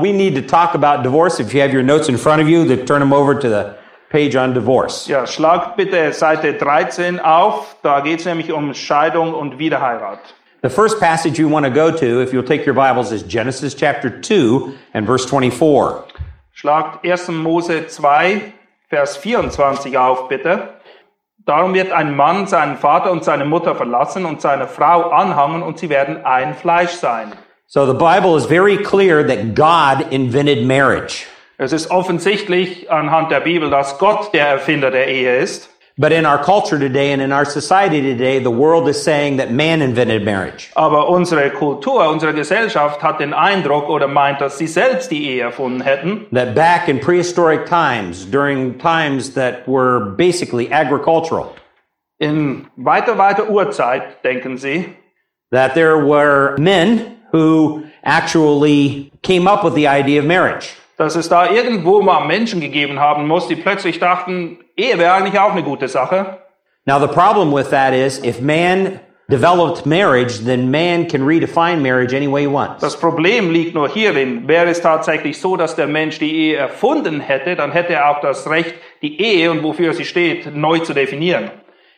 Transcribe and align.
We 0.00 0.12
need 0.12 0.34
to 0.34 0.42
talk 0.42 0.74
about 0.74 1.02
divorce. 1.02 1.40
If 1.40 1.52
you 1.52 1.60
have 1.60 1.72
your 1.72 1.82
notes 1.82 2.08
in 2.08 2.16
front 2.16 2.42
of 2.42 2.48
you, 2.48 2.64
then 2.64 2.86
turn 2.86 3.00
them 3.00 3.12
over 3.12 3.34
to 3.34 3.48
the 3.48 3.76
page 4.10 4.36
on 4.36 4.54
divorce. 4.54 5.06
Ja, 5.08 5.26
schlagt 5.26 5.76
bitte 5.76 6.12
Seite 6.12 6.54
13 6.54 7.20
auf. 7.20 7.76
Da 7.82 8.00
geht 8.00 8.20
es 8.20 8.26
nämlich 8.26 8.52
um 8.52 8.74
Scheidung 8.74 9.34
und 9.34 9.58
Wiederheirat. 9.58 10.20
The 10.62 10.70
first 10.70 10.98
passage 10.98 11.38
you 11.38 11.48
want 11.48 11.64
to 11.66 11.70
go 11.70 11.90
to, 11.90 12.20
if 12.20 12.32
you'll 12.32 12.46
take 12.46 12.66
your 12.66 12.74
Bibles, 12.74 13.12
is 13.12 13.22
Genesis 13.22 13.74
chapter 13.74 14.10
2 14.10 14.74
and 14.92 15.06
verse 15.06 15.24
24. 15.24 16.04
Schlagt 16.52 17.04
1. 17.04 17.28
Mose 17.28 17.86
2, 17.86 18.52
Vers 18.88 19.16
24 19.18 19.96
auf, 19.98 20.28
bitte. 20.28 20.70
Darum 21.44 21.74
wird 21.74 21.92
ein 21.92 22.16
Mann 22.16 22.46
seinen 22.46 22.76
Vater 22.76 23.12
und 23.12 23.22
seine 23.22 23.44
Mutter 23.44 23.74
verlassen 23.74 24.24
und 24.24 24.40
seine 24.40 24.66
Frau 24.66 25.10
anhangen 25.10 25.62
und 25.62 25.78
sie 25.78 25.88
werden 25.88 26.24
ein 26.24 26.54
Fleisch 26.54 26.90
sein. 26.90 27.32
So 27.70 27.84
the 27.84 27.92
Bible 27.92 28.34
is 28.36 28.46
very 28.46 28.78
clear 28.78 29.22
that 29.22 29.54
God 29.54 30.10
invented 30.10 30.66
marriage. 30.66 31.26
Es 31.58 31.74
ist 31.74 31.90
offensichtlich 31.90 32.90
anhand 32.90 33.30
der 33.30 33.40
Bibel, 33.40 33.68
dass 33.68 33.98
Gott 33.98 34.32
der 34.32 34.48
Erfinder 34.48 34.90
der 34.90 35.06
Ehe 35.06 35.36
ist. 35.36 35.68
But 35.98 36.10
in 36.10 36.24
our 36.24 36.38
culture 36.38 36.78
today 36.78 37.12
and 37.12 37.20
in 37.20 37.30
our 37.30 37.44
society 37.44 38.00
today, 38.00 38.38
the 38.38 38.50
world 38.50 38.88
is 38.88 39.02
saying 39.02 39.36
that 39.36 39.50
man 39.50 39.82
invented 39.82 40.24
marriage. 40.24 40.70
Aber 40.76 41.10
unsere 41.10 41.50
Kultur, 41.50 42.08
unsere 42.08 42.32
Gesellschaft 42.32 43.02
hat 43.02 43.20
den 43.20 43.34
Eindruck 43.34 43.90
oder 43.90 44.08
meint, 44.08 44.40
dass 44.40 44.56
sie 44.56 44.66
selbst 44.66 45.10
die 45.10 45.28
Ehe 45.28 45.42
erfunden 45.42 45.82
hätten. 45.82 46.24
That 46.32 46.54
back 46.54 46.88
in 46.88 46.98
prehistoric 46.98 47.66
times, 47.66 48.24
during 48.24 48.78
times 48.78 49.34
that 49.34 49.68
were 49.68 50.14
basically 50.16 50.72
agricultural, 50.72 51.54
In 52.18 52.66
weiter, 52.76 53.18
weiter 53.18 53.50
Urzeit, 53.50 54.24
denken 54.24 54.56
sie, 54.56 54.94
that 55.50 55.74
there 55.74 55.98
were 55.98 56.56
men 56.58 57.17
who 57.32 57.82
actually 58.02 59.10
came 59.22 59.46
up 59.46 59.64
with 59.64 59.74
the 59.74 59.86
idea 59.86 60.20
of 60.20 60.26
marriage. 60.26 60.74
dass 60.98 61.14
es 61.14 61.28
da 61.28 61.48
irgendwo 61.50 62.02
mal 62.02 62.26
Menschen 62.26 62.60
gegeben 62.60 62.98
haben 62.98 63.26
muss, 63.26 63.46
die 63.46 63.56
plötzlich 63.56 64.00
dachten, 64.00 64.58
Ehe 64.76 64.98
wäre 64.98 65.12
eigentlich 65.12 65.38
auch 65.38 65.52
eine 65.52 65.62
gute 65.62 65.88
Sache. 65.88 66.38
Now, 66.86 66.98
the 66.98 67.06
problem 67.06 67.52
with 67.52 67.70
that 67.70 67.92
is 67.94 68.20
if 68.24 68.40
man 68.40 68.98
developed 69.30 69.86
marriage, 69.86 70.44
then 70.44 70.70
man 70.70 71.06
can 71.06 71.22
redefine 71.24 71.82
marriage 71.82 72.14
any 72.14 72.26
way 72.26 72.42
he 72.42 72.46
wants. 72.48 72.80
Das 72.80 72.98
Problem 72.98 73.50
liegt 73.50 73.74
nur 73.74 73.88
hierin, 73.88 74.48
wäre 74.48 74.70
es 74.70 74.80
tatsächlich 74.80 75.38
so, 75.38 75.56
dass 75.56 75.76
der 75.76 75.86
Mensch 75.86 76.18
die 76.18 76.34
Ehe 76.34 76.56
erfunden 76.56 77.20
hätte, 77.20 77.54
dann 77.54 77.70
hätte 77.70 77.92
er 77.92 78.10
auch 78.10 78.20
das 78.20 78.48
Recht, 78.48 78.74
die 79.02 79.20
Ehe 79.20 79.50
und 79.50 79.62
wofür 79.62 79.92
sie 79.92 80.04
steht, 80.04 80.54
neu 80.56 80.78
zu 80.78 80.94
definieren. 80.94 81.50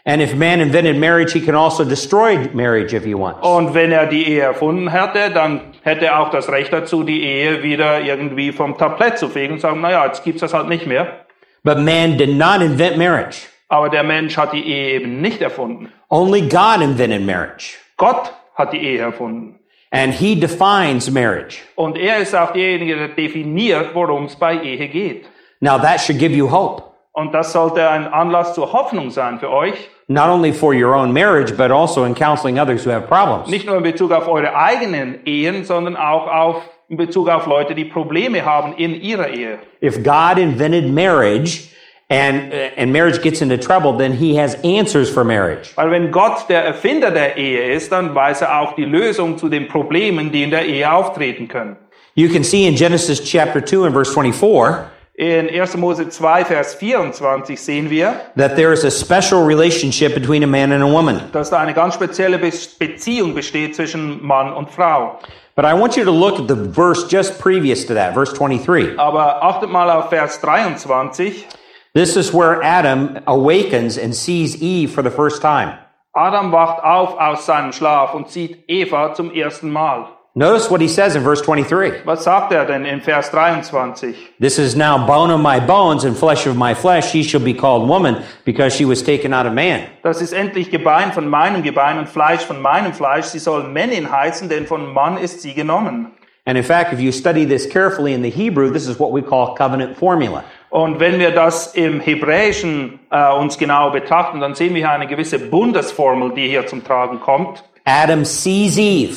And 0.05 0.23
if 0.23 0.35
man 0.35 0.61
invented 0.61 0.99
marriage, 0.99 1.33
he 1.33 1.41
can 1.41 1.55
also 1.55 1.85
destroy 1.85 2.49
marriage 2.55 2.95
if 2.95 3.05
he 3.05 3.15
wants. 3.15 3.47
Und 3.47 3.75
wenn 3.75 3.93
er 3.93 4.07
die 4.07 4.27
Ehe 4.27 4.41
erfunden 4.41 4.89
hätte, 4.89 5.31
dann 5.31 5.61
hätte 5.83 6.07
er 6.07 6.21
auch 6.21 6.31
das 6.31 6.49
Recht 6.49 6.73
dazu, 6.73 7.03
die 7.03 7.23
Ehe 7.23 7.63
wieder 7.63 8.01
irgendwie 8.01 8.53
vom 8.53 8.79
Tablett 8.79 9.19
zu 9.19 9.29
fegen 9.29 9.55
und 9.55 9.61
sagen, 9.61 9.81
naja, 9.81 10.07
jetzt 10.07 10.25
gibt's 10.25 10.41
das 10.41 10.55
halt 10.55 10.69
nicht 10.69 10.87
mehr. 10.87 11.27
But 11.63 11.79
man 11.79 12.17
did 12.17 12.31
not 12.31 12.63
invent 12.63 12.97
marriage. 12.97 13.47
Aber 13.69 13.91
der 13.91 14.03
Mensch 14.03 14.37
hat 14.37 14.53
die 14.53 14.67
Ehe 14.67 14.95
eben 14.95 15.21
nicht 15.21 15.43
erfunden. 15.43 15.93
Only 16.09 16.43
God 16.43 16.81
invented 16.81 17.25
marriage. 17.25 17.77
Gott 17.97 18.33
hat 18.55 18.73
die 18.73 18.79
Ehe 18.79 19.01
erfunden. 19.01 19.61
And 19.93 20.15
he 20.15 20.35
defines 20.35 21.11
marriage. 21.11 21.59
Und 21.75 21.99
er 21.99 22.19
ist 22.19 22.35
auch 22.35 22.53
derjenige, 22.53 22.97
der 22.97 23.09
definiert, 23.09 23.95
worum 23.95 24.25
es 24.25 24.37
bei 24.37 24.55
Ehe 24.61 24.89
geht. 24.89 25.27
Now 25.61 25.79
that 25.79 26.01
should 26.01 26.19
give 26.19 26.35
you 26.35 26.51
hope. 26.51 26.90
Und 27.21 27.35
das 27.35 27.53
sollte 27.53 27.87
ein 27.87 28.07
Anlass 28.07 28.55
zur 28.55 28.73
Hoffnung 28.73 29.11
sein 29.11 29.39
für 29.39 29.51
euch. 29.51 29.91
Not 30.09 30.29
only 30.31 30.53
for 30.53 30.73
your 30.73 30.95
own 30.95 31.13
marriage, 31.13 31.53
but 31.55 31.71
also 31.71 32.05
in 32.05 32.15
counseling 32.15 32.59
others 32.59 32.87
who 32.87 32.91
have 32.91 33.07
problems. 33.07 33.49
Nicht 33.49 33.67
nur 33.67 33.77
in 33.77 33.83
Bezug 33.83 34.11
auf 34.11 34.27
eure 34.27 34.57
eigenen 34.57 35.21
Ehen, 35.27 35.65
sondern 35.65 35.97
auch 35.97 36.27
auf, 36.27 36.63
in 36.89 36.97
Bezug 36.97 37.29
auf 37.29 37.47
Leute, 37.47 37.75
die 37.75 37.85
Probleme 37.85 38.43
haben 38.43 38.73
in 38.79 38.99
ihrer 38.99 39.29
Ehe. 39.29 39.59
If 39.83 40.03
God 40.03 40.39
invented 40.39 40.91
marriage 40.91 41.69
and, 42.09 42.55
uh, 42.55 42.81
and 42.81 42.91
marriage 42.91 43.21
gets 43.21 43.43
into 43.43 43.59
trouble, 43.59 43.99
then 43.99 44.15
he 44.15 44.35
has 44.41 44.57
answers 44.65 45.11
for 45.11 45.23
marriage. 45.23 45.73
Weil 45.77 45.91
wenn 45.91 46.11
Gott 46.11 46.49
der 46.49 46.65
Erfinder 46.65 47.11
der 47.11 47.37
Ehe 47.37 47.75
ist, 47.75 47.93
dann 47.93 48.15
weiß 48.15 48.41
er 48.41 48.61
auch 48.61 48.75
die 48.77 48.87
Lösung 48.87 49.37
zu 49.37 49.51
den 49.51 49.69
Problemen, 49.69 50.33
die 50.33 50.43
in 50.43 50.51
der 50.51 50.65
Ehe 50.65 50.91
auftreten 50.91 51.49
können. 51.49 51.77
You 52.15 52.31
can 52.31 52.43
see 52.43 52.67
in 52.67 52.77
Genesis 52.77 53.23
chapter 53.23 53.63
2 53.63 53.85
and 53.85 53.93
verse 53.93 54.11
24 54.11 54.87
In 55.21 55.51
1. 55.51 55.77
Mose 55.77 56.09
2, 56.09 56.45
Vers 56.47 56.73
24 56.77 57.55
sehen 57.61 57.91
wir, 57.91 58.19
that 58.37 58.57
there 58.57 58.73
is 58.73 58.85
a 58.85 58.91
special 58.91 59.45
relationship 59.45 60.15
between 60.15 60.43
a 60.43 60.47
man 60.47 60.73
and 60.73 60.83
a 60.83 60.87
woman. 60.87 61.21
dass 61.33 61.51
da 61.51 61.59
eine 61.59 61.75
ganz 61.75 61.93
spezielle 61.93 62.39
Be 62.39 62.51
Beziehung 62.79 63.35
besteht 63.35 63.77
zwischen 63.77 64.25
Mann 64.27 64.51
und 64.51 64.71
Frau. 64.71 65.19
But 65.57 65.67
I 65.67 65.75
want 65.75 65.95
you 65.99 66.05
to 66.05 66.11
look 66.11 66.41
at 66.41 66.49
the 66.49 66.57
verse 66.57 67.07
just 67.07 67.39
previous 67.39 67.85
to 67.85 67.93
that, 67.93 68.15
verse 68.15 68.33
23. 68.33 68.99
Aber 68.99 69.43
achtet 69.43 69.69
mal 69.69 69.91
auf 69.91 70.09
Vers 70.09 70.41
23. 70.41 71.47
This 71.93 72.17
is 72.17 72.33
where 72.33 72.63
Adam 72.63 73.19
awakens 73.27 73.99
and 73.99 74.15
sees 74.15 74.57
Eve 74.63 74.91
for 74.91 75.03
the 75.05 75.11
first 75.11 75.43
time. 75.43 75.75
Adam 76.15 76.51
wacht 76.51 76.83
auf 76.83 77.21
aus 77.21 77.45
seinem 77.45 77.73
Schlaf 77.73 78.15
und 78.15 78.31
sieht 78.31 78.65
Eva 78.69 79.13
zum 79.13 79.31
ersten 79.35 79.69
Mal. 79.71 80.07
Notice 80.37 80.71
what 80.71 80.81
he 80.81 80.87
says 80.87 81.17
in 81.17 81.25
verse 81.25 81.43
23. 81.43 82.05
Was 82.05 82.23
sagt 82.23 82.53
er 82.53 82.65
denn 82.65 82.87
in 82.87 83.01
Vers 83.01 83.31
23? 83.31 84.15
This 84.39 84.61
is 84.61 84.77
now 84.77 85.05
bone 85.05 85.33
of 85.33 85.41
my 85.41 85.59
bones 85.59 86.05
and 86.05 86.17
flesh 86.17 86.47
of 86.47 86.57
my 86.57 86.73
flesh. 86.73 87.11
She 87.11 87.25
shall 87.25 87.41
be 87.41 87.53
called 87.53 87.89
woman 87.89 88.23
because 88.45 88.73
she 88.73 88.85
was 88.85 89.03
taken 89.03 89.35
out 89.35 89.47
of 89.47 89.55
man. 89.55 89.89
Das 90.05 90.23
ist 90.23 90.33
endlich 90.33 90.71
Gebein 90.71 91.13
von 91.13 91.29
meinem 91.29 91.65
Gebein 91.65 91.99
und 91.99 92.09
Fleisch 92.09 92.43
von 92.43 92.63
meinem 92.63 92.93
Fleisch. 92.93 93.25
Sie 93.25 93.41
soll 93.41 93.65
Männin 93.65 94.09
heißen, 94.09 94.49
denn 94.49 94.69
von 94.69 94.93
Mann 94.93 95.19
ist 95.19 95.43
sie 95.43 95.53
genommen. 95.53 96.13
And 96.47 96.57
in 96.57 96.63
fact, 96.63 96.93
if 96.93 97.01
you 97.01 97.11
study 97.11 97.45
this 97.45 97.69
carefully 97.69 98.15
in 98.15 98.23
the 98.23 98.31
Hebrew, 98.31 98.71
this 98.71 98.87
is 98.87 99.01
what 99.01 99.13
we 99.13 99.23
call 99.23 99.57
covenant 99.57 99.97
formula. 99.97 100.45
Und 100.71 101.01
wenn 101.01 101.19
wir 101.19 101.33
das 101.33 101.75
im 101.75 101.99
Hebräischen 101.99 103.01
äh, 103.11 103.33
uns 103.33 103.59
genau 103.59 103.91
betrachten, 103.91 104.39
dann 104.39 104.55
sehen 104.55 104.77
wir 104.77 104.83
hier 104.83 104.91
eine 104.93 105.09
gewisse 105.09 105.41
Bundesformel, 105.41 106.33
die 106.35 106.47
hier 106.47 106.69
zum 106.69 106.85
Tragen 106.85 107.19
kommt. 107.19 107.65
Adam 107.85 108.25
sees 108.25 108.79
Eve. 108.79 109.17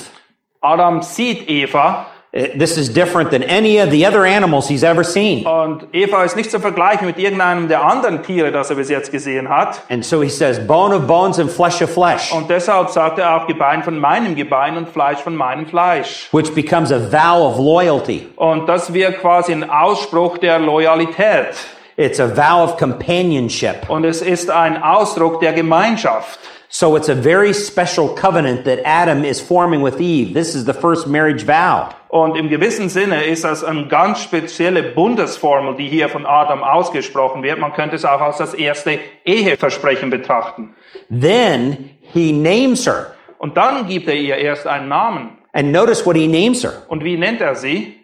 Adam 0.63 1.01
sieht 1.01 1.47
Eva 1.49 2.07
Uh, 2.35 2.47
This 2.57 2.77
is 2.77 2.91
different 2.91 3.29
than 3.29 3.43
any 3.43 3.77
of 3.79 3.91
the 3.91 4.07
other 4.07 4.25
animals 4.25 4.67
he's 4.67 4.81
ever 4.81 5.03
seen. 5.03 5.45
und 5.45 5.85
Eva 5.93 6.23
ist 6.23 6.35
nicht 6.35 6.49
zu 6.49 6.59
vergleichen 6.59 7.05
mit 7.05 7.19
irgendeinem 7.19 7.67
der 7.67 7.85
anderen 7.85 8.23
Tiere, 8.23 8.51
das 8.51 8.71
er 8.71 8.75
bis 8.77 8.89
jetzt 8.89 9.11
gesehen 9.11 9.49
hat. 9.49 9.83
And 9.91 10.03
so 10.03 10.19
he 10.23 10.29
says, 10.29 10.57
bone 10.65 10.95
of 10.95 11.05
bones 11.05 11.37
and 11.37 11.51
flesh 11.51 11.79
of 11.83 11.91
flesh, 11.91 12.31
Und 12.33 12.49
deshalb 12.49 12.89
sagt 12.89 13.19
er 13.19 13.35
auch 13.37 13.45
Gebein 13.45 13.83
von 13.83 13.99
meinem 13.99 14.33
Gebein 14.35 14.77
und 14.77 14.89
Fleisch 14.89 15.19
von 15.19 15.35
meinem 15.35 15.67
Fleisch. 15.67 16.27
which 16.31 16.51
becomes 16.55 16.91
a 16.91 16.97
vow 16.97 17.45
of 17.51 17.59
loyalty. 17.59 18.27
Und 18.35 18.65
das 18.67 18.91
wird 18.91 19.19
quasi 19.21 19.51
ein 19.51 19.69
Ausspruch 19.69 20.39
der 20.39 20.57
Loyalität. 20.57 21.53
It's 21.97 22.19
a 22.19 22.27
vow 22.27 22.63
of 22.63 22.77
companionship. 22.77 23.87
Und 23.89 24.05
es 24.05 24.23
ist 24.23 24.49
ein 24.49 24.81
Ausdruck 24.81 25.39
der 25.39 25.53
Gemeinschaft. 25.53 26.39
So 26.75 26.95
it's 26.95 27.07
a 27.07 27.13
very 27.13 27.53
special 27.53 28.09
covenant 28.09 28.65
that 28.65 28.79
Adam 28.83 29.23
is 29.23 29.39
forming 29.39 29.83
with 29.83 30.01
Eve. 30.01 30.33
This 30.33 30.55
is 30.55 30.65
the 30.65 30.73
first 30.73 31.05
marriage 31.05 31.43
vow. 31.43 31.93
Und 32.09 32.35
im 32.35 32.49
gewissen 32.49 32.89
Sinne 32.89 33.25
ist 33.25 33.43
das 33.43 33.63
eine 33.63 33.87
ganz 33.87 34.23
spezielle 34.23 34.81
Bundesformel, 34.81 35.75
die 35.75 35.87
hier 35.87 36.09
von 36.09 36.25
Adam 36.25 36.63
ausgesprochen 36.63 37.43
wird. 37.43 37.59
Man 37.59 37.73
könnte 37.73 37.95
es 37.95 38.05
auch 38.05 38.19
als 38.19 38.37
das 38.37 38.55
erste 38.55 38.97
Eheversprechen 39.23 40.09
betrachten. 40.09 40.73
Then 41.11 41.91
he 42.11 42.31
names 42.31 42.87
her. 42.87 43.13
Und 43.37 43.55
dann 43.55 43.87
gibt 43.87 44.07
er 44.07 44.15
ihr 44.15 44.37
erst 44.37 44.65
einen 44.65 44.87
Namen. 44.87 45.37
And 45.51 45.71
notice 45.71 46.03
what 46.03 46.15
he 46.15 46.27
names 46.27 46.63
her. 46.63 46.81
Und 46.87 47.03
wie 47.03 47.17
nennt 47.17 47.39
er 47.39 47.53
sie? 47.53 47.99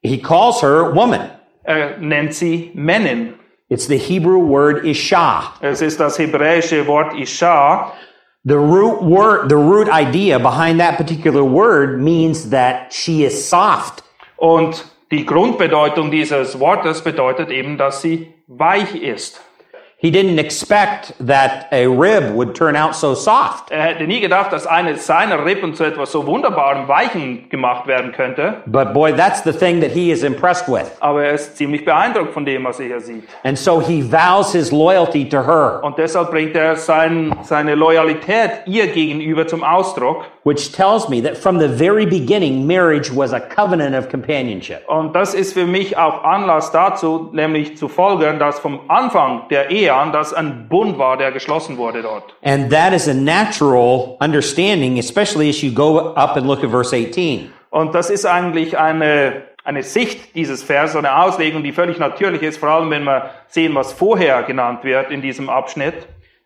He 0.00 0.16
calls 0.16 0.62
her 0.62 0.94
woman. 0.94 1.28
Er 1.62 1.98
nennt 1.98 2.32
sie 2.32 2.70
Männin. 2.72 3.34
It's 3.70 3.86
the 3.86 3.98
Hebrew 3.98 4.38
word 4.38 4.86
isha. 4.86 5.52
Es 5.60 5.82
ist 5.82 6.00
das 6.00 6.18
hebräische 6.18 6.86
Wort 6.86 7.14
Isha. 7.18 7.92
The 8.44 8.56
root 8.56 9.02
word, 9.02 9.50
the 9.50 9.56
root 9.56 9.88
idea 9.88 10.38
behind 10.38 10.80
that 10.80 10.96
particular 10.96 11.44
word 11.44 12.00
means 12.00 12.48
that 12.48 12.94
she 12.94 13.24
is 13.24 13.48
soft. 13.48 14.02
Und 14.38 14.86
die 15.10 15.26
Grundbedeutung 15.26 16.10
dieses 16.10 16.58
Wortes 16.58 17.02
bedeutet 17.02 17.50
eben, 17.50 17.76
dass 17.76 18.00
sie 18.00 18.32
weich 18.46 18.94
ist. 18.94 19.40
He 20.00 20.12
didn't 20.12 20.38
expect 20.38 21.12
that 21.26 21.66
a 21.72 21.88
rib 21.88 22.32
would 22.36 22.54
turn 22.54 22.76
out 22.76 22.94
so 22.94 23.14
soft. 23.16 23.72
Er 23.72 23.82
hätte 23.82 24.04
nie 24.04 24.20
gedacht, 24.20 24.52
dass 24.52 24.64
eine 24.64 24.96
seiner 24.96 25.44
Rippen 25.44 25.74
zu 25.74 25.82
etwas 25.82 26.12
so 26.12 26.24
wunderbarem 26.24 26.86
Weichen 26.86 27.48
gemacht 27.48 27.88
werden 27.88 28.12
könnte. 28.12 28.58
But 28.66 28.94
boy, 28.94 29.12
that's 29.12 29.42
the 29.42 29.52
thing 29.52 29.80
that 29.80 29.90
he 29.90 30.12
is 30.12 30.22
impressed 30.22 30.68
with. 30.68 30.88
Aber 31.00 31.24
er 31.24 31.32
ist 31.32 31.56
ziemlich 31.56 31.84
beeindruckt 31.84 32.32
von 32.32 32.44
dem, 32.44 32.62
was 32.64 32.78
er 32.78 32.86
hier 32.86 33.00
sieht. 33.00 33.24
And 33.42 33.58
so 33.58 33.80
he 33.80 34.00
vows 34.00 34.52
his 34.52 34.70
loyalty 34.70 35.28
to 35.28 35.38
her, 35.44 35.80
Und 35.82 35.98
deshalb 35.98 36.30
bringt 36.30 36.54
er 36.54 36.76
sein, 36.76 37.34
seine 37.42 37.74
Loyalität 37.74 38.50
ihr 38.66 38.86
gegenüber 38.86 39.48
zum 39.48 39.64
Ausdruck. 39.64 40.26
which 40.44 40.72
tells 40.72 41.10
me 41.10 41.20
that 41.20 41.36
from 41.36 41.58
the 41.58 41.68
very 41.68 42.06
beginning, 42.06 42.66
marriage 42.66 43.10
was 43.14 43.34
a 43.34 43.40
covenant 43.40 43.94
of 43.94 44.08
companionship. 44.08 44.82
Und 44.88 45.14
das 45.14 45.34
ist 45.34 45.52
für 45.52 45.66
mich 45.66 45.98
auch 45.98 46.24
Anlass 46.24 46.70
dazu, 46.72 47.28
nämlich 47.32 47.76
zu 47.76 47.86
folgern, 47.88 48.38
dass 48.38 48.58
vom 48.58 48.80
Anfang 48.88 49.42
der 49.50 49.70
Ehe 49.70 49.87
an 49.96 50.12
das 50.12 50.32
ein 50.32 50.68
Bund 50.68 50.98
war, 50.98 51.16
der 51.16 51.32
geschlossen 51.32 51.76
wurde 51.76 52.02
dort. 52.02 52.34
And 52.42 52.70
that 52.70 52.92
is 52.92 53.08
a 53.08 53.14
natural 53.14 54.16
understanding, 54.20 54.98
especially 54.98 55.48
as 55.48 55.62
you 55.62 55.72
go 55.72 56.14
up 56.14 56.36
and 56.36 56.46
look 56.46 56.62
at 56.64 56.70
verse 56.70 56.94
18. 56.94 57.52
Und 57.70 57.94
das 57.94 58.10
ist 58.10 58.24
eigentlich 58.26 58.78
eine, 58.78 59.42
eine 59.64 59.82
Sicht 59.82 60.34
dieses 60.34 60.62
Vers, 60.62 60.96
eine 60.96 61.22
Auslegung, 61.22 61.62
die 61.62 61.72
völlig 61.72 61.98
natürlich 61.98 62.42
ist, 62.42 62.58
vor 62.58 62.70
allem 62.70 62.90
wenn 62.90 63.04
wir 63.04 63.30
sehen, 63.48 63.74
was 63.74 63.92
vorher 63.92 64.42
genannt 64.42 64.84
wird 64.84 65.10
in 65.10 65.20
diesem 65.22 65.50
Abschnitt. 65.50 65.94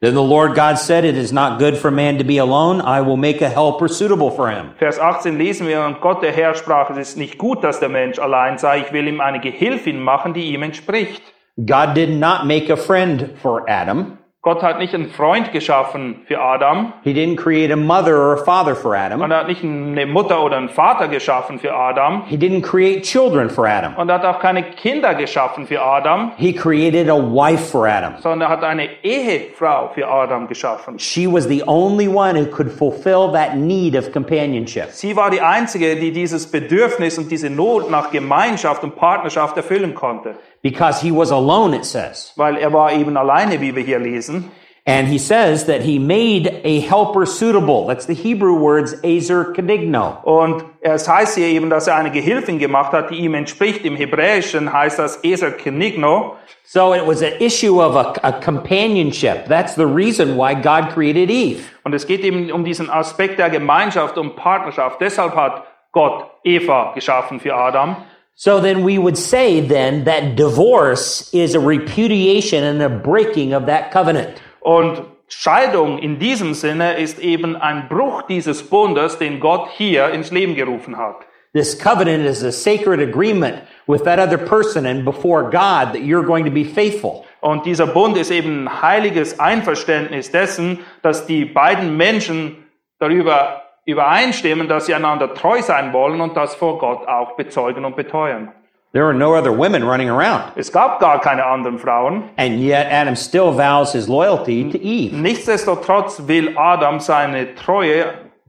Then 0.02 0.14
the 0.14 0.20
Lord 0.20 0.56
God 0.56 0.78
said, 0.78 1.04
It 1.04 1.16
is 1.16 1.30
not 1.30 1.60
good 1.60 1.76
for 1.76 1.92
man 1.92 2.18
to 2.18 2.24
be 2.24 2.40
alone. 2.40 2.80
I 2.80 3.00
will 3.00 3.16
make 3.16 3.40
a 3.40 3.48
helper 3.48 3.86
suitable 3.86 4.32
for 4.32 4.50
him. 4.50 4.72
Vers 4.78 4.98
18 4.98 5.38
lesen 5.38 5.68
wir, 5.68 5.84
und 5.84 6.00
Gott 6.00 6.24
der 6.24 6.32
Herr 6.32 6.56
sprach, 6.56 6.90
es 6.90 7.10
ist 7.10 7.16
nicht 7.16 7.38
gut, 7.38 7.62
dass 7.62 7.78
der 7.78 7.88
Mensch 7.88 8.18
allein 8.18 8.58
sei, 8.58 8.80
ich 8.80 8.92
will 8.92 9.06
ihm 9.06 9.20
eine 9.20 9.38
Gehilfin 9.38 10.00
machen, 10.00 10.34
die 10.34 10.52
ihm 10.52 10.64
entspricht. 10.64 11.22
God 11.58 11.94
did 11.94 12.08
not 12.10 12.46
make 12.46 12.70
a 12.70 12.76
friend 12.76 13.30
for 13.42 13.68
Adam. 13.68 14.18
Gott 14.44 14.60
hat 14.60 14.78
nicht 14.80 14.92
einen 14.92 15.08
Freund 15.10 15.52
geschaffen 15.52 16.22
für 16.26 16.40
Adam, 16.40 16.92
He 17.04 17.12
didn't 17.12 17.36
create 17.36 17.70
a 17.70 17.76
mother 17.76 18.16
or 18.16 18.32
a 18.32 18.36
father 18.44 18.74
for 18.74 18.92
Adam. 18.96 19.20
und 19.20 19.30
er 19.30 19.38
hat 19.38 19.46
nicht 19.46 19.62
eine 19.62 20.04
Mutter 20.04 20.42
oder 20.42 20.56
einen 20.56 20.68
Vater 20.68 21.06
geschaffen 21.06 21.60
für 21.60 21.72
Adam, 21.72 22.24
He 22.26 22.36
didn't 22.36 22.62
create 22.62 23.04
children 23.04 23.48
for 23.48 23.68
Adam. 23.68 23.94
und 23.96 24.08
er 24.08 24.16
hat 24.16 24.24
auch 24.24 24.40
keine 24.40 24.64
Kinder 24.64 25.14
geschaffen 25.14 25.68
für 25.68 25.80
Adam, 25.80 26.32
He 26.38 26.52
created 26.52 27.08
a 27.08 27.14
wife 27.16 27.70
for 27.70 27.86
Adam. 27.86 28.14
sondern 28.18 28.48
er 28.48 28.48
hat 28.48 28.64
eine 28.64 28.88
Ehefrau 29.04 29.90
für 29.94 30.08
Adam 30.08 30.48
geschaffen. 30.48 30.98
She 30.98 31.32
was 31.32 31.46
the 31.46 31.62
only 31.68 32.08
one 32.08 32.34
who 32.36 32.46
could 32.46 32.72
fulfill 32.72 33.30
that 33.32 33.54
need 33.54 33.94
of 33.96 34.10
companionship. 34.10 34.88
Sie 34.90 35.14
war 35.14 35.30
die 35.30 35.40
Einzige, 35.40 35.94
die 35.94 36.10
dieses 36.10 36.50
Bedürfnis 36.50 37.16
und 37.16 37.30
diese 37.30 37.48
Not 37.48 37.92
nach 37.92 38.10
Gemeinschaft 38.10 38.82
und 38.82 38.96
Partnerschaft 38.96 39.56
erfüllen 39.56 39.94
konnte, 39.94 40.34
Because 40.62 41.00
he 41.00 41.10
was 41.10 41.32
alone, 41.32 41.74
it 41.76 41.84
says. 41.84 42.32
weil 42.36 42.56
er 42.56 42.72
war 42.72 42.92
eben 42.92 43.16
alleine, 43.16 43.60
wie 43.60 43.74
wir 43.74 43.82
hier 43.82 43.98
lesen. 43.98 44.50
And 44.84 45.06
he 45.06 45.18
says 45.18 45.66
that 45.66 45.82
he 45.82 46.00
made 46.00 46.48
a 46.64 46.80
helper 46.80 47.24
suitable. 47.24 47.86
That's 47.86 48.06
the 48.06 48.14
Hebrew 48.14 48.58
words 48.58 48.94
ezer 49.04 49.52
kenigno. 49.52 50.18
Und 50.24 50.64
es 50.80 51.08
heißt 51.08 51.36
hier 51.36 51.46
eben, 51.46 51.70
dass 51.70 51.86
er 51.86 51.94
eine 51.94 52.10
Gehilfin 52.10 52.58
gemacht 52.58 52.92
hat, 52.92 53.10
die 53.10 53.14
ihm 53.14 53.34
entspricht. 53.34 53.84
Im 53.84 53.94
Hebräischen 53.94 54.72
heißt 54.72 54.98
das 54.98 55.22
Eser 55.22 55.52
Kenigno. 55.52 56.34
So 56.64 56.94
it 56.94 57.06
was 57.06 57.22
an 57.22 57.32
issue 57.38 57.80
of 57.80 57.94
a, 57.94 58.12
a 58.24 58.32
companionship. 58.32 59.46
That's 59.46 59.76
the 59.76 59.86
reason 59.86 60.36
why 60.36 60.54
God 60.54 60.90
created 60.92 61.30
Eve. 61.30 61.62
Und 61.84 61.94
es 61.94 62.04
geht 62.04 62.24
eben 62.24 62.50
um 62.50 62.64
diesen 62.64 62.90
Aspekt 62.90 63.38
der 63.38 63.50
Gemeinschaft 63.50 64.18
und 64.18 64.34
Partnerschaft. 64.34 65.00
Deshalb 65.00 65.36
hat 65.36 65.62
Gott 65.92 66.26
Eva 66.42 66.92
geschaffen 66.92 67.38
für 67.38 67.54
Adam. 67.54 67.96
So 68.34 68.60
then 68.60 68.82
we 68.82 68.98
would 68.98 69.16
say 69.16 69.60
then 69.60 70.04
that 70.04 70.36
divorce 70.36 71.32
is 71.32 71.54
a 71.54 71.60
repudiation 71.60 72.64
and 72.64 72.82
a 72.82 72.88
breaking 72.88 73.52
of 73.52 73.66
that 73.66 73.92
covenant. 73.92 74.40
Und 74.60 75.04
Scheidung 75.28 75.98
in 75.98 76.18
diesem 76.18 76.54
Sinne 76.54 76.94
ist 76.98 77.18
eben 77.18 77.56
ein 77.56 77.88
Bruch 77.88 78.22
dieses 78.22 78.62
Bundes, 78.62 79.18
den 79.18 79.40
Gott 79.40 79.70
hier 79.76 80.10
ins 80.10 80.30
Leben 80.30 80.54
gerufen 80.54 80.96
hat. 80.96 81.26
This 81.54 81.74
covenant 81.74 82.24
is 82.24 82.42
a 82.42 82.50
sacred 82.50 83.00
agreement 83.00 83.62
with 83.86 84.04
that 84.04 84.18
other 84.18 84.38
person 84.38 84.86
and 84.86 85.04
before 85.04 85.50
God 85.50 85.92
that 85.92 86.02
you're 86.02 86.24
going 86.24 86.44
to 86.46 86.50
be 86.50 86.64
faithful. 86.64 87.26
Und 87.40 87.66
dieser 87.66 87.86
Bund 87.86 88.16
ist 88.16 88.30
eben 88.30 88.66
ein 88.66 88.82
heiliges 88.82 89.38
Einverständnis 89.38 90.30
dessen, 90.30 90.78
dass 91.02 91.26
die 91.26 91.44
beiden 91.44 91.96
Menschen 91.96 92.64
darüber 92.98 93.61
übereinstimmen, 93.84 94.68
dass 94.68 94.86
sie 94.86 94.94
einander 94.94 95.34
treu 95.34 95.62
sein 95.62 95.92
wollen 95.92 96.20
und 96.20 96.36
das 96.36 96.54
vor 96.54 96.78
Gott 96.78 97.06
auch 97.08 97.36
bezeugen 97.36 97.84
und 97.84 97.96
beteuern. 97.96 98.52
There 98.92 99.06
are 99.06 99.14
no 99.14 99.34
other 99.34 99.56
women 99.56 99.82
running 99.82 100.10
around. 100.10 100.52
Es 100.54 100.70
gab 100.70 101.00
gar 101.00 101.18
keine 101.18 101.46
anderen 101.46 101.78
Frauen. 101.78 102.24
And 102.36 102.60
yet 102.60 102.86
Adam 102.92 103.16
still 103.16 103.50
vows 103.56 103.92
his 103.92 104.06
loyalty 104.06 104.68
to 104.70 104.76
Eve. 104.76 105.16
Nichtsdestotrotz 105.16 106.22
will 106.26 106.52
Adam 106.58 107.00
seine 107.00 107.54
Treue 107.54 108.04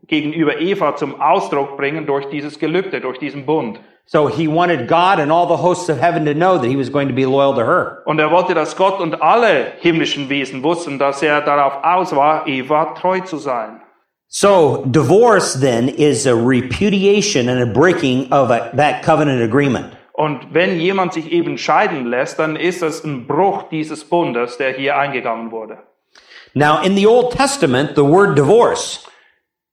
gegenüber 0.08 0.60
Eva 0.60 0.98
zum 0.98 1.22
Ausdruck 1.22 1.78
bringen 1.78 2.06
durch 2.06 2.28
dieses 2.30 2.60
Gelübde, 2.60 3.00
durch 3.00 3.20
diesen 3.20 3.46
Bund. 3.46 3.80
So 4.06 4.28
he 4.28 4.50
wanted 4.50 4.90
God 4.90 5.20
and 5.20 5.32
all 5.32 5.48
the 5.48 5.56
hosts 5.56 5.90
of 5.90 5.98
heaven 5.98 6.26
to 6.26 6.34
know 6.34 6.58
that 6.58 6.68
he 6.68 6.76
was 6.76 6.92
going 6.92 7.08
to 7.08 7.16
be 7.16 7.24
loyal 7.24 7.54
to 7.54 7.62
her. 7.62 8.02
Und 8.04 8.20
er 8.20 8.30
wollte, 8.30 8.54
dass 8.54 8.76
Gott 8.76 9.00
und 9.00 9.22
alle 9.22 9.72
himmlischen 9.80 10.28
Wesen 10.28 10.62
wussten, 10.62 11.00
dass 11.00 11.24
er 11.24 11.40
darauf 11.40 11.82
aus 11.84 12.14
war, 12.14 12.46
Eva 12.48 12.94
treu 12.96 13.22
zu 13.22 13.38
sein. 13.38 13.82
So 14.36 14.84
divorce 14.86 15.54
then 15.54 15.90
is 15.90 16.26
a 16.26 16.36
repudiation 16.36 17.50
and 17.50 17.62
a 17.62 17.72
breaking 17.72 18.34
of 18.34 18.50
a, 18.50 18.72
that 18.74 19.04
covenant 19.04 19.44
agreement. 19.44 19.94
Und 20.14 20.52
wenn 20.52 20.80
jemand 20.80 21.14
sich 21.14 21.32
eben 21.32 21.60
scheiden 21.60 22.08
lässt, 22.08 22.40
dann 22.40 22.56
ist 22.56 22.82
es 22.82 23.04
ein 23.04 23.28
Bruch 23.28 23.70
dieses 23.70 24.04
Bundes, 24.04 24.58
der 24.58 24.74
hier 24.74 24.98
eingegangen 24.98 25.52
wurde. 25.52 25.78
Now 26.56 26.82
in 26.82 26.96
the 26.96 27.06
Old 27.06 27.32
Testament, 27.32 27.92
the 27.96 28.04
word 28.04 28.36
divorce 28.36 29.06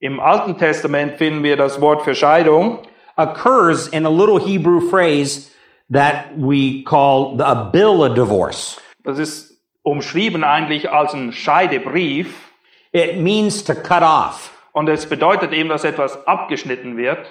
Im 0.00 0.20
Alten 0.20 0.58
Testament 0.58 1.16
finden 1.16 1.42
wir 1.42 1.56
das 1.56 1.80
Wort 1.80 2.02
für 2.02 2.14
Scheidung 2.14 2.80
occurs 3.16 3.88
in 3.88 4.04
a 4.04 4.10
little 4.10 4.38
Hebrew 4.38 4.90
phrase 4.90 5.50
that 5.90 6.36
we 6.36 6.82
call 6.84 7.38
the, 7.38 7.44
a 7.44 7.70
bill 7.70 8.02
of 8.02 8.14
divorce. 8.14 8.78
Das 9.04 9.18
ist 9.18 9.58
umschrieben 9.82 10.44
eigentlich 10.44 10.90
als 10.90 11.14
ein 11.14 11.32
Scheidebrief. 11.32 12.49
It 12.92 13.18
means 13.18 13.62
to 13.64 13.74
cut 13.74 14.02
off. 14.02 14.50
Und 14.72 14.88
es 14.88 15.06
bedeutet 15.06 15.52
eben, 15.52 15.68
dass 15.68 15.84
etwas 15.84 16.26
abgeschnitten 16.26 16.96
wird. 16.96 17.26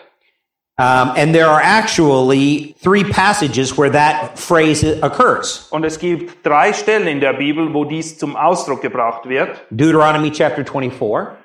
Um, 0.77 1.11
and 1.17 1.33
there 1.35 1.47
are 1.50 1.61
actually 1.61 2.73
three 2.81 3.03
passages 3.03 3.77
where 3.77 3.89
that 3.91 4.39
phrase 4.39 4.81
occurs. 5.01 5.67
Und 5.71 5.83
es 5.83 6.00
gibt 6.00 6.45
drei 6.45 6.71
Stellen 6.71 7.07
in 7.07 7.19
der 7.19 7.33
Bibel, 7.33 7.73
wo 7.73 7.83
dies 7.83 8.17
zum 8.17 8.38
Ausdruck 8.38 8.81
gebracht 8.81 9.27
wird. 9.27 9.59
Deuteronomy 9.71 10.31
chapter 10.31 10.63
24, 10.63 11.35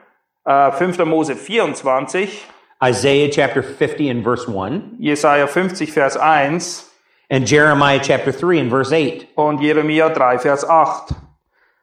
Äh, 0.46 0.70
5. 0.72 0.98
Mose 1.06 1.34
24, 1.34 2.44
Isaiah 2.80 3.28
chapter 3.28 3.62
50 3.62 4.08
and 4.10 4.22
verse 4.22 4.46
1, 4.46 4.98
Jesaja 5.00 5.48
50, 5.48 5.90
Vers 5.90 6.16
1 6.16 6.84
and 7.30 7.44
Jeremiah 7.48 7.98
chapter 8.00 8.30
3 8.30 8.60
and 8.60 8.70
verse 8.70 8.92
8. 8.92 9.26
und 9.36 9.60
Jeremia 9.60 10.10
3, 10.10 10.38
Vers 10.38 10.62
8. 10.64 11.12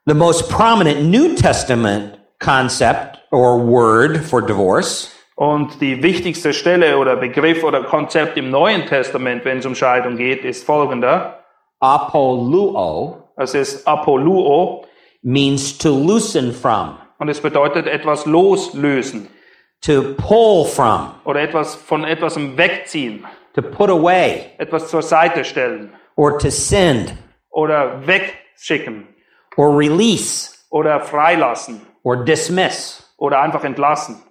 The 0.06 0.13
most 0.13 0.50
prominent 0.50 1.03
New 1.03 1.36
Testament 1.36 2.17
concept 2.41 3.19
or 3.31 3.57
word 3.57 4.17
for 4.17 4.41
divorce. 4.41 5.15
Und 5.36 5.79
die 5.79 6.03
wichtigste 6.03 6.53
Stelle 6.53 6.98
oder 6.98 7.15
Begriff 7.15 7.63
oder 7.63 7.83
Konzept 7.83 8.38
im 8.38 8.50
Neuen 8.50 8.86
Testament, 8.86 9.45
wenn 9.45 9.60
es 9.60 9.65
um 9.65 9.75
Scheidung 9.75 10.17
geht, 10.17 10.43
ist 10.43 10.65
folgender. 10.65 11.39
apoluo 11.79 13.29
Es 13.38 13.53
ist 13.53 13.88
Apoluo. 13.88 14.86
means 15.24 15.77
to 15.77 15.89
loosen 15.89 16.51
from, 16.51 16.98
und 17.19 17.29
es 17.29 17.39
bedeutet 17.39 17.88
etwas 17.88 18.25
loslösen. 18.25 19.27
To 19.81 20.13
pull 20.15 20.65
from, 20.65 21.12
oder 21.25 21.41
etwas 21.41 21.75
von 21.75 22.03
etwas 22.03 22.36
wegziehen, 22.38 23.25
to 23.55 23.62
put 23.62 23.89
away, 23.89 24.51
etwas 24.57 24.89
zur 24.89 25.01
Seite 25.01 25.43
stellen. 25.43 25.91
Or 26.15 26.38
to 26.38 26.50
send, 26.50 27.13
oder 27.50 28.05
wegschicken. 28.05 29.07
Or 29.57 29.75
release, 29.75 30.51
oder 30.69 31.00
freilassen 31.00 31.81
or 32.03 32.24
dismiss. 32.25 33.03
oder 33.17 33.41
einfach 33.41 33.63
entlassen. 33.63 34.22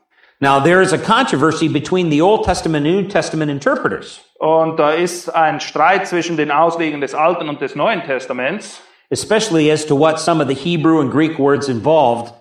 Now, 0.43 0.59
there 0.59 0.81
is 0.81 0.93
a 0.93 0.99
controversy 0.99 1.69
between 1.69 2.11
the 2.11 2.23
Old 2.23 2.45
Testament 2.45 2.87
and 2.87 2.97
New 2.97 3.09
Testament 3.09 3.51
interpreters, 3.51 4.21
Und 4.39 4.79
da 4.79 4.93
ist 4.93 5.29
ein 5.29 5.61
Streit 5.61 6.07
zwischen 6.07 6.37
den 6.39 6.51
Auslegern 6.51 7.01
des 7.03 7.15
Alten 7.15 7.49
und 7.49 7.61
des 7.61 7.75
Neuen 7.77 8.03
Testaments, 8.05 8.81
especially 9.11 9.71
as 9.71 9.85
to 9.85 9.95
what 9.99 10.19
some 10.19 10.41
of 10.43 10.49
the 10.49 10.55
Hebrew 10.55 11.01
and 11.01 11.11
Greek 11.11 11.39
words 11.39 11.69
involved 11.69 12.33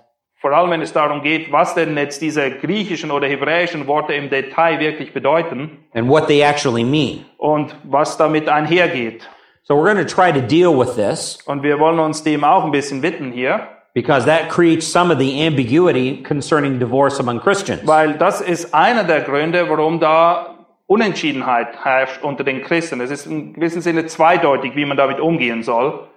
vor 0.42 0.54
allem 0.54 0.72
wenn 0.72 0.82
es 0.82 0.94
darum 0.94 1.22
geht, 1.22 1.52
was 1.52 1.76
denn 1.76 1.98
jetzt 1.98 2.22
diese 2.22 2.50
griechischen 2.50 3.12
oder 3.12 3.28
hebräischen 3.28 3.86
Worte 3.88 4.14
im 4.14 4.30
Detail 4.30 4.80
wirklich 4.80 5.12
bedeuten 5.14 5.80
and 5.94 6.08
what 6.08 6.28
they 6.28 6.42
actually 6.42 6.86
mean. 6.86 7.26
und 7.38 7.76
was 7.84 8.16
damit 8.18 8.48
einhergeht. 8.48 9.28
So, 9.64 9.76
we're 9.76 9.84
going 9.94 9.98
to 9.98 10.06
try 10.06 10.32
to 10.32 10.40
deal 10.40 10.74
with 10.74 10.96
this 10.96 11.38
Und 11.46 11.62
wir 11.62 11.78
wollen 11.80 12.00
uns 12.00 12.24
dem 12.24 12.46
auch 12.46 12.64
ein 12.64 12.72
bisschen 12.72 13.02
widmen 13.04 13.34
hier, 13.34 13.68
because 13.94 14.26
that 14.26 14.50
creates 14.50 14.86
some 14.88 15.12
of 15.12 15.20
the 15.20 15.42
ambiguity 15.46 16.22
concerning 16.24 16.80
divorce 16.80 17.20
among 17.20 17.40
Christians. 17.40 17.82
weil 17.86 18.14
das 18.18 18.42
ist 18.42 18.74
einer 18.74 19.04
der 19.04 19.22
Gründe, 19.22 19.68
warum 19.70 20.00
da 20.00 20.56
Unentschiedenheit 20.88 21.68
herrscht 21.84 22.24
unter 22.24 22.44
den 22.44 22.64
Christen. 22.64 23.00
Es 23.02 23.12
ist 23.12 23.28
in 23.28 23.54
gewissem 23.54 23.82
Sinne 23.82 24.08
zweideutig, 24.08 24.76
wie 24.76 24.86
man 24.86 24.98
damit 24.98 25.20
umgehen 25.20 25.64
soll. 25.64 26.08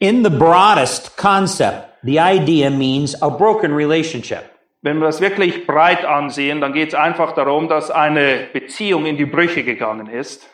In 0.00 0.24
the 0.24 0.30
broadest 0.30 1.16
concept, 1.16 1.88
the 2.02 2.18
idea 2.18 2.70
means 2.70 3.20
a 3.22 3.28
broken 3.28 3.72
relationship. 3.74 4.42
Wenn 4.82 4.98
wir 4.98 5.06
das 5.06 5.20
wirklich 5.20 5.66
breit 5.66 6.04
ansehen, 6.04 6.60
dann 6.60 6.72
geht 6.72 6.88
es 6.90 6.94
einfach 6.94 7.32
darum, 7.32 7.68
dass 7.68 7.90
eine 7.90 8.46
Beziehung 8.52 9.06
in 9.06 9.16
die 9.16 9.26
Brüche 9.26 9.64
gegangen 9.64 10.08
ist. 10.08 10.48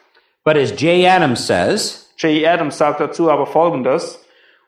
But 0.44 0.56
as 0.56 0.72
Jay 0.78 1.06
Adams 1.06 1.46
says, 1.46 2.10
J. 2.18 2.46
Adams 2.46 2.76
sagt 2.78 3.00
dazu 3.00 3.30
aber 3.30 3.46
Folgendes. 3.46 4.20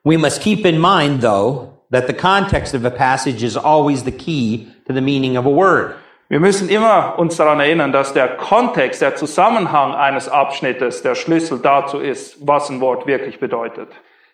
we 0.04 0.16
must 0.18 0.40
keep 0.42 0.64
in 0.66 0.78
mind, 0.78 1.20
though, 1.22 1.70
that 1.96 2.06
the 2.06 2.12
context 2.12 2.74
of 2.74 2.84
a 2.84 2.90
passage 2.90 3.42
is 3.42 3.56
always 3.56 4.04
the 4.04 4.12
key 4.12 4.68
to 4.86 4.92
the 4.92 5.00
meaning 5.00 5.36
of 5.38 5.46
a 5.46 5.50
word. 5.50 5.94
Wir 6.28 6.40
müssen 6.40 6.68
immer 6.68 7.14
uns 7.18 7.36
daran 7.36 7.60
erinnern, 7.60 7.92
dass 7.92 8.12
der 8.12 8.36
Kontext, 8.36 9.00
der 9.00 9.14
Zusammenhang 9.14 9.94
eines 9.94 10.28
Abschnittes 10.28 11.02
der 11.02 11.14
Schlüssel 11.14 11.60
dazu 11.60 11.98
ist, 12.00 12.36
was 12.46 12.68
ein 12.68 12.80
Wort 12.80 13.06
wirklich 13.06 13.38
bedeutet. 13.38 13.88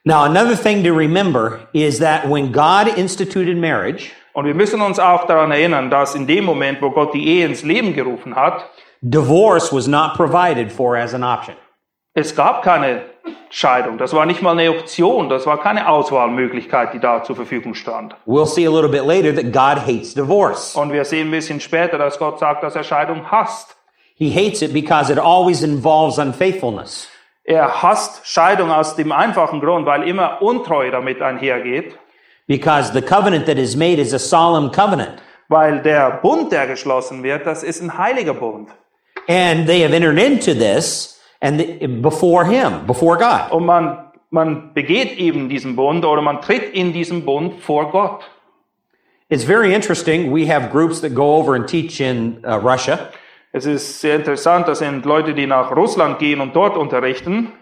Now, 0.04 0.24
another 0.24 0.56
thing 0.56 0.82
to 0.82 0.92
remember 0.92 1.60
is 1.72 1.98
that 2.00 2.28
when 2.28 2.50
God 2.50 2.88
instituted 2.96 3.56
marriage, 3.56 4.10
Und 4.34 4.46
wir 4.46 4.54
müssen 4.54 4.80
uns 4.80 4.98
auch 4.98 5.26
daran 5.26 5.52
erinnern, 5.52 5.90
dass 5.90 6.14
in 6.14 6.26
dem 6.26 6.44
Moment, 6.44 6.80
wo 6.80 6.90
Gott 6.90 7.12
die 7.12 7.28
Ehe 7.28 7.44
ins 7.46 7.62
Leben 7.62 7.92
gerufen 7.94 8.34
hat, 8.34 8.64
divorce 9.02 9.70
was 9.72 9.86
not 9.86 10.14
provided 10.14 10.72
for 10.72 10.96
as 10.96 11.12
an 11.14 11.22
option. 11.22 11.54
es 12.14 12.34
gab 12.34 12.62
keine 12.62 13.02
Scheidung. 13.50 13.98
Das 13.98 14.14
war 14.14 14.24
nicht 14.26 14.40
mal 14.42 14.52
eine 14.58 14.70
Option. 14.70 15.28
Das 15.28 15.46
war 15.46 15.60
keine 15.60 15.88
Auswahlmöglichkeit, 15.88 16.94
die 16.94 16.98
da 16.98 17.22
zur 17.22 17.36
Verfügung 17.36 17.74
stand. 17.74 18.14
We'll 18.26 18.46
see 18.46 18.66
a 18.66 18.70
little 18.70 18.88
bit 18.88 19.04
later 19.04 19.34
that 19.34 19.52
God 19.52 19.84
hates 19.86 20.14
divorce. 20.14 20.74
Und 20.74 20.92
wir 20.92 21.04
sehen 21.04 21.28
ein 21.28 21.30
bisschen 21.30 21.60
später, 21.60 21.98
dass 21.98 22.18
Gott 22.18 22.38
sagt, 22.38 22.62
dass 22.62 22.74
er 22.74 22.84
Scheidung 22.84 23.30
hasst. 23.30 23.76
He 24.14 24.30
hates 24.34 24.62
it 24.62 24.72
because 24.72 25.12
it 25.12 25.18
always 25.18 25.62
involves 25.62 26.18
unfaithfulness. 26.18 27.08
Er 27.44 27.82
hasst 27.82 28.26
Scheidung 28.26 28.70
aus 28.70 28.94
dem 28.96 29.10
einfachen 29.12 29.60
Grund, 29.60 29.84
weil 29.86 30.08
immer 30.08 30.40
Untreue 30.42 30.90
damit 30.90 31.20
einhergeht, 31.20 31.98
Because 32.48 32.92
the 32.92 33.00
covenant 33.02 33.46
that 33.46 33.56
is 33.56 33.76
made 33.76 34.00
is 34.00 34.12
a 34.12 34.18
solemn 34.18 34.70
covenant. 34.72 35.22
weil 35.48 35.80
der 35.82 36.10
Bund, 36.22 36.50
der 36.52 36.66
geschlossen 36.66 37.22
wird, 37.22 37.46
das 37.46 37.62
ist 37.62 37.80
ein 37.82 37.96
heiliger 37.98 38.34
Bund. 38.34 38.68
And 39.28 39.66
they 39.66 39.82
have 39.84 39.94
entered 39.94 40.18
into 40.18 40.52
this 40.54 41.11
and 41.42 41.58
the, 41.58 41.86
before 42.00 42.44
him, 42.46 42.86
before 42.86 43.18
God. 43.18 43.50
Und 43.50 43.66
man, 43.66 44.12
man 44.30 44.72
begeht 44.72 45.18
eben 45.18 45.48
diesen 45.48 45.76
Bund 45.76 46.04
oder 46.04 46.22
man 46.22 46.40
tritt 46.40 46.72
in 46.72 46.92
diesen 46.92 47.24
Bund 47.24 47.60
vor 47.60 47.90
Gott. 47.90 48.22
It's 49.28 49.44
very 49.44 49.74
interesting. 49.74 50.30
We 50.30 50.46
have 50.46 50.70
groups 50.70 51.00
that 51.00 51.14
go 51.14 51.36
over 51.36 51.54
and 51.54 51.66
teach 51.66 52.00
in 52.00 52.44
uh, 52.44 52.58
Russia. 52.58 53.10
Es 53.52 53.66
ist 53.66 54.00
sehr 54.00 54.16
interessant, 54.16 54.66
das 54.66 54.78
sind 54.78 55.04
Leute, 55.04 55.34
die 55.34 55.46
nach 55.46 55.76
Russland 55.76 56.18
gehen 56.18 56.40
und 56.40 56.54
dort 56.54 56.76
unterrichten. 56.76 57.52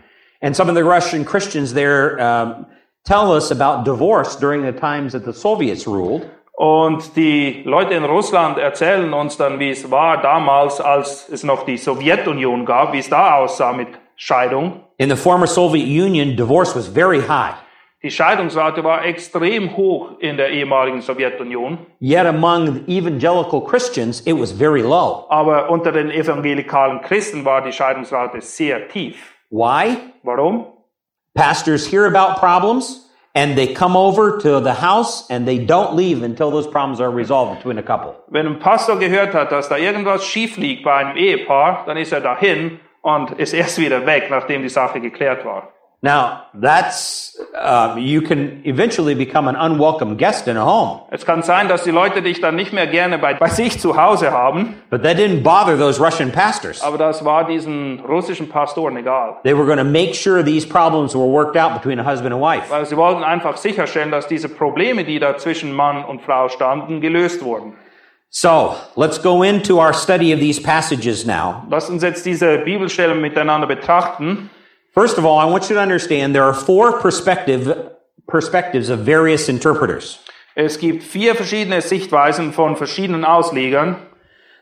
And 0.40 0.54
some 0.54 0.68
of 0.68 0.76
the 0.76 0.84
Russian 0.84 1.24
Christians 1.24 1.74
there 1.74 2.18
um, 2.20 2.66
tell 3.04 3.32
us 3.32 3.50
about 3.50 3.84
divorce 3.84 4.36
during 4.36 4.62
the 4.62 4.72
times 4.72 5.12
that 5.12 5.24
the 5.24 5.32
Soviets 5.32 5.86
ruled. 5.86 6.28
Und 6.60 7.16
die 7.16 7.62
Leute 7.64 7.94
in 7.94 8.04
Russland 8.04 8.58
erzählen 8.58 9.14
uns 9.14 9.38
dann, 9.38 9.58
wie 9.58 9.70
es 9.70 9.90
war 9.90 10.20
damals, 10.20 10.78
als 10.78 11.26
es 11.30 11.42
noch 11.42 11.64
die 11.64 11.78
Sowjetunion 11.78 12.66
gab, 12.66 12.92
wie 12.92 12.98
es 12.98 13.08
da 13.08 13.36
aussah 13.36 13.72
mit 13.72 13.88
Scheidung. 14.14 14.82
In 14.98 15.08
the 15.08 15.16
former 15.16 15.46
Soviet 15.46 15.86
Union, 15.86 16.36
divorce 16.36 16.76
was 16.76 16.86
very 16.86 17.22
high. 17.22 17.54
Die 18.02 18.10
Scheidungsrate 18.10 18.84
war 18.84 19.06
extrem 19.06 19.74
hoch 19.74 20.18
in 20.18 20.36
der 20.36 20.50
ehemaligen 20.50 21.00
Sowjetunion, 21.00 21.78
Yet 21.98 22.26
among 22.26 22.86
evangelical 22.86 23.62
Christians, 23.62 24.20
it 24.26 24.38
was 24.38 24.52
very 24.52 24.82
low. 24.82 25.24
aber 25.30 25.70
unter 25.70 25.92
den 25.92 26.10
evangelikalen 26.10 27.00
Christen 27.00 27.42
war 27.46 27.62
die 27.62 27.72
Scheidungsrate 27.72 28.42
sehr 28.42 28.86
tief. 28.88 29.16
Why? 29.48 29.96
Warum? 30.22 30.66
Pastors 31.34 31.90
hear 31.90 32.04
about 32.04 32.38
problems 32.38 33.09
and 33.34 33.56
they 33.56 33.72
come 33.72 33.96
over 33.96 34.38
to 34.38 34.60
the 34.60 34.74
house 34.74 35.28
and 35.30 35.46
they 35.46 35.58
don't 35.58 35.94
leave 35.94 36.22
until 36.22 36.50
those 36.50 36.66
problems 36.66 37.00
are 37.00 37.10
resolved 37.10 37.58
between 37.58 37.78
a 37.78 37.82
couple. 37.82 38.14
Wenn 38.28 38.46
ein 38.46 38.58
Pastor 38.58 38.98
gehört 38.98 39.34
hat, 39.34 39.50
dass 39.52 39.68
da 39.68 39.76
irgendwas 39.76 40.24
schief 40.24 40.56
liegt 40.56 40.84
bei 40.84 40.94
einem 40.94 41.16
Ehepaar, 41.16 41.84
dann 41.86 41.96
ist 41.96 42.12
er 42.12 42.20
dahin 42.20 42.80
und 43.02 43.32
ist 43.32 43.52
erst 43.52 43.78
wieder 43.78 44.04
weg, 44.06 44.28
nachdem 44.30 44.62
die 44.62 44.68
Sache 44.68 45.00
geklärt 45.00 45.44
war. 45.44 45.72
Now, 46.02 46.44
that's, 46.54 47.36
uh, 47.54 47.94
you 47.98 48.22
can 48.22 48.62
eventually 48.64 49.14
become 49.14 49.48
an 49.48 49.54
unwelcome 49.54 50.16
guest 50.16 50.48
in 50.48 50.56
a 50.56 50.64
home. 50.64 51.00
Es 51.10 51.26
kann 51.26 51.42
sein, 51.42 51.68
dass 51.68 51.84
die 51.84 51.90
Leute 51.90 52.22
dich 52.22 52.40
dann 52.40 52.56
nicht 52.56 52.72
mehr 52.72 52.86
gerne 52.86 53.18
bei, 53.18 53.34
bei 53.34 53.48
sich 53.50 53.78
zu 53.78 53.94
Hause 54.02 54.32
haben, 54.32 54.76
But 54.88 55.02
that 55.02 55.18
didn't 55.18 55.42
bother 55.42 55.76
those 55.76 56.00
Russian 56.02 56.32
pastors. 56.32 56.80
aber 56.82 56.96
das 56.96 57.22
war 57.22 57.46
diesen 57.46 58.00
russischen 58.00 58.48
Pastoren 58.48 58.96
egal. 58.96 59.36
They 59.42 59.52
were 59.54 59.66
going 59.66 59.76
to 59.76 59.84
make 59.84 60.14
sure 60.14 60.42
these 60.42 60.66
problems 60.66 61.14
were 61.14 61.26
worked 61.30 61.58
out 61.58 61.74
between 61.74 61.98
a 61.98 62.04
husband 62.04 62.32
and 62.32 62.40
wife. 62.40 62.70
Weil 62.70 62.86
sie 62.86 62.96
wollten 62.96 63.22
einfach 63.22 63.58
sicherstellen, 63.58 64.10
dass 64.10 64.26
diese 64.26 64.48
Probleme, 64.48 65.04
die 65.04 65.18
da 65.18 65.36
zwischen 65.36 65.74
Mann 65.74 66.02
und 66.02 66.22
Frau 66.22 66.48
standen, 66.48 67.02
gelöst 67.02 67.44
wurden. 67.44 67.74
So, 68.30 68.74
let's 68.96 69.20
go 69.20 69.42
into 69.42 69.78
our 69.78 69.92
study 69.92 70.32
of 70.32 70.40
these 70.40 70.62
passages 70.62 71.26
now. 71.26 71.64
Lass 71.68 71.90
uns 71.90 72.02
jetzt 72.02 72.24
diese 72.24 72.56
Bibelstellen 72.58 73.20
miteinander 73.20 73.66
betrachten. 73.66 74.48
First 74.92 75.18
of 75.18 75.24
all, 75.24 75.38
I 75.38 75.44
want 75.44 75.70
you 75.70 75.76
to 75.76 75.80
understand 75.80 76.34
there 76.34 76.44
are 76.44 76.54
four 76.54 77.00
perspective, 77.00 77.92
perspectives 78.26 78.88
of 78.88 79.00
various 79.00 79.48
interpreters. 79.48 80.18
Es 80.56 80.78
gibt 80.78 81.04
vier 81.04 81.34
verschiedene 81.36 81.80
Sichtweisen 81.80 82.52
von 82.52 82.74
verschiedenen 82.76 83.24
Auslegern. 83.24 83.96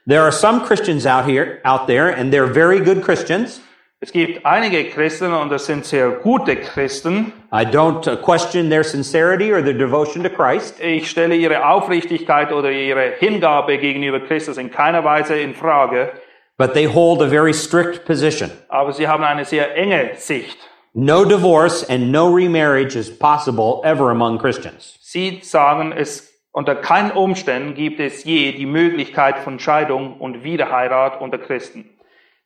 There 0.06 0.22
are 0.22 0.32
some 0.32 0.64
Christians 0.64 1.06
out 1.06 1.26
here, 1.26 1.60
out 1.64 1.86
there, 1.86 2.08
and 2.08 2.32
they're 2.32 2.46
very 2.46 2.80
good 2.80 3.02
Christians. 3.02 3.60
Es 4.00 4.12
gibt 4.12 4.46
einige 4.46 4.90
Christen 4.90 5.32
und 5.32 5.50
das 5.50 5.66
sind 5.66 5.84
sehr 5.84 6.10
gute 6.10 6.54
Christen. 6.56 7.32
I 7.50 7.64
don't 7.64 8.06
uh, 8.06 8.16
question 8.16 8.70
their 8.70 8.84
sincerity 8.84 9.50
or 9.50 9.60
their 9.60 9.76
devotion 9.76 10.22
to 10.22 10.30
Christ. 10.30 10.78
Ich 10.80 11.10
stelle 11.10 11.34
ihre 11.34 11.66
Aufrichtigkeit 11.66 12.52
oder 12.52 12.70
ihre 12.70 13.14
Hingabe 13.18 13.76
gegenüber 13.78 14.20
Christus 14.20 14.56
in 14.56 14.70
keiner 14.70 15.02
Weise 15.02 15.36
in 15.36 15.54
Frage, 15.54 16.12
But 16.58 16.74
they 16.74 16.86
hold 16.86 17.22
a 17.22 17.28
very 17.28 17.54
strict 17.54 18.04
position. 18.04 18.50
aber 18.68 18.92
sie 18.92 19.06
haben 19.06 19.22
eine 19.24 19.44
sehr 19.44 19.76
enge 19.76 20.16
Sicht. 20.16 20.58
No 20.92 21.24
divorce 21.24 21.84
and 21.88 22.10
no 22.10 22.26
remarriage 22.34 22.96
is 22.96 23.08
possible 23.10 23.80
ever 23.84 24.10
among 24.10 24.38
Christians. 24.38 24.98
Sie 25.00 25.38
sagen, 25.42 25.92
es 25.92 26.28
unter 26.50 26.74
keinen 26.74 27.12
Umständen 27.12 27.74
gibt 27.74 28.00
es 28.00 28.24
je 28.24 28.50
die 28.52 28.66
Möglichkeit 28.66 29.38
von 29.38 29.60
Scheidung 29.60 30.18
und 30.18 30.42
Wiederheirat 30.42 31.20
unter 31.20 31.38
Christen. 31.38 31.84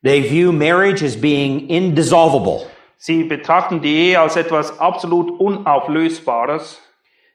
They 0.02 0.20
view 0.22 0.52
marriage 0.52 1.02
as 1.02 1.16
being 1.18 1.68
indissolvable, 1.70 2.66
Sie 2.98 3.24
betrachten 3.24 3.80
die 3.80 4.10
Ehe 4.10 4.20
als 4.20 4.36
etwas 4.36 4.78
absolut 4.78 5.40
Unauflösbares, 5.40 6.78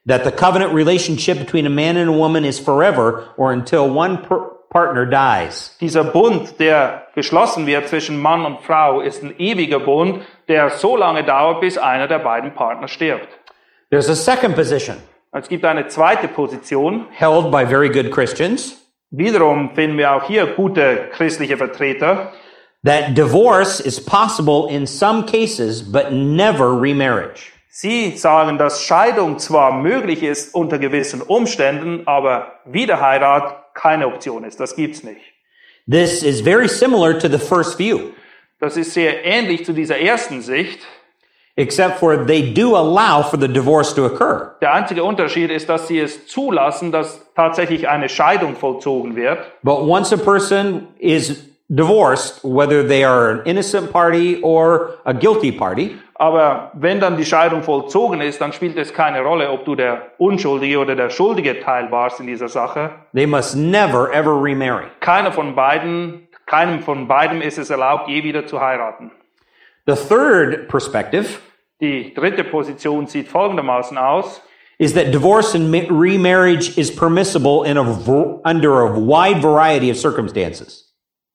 that 0.06 0.24
the 0.24 0.30
covenant 0.30 0.72
relationship 0.72 1.38
between 1.38 1.66
a 1.66 1.70
man 1.70 1.96
and 1.96 2.08
a 2.08 2.12
woman 2.12 2.44
is 2.44 2.58
forever 2.58 3.34
or 3.36 3.52
until 3.52 3.88
one 3.90 4.18
per- 4.18 4.52
partner 4.70 5.06
dies. 5.06 5.76
Dieser 5.80 6.04
Bund, 6.04 6.58
der 6.60 7.06
geschlossen 7.14 7.66
wird 7.66 7.88
zwischen 7.88 8.20
Mann 8.20 8.44
und 8.44 8.60
Frau, 8.60 9.00
ist 9.00 9.22
ein 9.22 9.34
ewiger 9.38 9.80
Bund, 9.80 10.22
der 10.48 10.70
so 10.70 10.96
lange 10.96 11.24
dauert, 11.24 11.60
bis 11.60 11.78
einer 11.78 12.08
der 12.08 12.18
beiden 12.18 12.54
Partner 12.54 12.88
stirbt. 12.88 13.28
There's 13.90 14.08
a 14.08 14.14
second 14.14 14.54
position 14.54 14.96
Es 15.32 15.48
gibt 15.48 15.64
eine 15.64 15.88
zweite 15.88 16.28
Position. 16.28 17.06
held 17.10 17.50
by 17.50 17.64
very 17.64 17.88
good 17.88 18.10
Christians 18.10 18.78
Wiederum 19.10 19.70
finden 19.74 19.96
wir 19.96 20.12
auch 20.12 20.24
hier 20.24 20.46
gute 20.46 21.08
christliche 21.12 21.56
Vertreter, 21.56 22.30
that 22.84 23.14
divorce 23.16 23.80
is 23.80 23.98
possible 23.98 24.68
in 24.68 24.86
some 24.86 25.24
cases, 25.24 25.82
but 25.82 26.12
never 26.12 26.78
remarriage. 26.78 27.52
Sie 27.70 28.16
sagen, 28.16 28.58
dass 28.58 28.82
Scheidung 28.82 29.38
zwar 29.38 29.72
möglich 29.72 30.22
ist 30.22 30.54
unter 30.54 30.78
gewissen 30.78 31.22
Umständen, 31.22 32.02
aber 32.06 32.60
Wiederheirat 32.66 33.57
keine 33.80 34.06
Option 34.06 34.44
ist. 34.44 34.58
Das 34.60 34.74
gibt's 34.76 35.02
nicht. 35.04 35.20
This 35.90 36.22
is 36.22 36.40
very 36.42 36.68
similar 36.68 37.18
to 37.18 37.28
the 37.28 37.38
first 37.38 37.78
view, 37.78 38.10
Das 38.60 38.76
ist 38.76 38.92
sehr 38.92 39.24
ähnlich 39.24 39.64
zu 39.64 39.72
dieser 39.72 39.98
ersten 39.98 40.42
Sicht. 40.42 40.80
except 41.56 41.98
for 41.98 42.24
they 42.26 42.52
do 42.54 42.76
allow 42.76 43.20
for 43.22 43.36
the 43.36 43.48
divorce 43.48 43.92
to 43.94 44.04
occur. 44.06 44.54
Der 44.60 44.72
einzige 44.74 45.02
Unterschied 45.02 45.50
ist, 45.50 45.68
dass 45.68 45.88
sie 45.88 45.98
es 45.98 46.26
zulassen, 46.28 46.92
dass 46.92 47.32
tatsächlich 47.34 47.88
eine 47.88 48.08
Scheidung 48.08 48.54
vollzogen 48.54 49.16
wird. 49.16 49.38
But 49.64 49.80
once 49.80 50.12
a 50.12 50.16
person 50.16 50.86
is 50.98 51.47
divorced, 51.68 52.40
whether 52.42 52.82
they 52.86 53.04
are 53.04 53.30
an 53.30 53.42
innocent 53.44 53.92
party 53.92 54.40
or 54.42 54.94
a 55.04 55.12
guilty 55.12 55.52
party, 55.52 55.96
Aber 56.20 56.72
wenn 56.74 56.98
dann 56.98 57.16
die 57.16 57.24
Scheidung 57.24 57.62
vollzogen 57.62 58.20
ist, 58.20 58.40
dann 58.40 58.52
spielt 58.52 58.76
es 58.76 58.92
keine 58.92 59.20
Rolle, 59.22 59.50
ob 59.50 59.64
du 59.64 59.76
der 59.76 60.02
unschuldige 60.18 60.78
oder 60.80 60.96
der 60.96 61.10
schuldige 61.10 61.60
Teil 61.60 61.90
warst 61.92 62.18
in 62.18 62.26
dieser 62.26 62.48
Sache. 62.48 62.90
they 63.14 63.24
must 63.26 63.54
never 63.54 64.12
ever 64.12 64.32
remarry. 64.42 64.86
Keiner 65.00 65.30
von 65.30 65.54
beiden, 65.54 66.26
keinem 66.46 66.80
von 66.80 67.06
beiden 67.06 67.40
ist 67.40 67.56
es 67.58 67.70
erlaubt, 67.70 68.08
je 68.08 68.24
wieder 68.24 68.46
zu 68.46 68.60
heiraten. 68.60 69.12
The 69.86 69.94
third 69.94 70.68
perspective 70.68 71.38
Die 71.80 72.12
dritte 72.12 72.42
Position 72.42 73.06
sieht 73.06 73.28
folgendermaßen 73.28 73.96
aus. 73.96 74.40
is 74.80 74.94
that 74.94 75.12
divorce 75.12 75.54
and 75.54 75.70
ma- 75.70 75.86
remarriage 75.88 76.76
is 76.76 76.90
permissible 76.94 77.62
in 77.64 77.76
a 77.76 77.82
under 78.44 78.80
a 78.80 78.90
wide 78.98 79.40
variety 79.40 79.88
of 79.90 79.96
circumstances. 79.96 80.87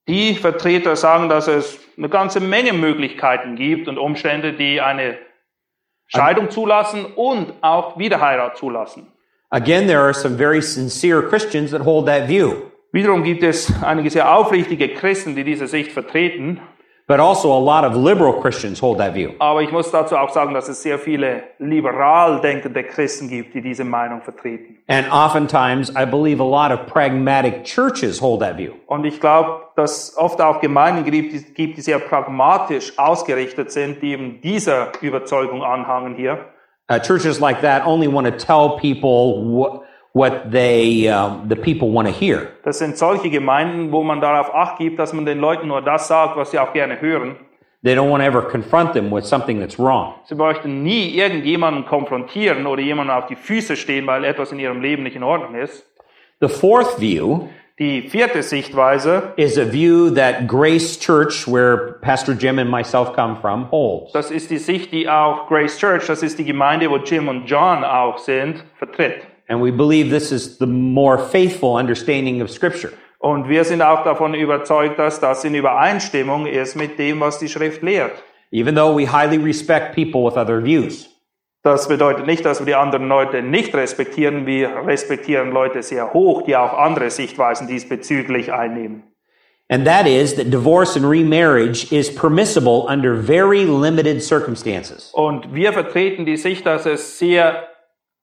Die 0.08 0.36
Vertreter 0.36 0.96
sagen, 0.96 1.30
dass 1.30 1.48
es 1.48 1.80
eine 1.98 2.10
ganze 2.10 2.40
Menge 2.40 2.74
Möglichkeiten 2.74 3.56
gibt 3.56 3.88
und 3.88 3.98
Umstände, 3.98 4.54
die 4.54 4.82
eine 4.82 5.18
Scheidung 6.08 6.50
zulassen 6.50 7.06
und 7.06 7.54
auch 7.62 7.98
Wiederheirat 7.98 8.58
zulassen. 8.58 9.08
Again, 9.50 9.88
there 9.88 10.00
are 10.00 10.14
some 10.14 10.36
very 10.36 10.62
sincere 10.62 11.22
Christians 11.22 11.72
that 11.72 11.86
hold 11.86 12.08
that 12.08 12.28
view, 12.28 12.72
Wiederum 12.94 13.24
gibt 13.24 13.42
es 13.42 13.74
einige 13.82 14.12
sehr 14.12 14.32
aufrichtige 14.32 14.90
Christen, 14.90 15.36
die 15.36 15.44
diese 15.44 15.66
Sicht 15.66 15.92
vertreten. 15.92 16.62
But 17.08 17.20
also 17.20 17.52
a 17.52 17.60
lot 17.60 17.84
of 17.84 17.96
liberal 17.96 18.42
Christians 18.42 18.82
hold 18.82 18.98
that 19.00 19.14
view. 19.14 19.32
Aber 19.40 19.62
ich 19.62 19.72
muss 19.72 19.92
dazu 19.92 20.16
auch 20.16 20.30
sagen, 20.30 20.54
dass 20.54 20.70
es 20.70 20.82
sehr 20.82 20.98
viele 20.98 21.44
liberal 21.60 22.40
denkende 22.42 22.84
Christen 22.84 23.28
gibt, 23.30 23.54
die 23.54 23.62
diese 23.62 23.84
Meinung 23.84 24.22
vertreten. 24.22 24.78
And 24.88 25.12
oftentimes, 25.12 25.92
I 25.96 26.06
believe 26.06 26.42
a 26.42 26.46
lot 26.46 26.72
of 26.72 26.86
pragmatic 26.88 27.64
churches 27.66 28.22
hold 28.22 28.42
that 28.42 28.58
view. 28.58 28.74
Und 28.88 29.06
ich 29.06 29.20
glaube, 29.20 29.62
dass 29.76 30.16
oft 30.18 30.40
auch 30.42 30.62
Gemeinden 30.62 31.04
gibt, 31.04 31.58
die- 31.58 31.82
sehr 31.82 32.00
pragmatisch 32.00 32.98
ausgerichtet 32.98 33.72
sind, 33.72 34.02
die 34.02 34.12
eben 34.12 34.42
dieser 34.42 34.92
Überzeugung 35.02 35.64
anhangen 35.64 36.16
hier. 36.16 36.46
Uh, 36.92 37.00
churches 37.00 37.40
like 37.40 37.62
that 37.62 37.86
only 37.88 38.08
want 38.08 38.28
to 38.28 38.32
tell 38.32 38.78
people 38.78 39.42
what, 39.46 39.82
what 40.14 40.52
they, 40.52 41.08
um, 41.10 41.48
the 41.50 41.56
people 41.56 41.92
want 41.92 42.08
to 42.08 42.14
hear. 42.14 42.50
Das 42.64 42.80
sind 42.80 42.98
solche 42.98 43.30
Gemeinden, 43.30 43.92
wo 43.92 44.04
man 44.04 44.22
darauf 44.22 44.54
acht 44.54 44.78
gibt, 44.78 45.00
dass 45.00 45.12
man 45.14 45.26
den 45.26 45.40
Leuten 45.40 45.68
nur 45.68 45.82
das 45.82 46.08
sagt, 46.08 46.38
was 46.38 46.52
sie 46.52 46.60
auch 46.60 46.74
gerne 46.74 47.02
hören. 47.02 47.36
They 47.84 47.96
don't 47.96 48.10
want 48.10 48.24
to 48.24 48.28
ever 48.28 48.42
confront 48.42 48.94
them 48.94 49.12
with 49.12 49.26
something 49.26 49.60
that's 49.60 49.78
wrong. 49.78 50.14
Sie 50.26 50.36
möchten 50.36 50.84
nie 50.84 51.10
irgendjemanden 51.18 51.86
konfrontieren 51.86 52.66
oder 52.66 52.82
jemanden 52.82 53.12
auf 53.12 53.26
die 53.26 53.36
Füße 53.36 53.76
stehen, 53.76 54.08
weil 54.08 54.24
etwas 54.24 54.54
in 54.54 54.60
ihrem 54.60 54.82
Leben 54.82 55.04
nicht 55.04 55.18
in 55.18 55.24
Ordnung 55.24 55.56
ist. 55.56 55.86
The 56.40 56.48
fourth 56.48 56.98
view 57.00 57.50
Die 57.80 58.04
vierte 58.04 58.44
Sichtweise, 58.44 59.34
is 59.36 59.58
a 59.58 59.66
view 59.66 60.12
that 60.12 60.48
Grace 60.48 61.00
Church, 61.00 61.48
where 61.48 61.98
Pastor 62.02 62.36
Jim 62.36 62.60
and 62.60 62.70
myself 62.70 63.14
come 63.14 63.36
from, 63.42 63.68
holds. 63.72 64.14
das 64.14 64.30
ist 64.30 64.52
die 64.52 64.60
Sicht, 64.60 64.92
die 64.92 65.10
auch 65.10 65.48
Grace 65.48 65.80
Church, 65.80 66.06
das 66.06 66.22
ist 66.22 66.38
die 66.38 66.46
Gemeinde, 66.46 66.88
wo 66.90 66.98
Jim 66.98 67.28
und 67.28 67.46
John 67.48 67.84
auch 67.84 68.20
sind, 68.20 68.64
vertritt. 68.78 69.24
And 69.48 69.62
we 69.62 69.72
believe 69.72 70.10
this 70.10 70.32
is 70.32 70.58
the 70.58 70.66
more 70.66 71.18
faithful 71.18 71.76
understanding 71.76 72.42
of 72.42 72.50
Scripture. 72.50 72.94
Und 73.20 73.48
wir 73.48 73.64
sind 73.64 73.82
auch 73.82 74.04
davon 74.04 74.34
überzeugt, 74.34 75.00
dass 75.00 75.20
das 75.20 75.46
in 75.46 75.56
Übereinstimmung 75.56 76.46
ist 76.46 76.76
mit 76.76 77.00
dem, 77.00 77.22
was 77.22 77.40
die 77.40 77.48
Schrift 77.48 77.82
lehrt. 77.82 78.22
Even 78.52 78.76
though 78.76 78.96
we 78.96 79.06
highly 79.06 79.38
respect 79.38 79.96
people 79.96 80.26
with 80.26 80.38
other 80.38 80.62
views. 80.62 81.10
Das 81.64 81.88
bedeutet 81.88 82.28
nicht, 82.28 82.44
dass 82.44 82.60
wir 82.60 82.66
die 82.66 82.76
anderen 82.76 83.08
Leute 83.08 83.42
nicht 83.42 83.74
respektieren. 83.74 84.46
Wir 84.46 84.86
respektieren 84.86 85.52
Leute 85.52 85.82
sehr 85.82 86.14
hoch, 86.14 86.42
die 86.42 86.58
auch 86.58 86.74
andere 86.78 87.10
Sichtweisen 87.10 87.68
diesbezüglich 87.68 88.52
einnehmen. 88.52 89.04
And 89.70 89.86
that 89.86 90.06
is 90.06 90.36
that 90.36 90.52
divorce 90.52 90.98
and 90.98 91.06
remarriage 91.06 91.92
is 91.94 92.14
permissible 92.14 92.86
under 92.88 93.16
very 93.16 93.64
limited 93.64 94.22
circumstances. 94.22 95.12
Und 95.14 95.56
wir 95.56 95.72
vertreten 95.72 96.26
die 96.26 96.36
Sicht, 96.36 96.66
dass 96.66 96.86
es 96.86 97.18
sehr 97.18 97.70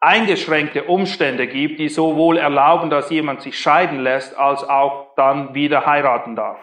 eingeschränkte 0.00 0.84
Umstände 0.84 1.46
gibt, 1.46 1.78
die 1.78 1.88
sowohl 1.88 2.38
erlauben, 2.38 2.90
dass 2.90 3.10
jemand 3.10 3.42
sich 3.42 3.58
scheiden 3.58 4.00
lässt, 4.00 4.36
als 4.36 4.64
auch 4.64 5.14
dann 5.16 5.54
wieder 5.54 5.86
heiraten 5.86 6.34
darf. 6.36 6.58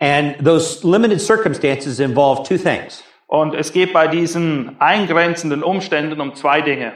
And 0.00 0.44
those 0.44 0.86
limited 0.86 1.20
circumstances 1.20 2.00
involve 2.00 2.42
two 2.42 2.58
things 2.58 3.04
Und 3.28 3.54
es 3.54 3.72
geht 3.72 3.92
bei 3.92 4.08
diesen 4.08 4.76
eingrenzenden 4.80 5.62
Umständen 5.62 6.20
um 6.20 6.34
zwei 6.34 6.60
Dinge. 6.60 6.92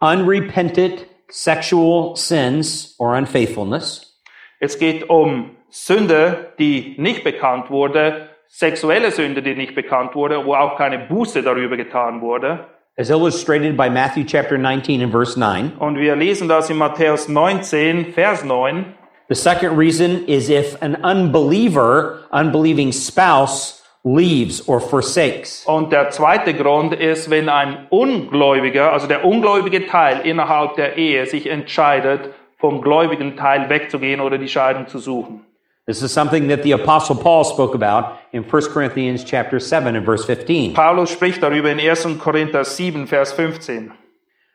unrepentant 0.00 1.06
sexual 1.28 2.16
sins 2.16 2.94
or 2.98 3.16
unfaithfulness, 3.16 4.20
Es 4.60 4.78
geht 4.78 5.08
um 5.08 5.56
Sünde, 5.70 6.52
die 6.58 6.94
nicht 6.98 7.22
bekannt 7.22 7.70
wurde, 7.70 8.30
sexuelle 8.48 9.12
Sünde, 9.12 9.42
die 9.42 9.54
nicht 9.54 9.74
bekannt 9.74 10.14
wurde, 10.14 10.44
wo 10.44 10.54
auch 10.54 10.76
keine 10.76 10.98
Buße 10.98 11.42
darüber 11.42 11.76
getan 11.76 12.20
wurde. 12.20 12.66
As 12.98 13.10
illustrated 13.10 13.76
by 13.76 13.88
Matthew 13.88 14.24
chapter 14.24 14.58
19 14.58 15.00
and 15.02 15.12
verse 15.12 15.36
9. 15.36 15.78
Und 15.78 15.96
wir 15.96 16.16
lesen 16.16 16.48
das 16.48 16.68
in 16.68 16.76
Matthäus 16.76 17.28
19, 17.28 18.12
Vers 18.12 18.44
9. 18.44 18.94
The 19.28 19.34
second 19.34 19.76
reason 19.76 20.24
is 20.26 20.50
if 20.50 20.76
an 20.82 20.96
unbeliever, 21.04 22.24
unbelieving 22.32 22.92
spouse, 22.92 23.82
leaves 24.02 24.66
or 24.66 24.80
forsakes. 24.80 25.64
Und 25.66 25.92
der 25.92 26.10
zweite 26.10 26.54
Grund 26.54 26.94
ist, 26.94 27.30
wenn 27.30 27.48
ein 27.48 27.86
Ungläubiger, 27.90 28.92
also 28.92 29.06
der 29.06 29.24
ungläubige 29.24 29.86
Teil 29.86 30.20
innerhalb 30.26 30.74
der 30.76 30.96
Ehe 30.96 31.26
sich 31.26 31.46
entscheidet, 31.46 32.34
vom 32.56 32.80
gläubigen 32.80 33.36
Teil 33.36 33.68
wegzugehen 33.68 34.20
oder 34.20 34.38
die 34.38 34.48
Scheidung 34.48 34.88
zu 34.88 34.98
suchen. 34.98 35.44
This 35.88 36.02
is 36.02 36.12
something 36.12 36.48
that 36.48 36.62
the 36.62 36.72
apostle 36.72 37.16
Paul 37.16 37.44
spoke 37.44 37.74
about 37.74 38.18
in 38.32 38.42
1 38.42 38.62
Corinthians 38.72 39.24
chapter 39.24 39.58
7 39.58 39.96
and 39.96 40.04
verse 40.04 40.22
15. 40.22 40.74
Paulus 40.74 41.10
spricht 41.10 41.40
darüber 41.40 41.70
in 41.70 41.78
1. 41.78 42.18
Korinther 42.18 42.62
7, 42.62 43.06
Vers 43.06 43.32
15. 43.32 43.94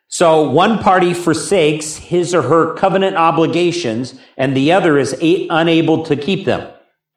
So 0.06 0.48
one 0.48 0.78
party 0.78 1.12
forsakes 1.12 1.96
his 1.96 2.36
or 2.36 2.42
her 2.42 2.74
covenant 2.76 3.16
obligations 3.16 4.14
and 4.36 4.56
the 4.56 4.70
other 4.70 4.96
is 4.96 5.12
unable 5.50 6.04
to 6.04 6.14
keep 6.14 6.44
them. 6.44 6.68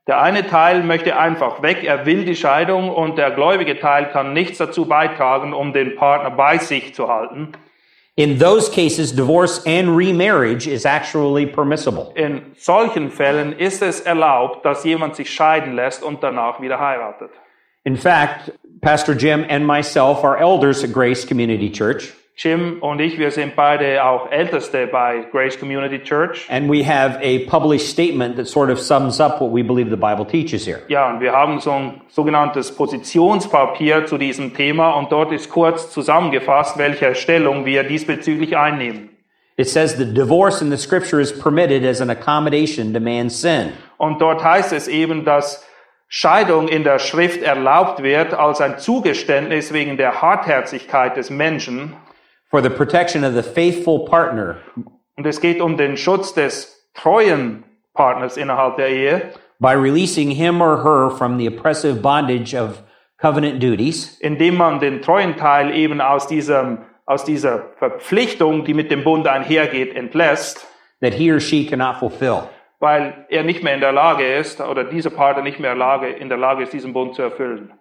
Der 0.08 0.20
eine 0.20 0.48
Teil 0.48 0.82
möchte 0.82 1.16
einfach 1.16 1.62
weg, 1.62 1.84
er 1.84 2.08
will 2.08 2.26
die 2.26 2.36
Scheidung 2.36 2.90
und 2.90 3.20
der 3.20 3.30
gläubige 3.30 3.78
Teil 3.78 4.10
kann 4.10 4.34
nichts 4.34 4.58
dazu 4.58 4.86
beitragen, 4.86 5.54
um 5.54 5.74
den 5.74 5.96
Partner 5.96 6.32
bei 6.32 6.58
sich 6.58 6.96
zu 6.96 7.08
halten. 7.08 7.52
In 8.18 8.40
those 8.40 8.68
cases, 8.68 9.12
divorce 9.12 9.62
and 9.68 9.96
remarriage 9.96 10.66
is 10.66 10.88
actually 10.88 11.46
permissible. 11.46 12.12
In 12.16 12.56
solchen 12.58 13.12
Fällen 13.12 13.54
ist 13.60 13.84
es 13.84 14.02
erlaubt, 14.02 14.66
dass 14.66 14.84
jemand 14.84 15.16
sich 15.16 15.30
scheiden 15.30 15.76
lässt 15.76 16.02
und 16.02 16.24
danach 16.24 16.60
wieder 16.60 16.80
heiratet. 16.80 17.30
In 17.84 17.96
fact, 17.96 18.50
Pastor 18.82 19.14
Jim 19.14 19.46
and 19.48 19.68
myself 19.68 20.24
are 20.24 20.36
elders 20.36 20.84
at 20.84 20.92
Grace 20.92 21.26
Community 21.26 21.70
Church, 21.72 22.12
Jim 22.40 22.78
und 22.82 23.00
ich, 23.02 23.18
wir 23.18 23.32
sind 23.32 23.56
beide 23.56 24.04
auch 24.06 24.32
Älteste 24.32 24.86
bei 24.86 25.26
Grace 25.32 25.60
Community 25.60 25.98
Church. 25.98 26.46
and 26.50 26.70
we 26.70 26.84
have 26.86 27.18
a 27.24 27.40
published 27.50 27.88
statement 27.88 28.36
that 28.36 28.48
sort 28.48 28.70
of 28.70 28.80
sums 28.80 29.20
up 29.20 29.42
what 29.42 29.52
we 29.52 29.64
believe 29.64 29.90
the 29.90 29.96
Bible 29.96 30.24
teaches 30.24 30.64
here. 30.68 30.82
Ja, 30.88 31.10
und 31.10 31.20
wir 31.20 31.32
haben 31.34 31.60
so 31.60 31.72
ein 31.72 32.02
sogenanntes 32.10 32.72
Positionspapier 32.76 34.06
zu 34.06 34.20
diesem 34.20 34.54
Thema 34.54 34.92
und 34.92 35.12
dort 35.12 35.32
ist 35.32 35.50
kurz 35.50 35.90
zusammengefasst, 35.92 36.78
welche 36.78 37.16
Stellung 37.16 37.66
wir 37.66 37.84
diesbezüglich 37.84 38.56
einnehmen. 38.56 39.10
It 39.58 39.68
says 39.68 39.98
that 39.98 40.14
divorce 40.16 40.62
in 40.62 40.70
the 40.70 40.78
scripture 40.78 41.20
is 41.20 41.32
permitted 41.34 41.84
as 41.84 42.02
an 42.02 42.12
accommodation 42.12 42.94
to 42.94 43.00
man's 43.00 43.34
sin. 43.42 43.74
Und 43.98 44.22
dort 44.22 44.44
heißt 44.44 44.72
es 44.74 44.88
eben, 44.88 45.26
dass 45.26 45.66
Scheidung 46.08 46.68
in 46.68 46.84
der 46.84 47.00
Schrift 47.00 47.42
erlaubt 47.42 48.04
wird 48.04 48.36
als 48.36 48.62
ein 48.62 48.78
Zugeständnis 48.78 49.74
wegen 49.74 49.98
der 49.98 50.22
Hartherzigkeit 50.22 51.18
des 51.18 51.32
Menschen. 51.32 51.94
For 52.50 52.62
the 52.62 52.70
protection 52.70 53.24
of 53.24 53.34
the 53.34 53.44
faithful 53.44 54.06
partner 54.06 54.58
Und 55.18 55.26
es 55.26 55.42
geht 55.42 55.62
um 55.62 55.78
den 55.78 55.98
Schutz 55.98 56.34
des 56.34 56.90
treuen 56.94 57.64
Partners 57.94 58.38
innerhalb 58.38 58.78
der 58.78 58.90
Ehe, 58.90 59.22
by 59.60 59.74
releasing 59.74 60.30
him 60.30 60.62
or 60.62 60.84
her 60.84 61.10
from 61.10 61.38
the 61.38 61.48
oppressive 61.48 62.02
bondage 62.02 62.54
of 62.54 62.84
covenant 63.20 63.60
duties 63.60 64.18
indem 64.22 64.56
man 64.56 64.80
den 64.80 65.02
treuen 65.02 65.36
Teil 65.36 65.74
eben 65.76 66.00
aus 66.02 66.28
diesem, 66.28 66.80
aus 67.06 67.24
dieser 67.24 67.64
Verpflichtung, 67.80 68.64
die 68.66 68.74
mit 68.76 68.92
dem 68.92 69.04
Bund 69.04 69.28
einhergeht, 69.28 69.96
entlässt, 69.96 70.68
that 71.02 71.14
he 71.14 71.32
or 71.32 71.40
she 71.40 71.66
cannot 71.66 71.98
fulfill. 71.98 72.44
weil 72.80 73.26
er 73.30 73.44
nicht 73.44 73.64
mehr 73.64 73.74
in 73.74 73.82
der 73.82 73.92
Lage 73.92 74.24
ist 74.36 74.62
oder 74.62 74.84
dieser 74.84 75.10
Partner 75.10 75.42
nicht 75.42 75.60
mehr 75.60 75.72
in 75.74 75.80
der 75.80 75.88
Lage, 75.88 76.10
in 76.10 76.30
der 76.30 76.38
Lage 76.38 76.62
ist, 76.64 76.74
diesen 76.74 76.94
Bund 76.94 77.16
zu 77.16 77.24
erfüllen. 77.24 77.72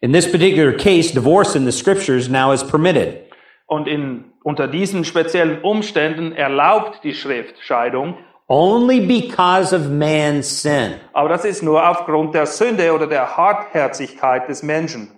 In 0.00 0.12
this 0.12 0.30
particular 0.30 0.72
case, 0.72 1.12
divorce 1.12 1.56
in 1.56 1.64
the 1.64 1.72
scriptures 1.72 2.28
now 2.28 2.52
is 2.52 2.62
permitted. 2.62 3.24
Und 3.66 3.88
in, 3.88 4.32
unter 4.42 4.68
diesen 4.68 5.04
speziellen 5.04 5.62
Umständen 5.62 6.32
erlaubt 6.32 7.02
die 7.02 7.14
Schrift 7.14 7.56
Scheidung, 7.60 8.16
Only 8.46 9.00
because 9.00 9.74
of 9.74 9.88
man's 9.88 10.62
sin. 10.62 10.96
aber 11.14 11.30
das 11.30 11.46
ist 11.46 11.62
nur 11.62 11.88
aufgrund 11.88 12.34
der 12.34 12.44
Sünde 12.44 12.92
oder 12.92 13.06
der 13.06 13.36
Hartherzigkeit 13.38 14.48
des 14.50 14.62
Menschen. 14.62 15.10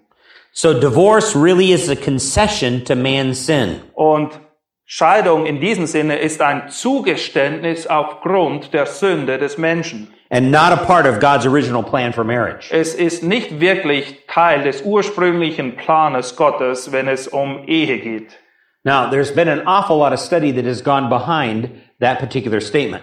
So 0.53 0.73
divorce 0.73 1.35
really 1.35 1.73
is 1.73 1.91
a 1.91 1.97
concession 1.97 2.85
to 2.85 2.95
man's 2.95 3.45
sin. 3.45 3.81
Und 3.95 4.41
Scheidung 4.85 5.45
in 5.45 5.61
diesem 5.61 5.87
Sinne 5.87 6.19
ist 6.19 6.41
ein 6.41 6.69
Zugeständnis 6.69 7.89
aufgrund 7.89 8.73
der 8.73 8.87
Sünde 8.87 9.39
des 9.39 9.59
Menschen. 9.59 10.15
And 10.31 10.51
not 10.51 10.73
a 10.73 10.85
part 10.85 11.07
of 11.07 11.21
God's 11.21 11.47
original 11.47 11.83
plan 11.83 12.13
for 12.13 12.25
marriage. 12.25 12.71
Es 12.73 12.95
ist 12.95 13.23
nicht 13.23 13.61
wirklich 13.61 14.27
Teil 14.27 14.63
des 14.63 14.83
ursprünglichen 14.83 15.77
Planes 15.77 16.37
Gottes, 16.37 16.91
wenn 16.93 17.09
es 17.09 17.29
um 17.29 17.65
Ehe 17.67 17.99
geht. 17.99 18.37
Now, 18.85 19.11
there's 19.11 19.33
been 19.33 19.49
an 19.49 19.67
awful 19.67 19.99
lot 19.99 20.13
of 20.13 20.21
study 20.21 20.53
that 20.53 20.65
has 20.65 20.81
gone 20.81 21.09
behind 21.09 21.71
that 22.01 22.19
particular 22.19 22.61
statement. 22.61 23.03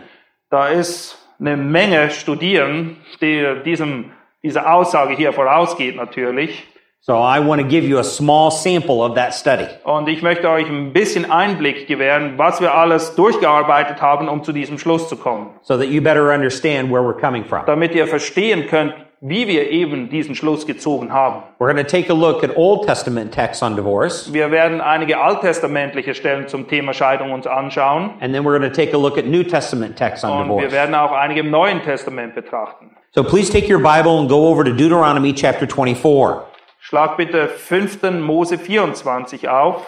Da 0.49 0.67
ist 0.67 1.17
eine 1.39 1.57
Menge 1.57 2.09
Studieren, 2.09 2.97
die 3.19 3.61
diesem, 3.65 4.11
dieser 4.43 4.71
Aussage 4.73 5.15
hier 5.15 5.33
vorausgeht 5.33 5.95
natürlich. 5.95 6.63
So 7.05 7.15
I 7.17 7.41
want 7.41 7.59
to 7.61 7.67
give 7.67 7.83
you 7.83 7.99
a 7.99 8.03
small 8.03 8.49
sample 8.49 9.01
of 9.03 9.15
that 9.15 9.33
study. 9.33 9.67
Und 9.83 10.07
ich 10.07 10.21
möchte 10.21 10.49
euch 10.49 10.69
ein 10.69 10.93
bisschen 10.93 11.29
Einblick 11.29 11.85
gewähren, 11.85 12.35
was 12.37 12.61
wir 12.61 12.73
alles 12.73 13.13
durchgearbeitet 13.15 14.01
haben, 14.01 14.29
um 14.29 14.41
zu 14.41 14.53
diesem 14.53 14.77
Schluss 14.79 15.09
zu 15.09 15.17
kommen. 15.17 15.47
so 15.63 15.77
that 15.77 15.89
you 15.89 16.01
better 16.01 16.33
understand 16.33 16.89
where 16.89 17.01
we're 17.01 17.19
coming 17.19 17.43
from. 17.43 17.65
Damit 17.65 17.93
ihr 17.93 18.07
verstehen 18.07 18.67
könnt, 18.67 18.93
wie 19.19 19.49
wir 19.49 19.69
eben 19.69 20.09
diesen 20.09 20.33
Schluss 20.33 20.65
gezogen 20.65 21.11
haben. 21.11 21.43
We're 21.59 21.73
going 21.73 21.75
to 21.75 21.83
take 21.83 22.09
a 22.09 22.15
look 22.15 22.41
at 22.41 22.55
Old 22.55 22.85
Testament 22.85 23.33
texts 23.33 23.61
on 23.61 23.75
divorce, 23.75 24.31
Wir 24.31 24.49
werden 24.49 24.79
einige 24.79 25.17
alttestamentliche 25.19 26.15
Stellen 26.15 26.47
zum 26.47 26.69
Thema 26.69 26.93
Scheidung 26.93 27.33
uns 27.33 27.45
anschauen 27.45 28.11
and 28.21 28.33
then 28.33 28.45
we're 28.45 28.57
going 28.57 28.61
to 28.61 28.69
take 28.73 28.93
a 28.93 28.97
look 28.97 29.17
at 29.17 29.25
New 29.25 29.43
Testament 29.43 29.97
texts 29.97 30.23
on 30.23 30.31
und 30.31 30.47
wir 30.47 30.55
divorce. 30.55 30.71
werden 30.71 30.95
auch 30.95 31.11
einige 31.11 31.41
im 31.41 31.51
Neuen 31.51 31.81
Testament 31.83 32.33
betrachten. 32.33 32.91
So 33.13 33.25
please 33.25 33.51
take 33.51 33.67
your 33.69 33.79
Bible 33.81 34.19
and 34.19 34.29
go 34.29 34.47
over 34.47 34.63
to 34.63 34.71
Deuteronomy 34.71 35.33
chapter 35.33 35.67
24. 35.67 36.52
Schlag 36.93 37.17
bitte 37.17 37.47
5. 37.47 38.03
Mose 38.21 38.59
24 38.59 39.49
auf 39.49 39.83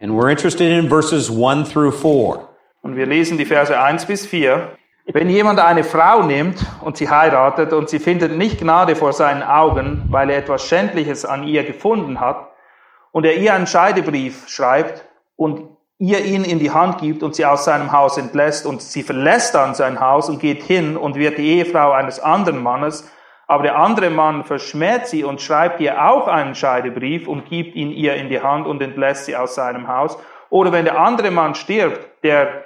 And 0.00 0.12
we're 0.12 0.30
interested 0.30 0.70
in 0.70 0.88
verses 0.88 1.28
1 1.28 1.72
through 1.72 1.90
4. 1.90 2.46
und 2.82 2.94
wir 2.94 3.04
lesen 3.06 3.36
die 3.36 3.44
Verse 3.44 3.76
1 3.76 4.06
bis 4.06 4.26
4. 4.26 4.76
Wenn 5.06 5.28
jemand 5.28 5.58
eine 5.58 5.82
Frau 5.82 6.22
nimmt 6.22 6.64
und 6.82 6.96
sie 6.96 7.10
heiratet 7.10 7.72
und 7.72 7.88
sie 7.88 7.98
findet 7.98 8.38
nicht 8.38 8.60
Gnade 8.60 8.94
vor 8.94 9.12
seinen 9.12 9.42
Augen, 9.42 10.04
weil 10.08 10.30
er 10.30 10.38
etwas 10.38 10.64
Schändliches 10.64 11.24
an 11.24 11.42
ihr 11.42 11.64
gefunden 11.64 12.20
hat, 12.20 12.46
und 13.10 13.26
er 13.26 13.36
ihr 13.36 13.52
einen 13.52 13.66
Scheidebrief 13.66 14.48
schreibt 14.48 15.04
und 15.34 15.66
ihr 15.98 16.24
ihn 16.24 16.44
in 16.44 16.60
die 16.60 16.70
Hand 16.70 16.98
gibt 16.98 17.24
und 17.24 17.34
sie 17.34 17.44
aus 17.44 17.64
seinem 17.64 17.90
Haus 17.90 18.18
entlässt 18.18 18.66
und 18.66 18.82
sie 18.82 19.02
verlässt 19.02 19.56
dann 19.56 19.74
sein 19.74 19.98
Haus 19.98 20.28
und 20.28 20.38
geht 20.38 20.62
hin 20.62 20.96
und 20.96 21.16
wird 21.16 21.38
die 21.38 21.56
Ehefrau 21.56 21.90
eines 21.90 22.20
anderen 22.20 22.62
Mannes, 22.62 23.10
aber 23.50 23.64
der 23.64 23.76
andere 23.76 24.10
Mann 24.10 24.44
verschmäht 24.44 25.08
sie 25.08 25.24
und 25.24 25.40
schreibt 25.40 25.80
ihr 25.80 26.08
auch 26.08 26.28
einen 26.28 26.54
Scheidebrief 26.54 27.26
und 27.26 27.46
gibt 27.46 27.74
ihn 27.74 27.90
ihr 27.90 28.14
in 28.14 28.28
die 28.28 28.40
Hand 28.40 28.64
und 28.64 28.80
entlässt 28.80 29.24
sie 29.24 29.34
aus 29.34 29.56
seinem 29.56 29.88
Haus. 29.88 30.16
Oder 30.50 30.70
wenn 30.70 30.84
der 30.84 31.00
andere 31.00 31.32
Mann 31.32 31.56
stirbt, 31.56 32.22
der, 32.22 32.62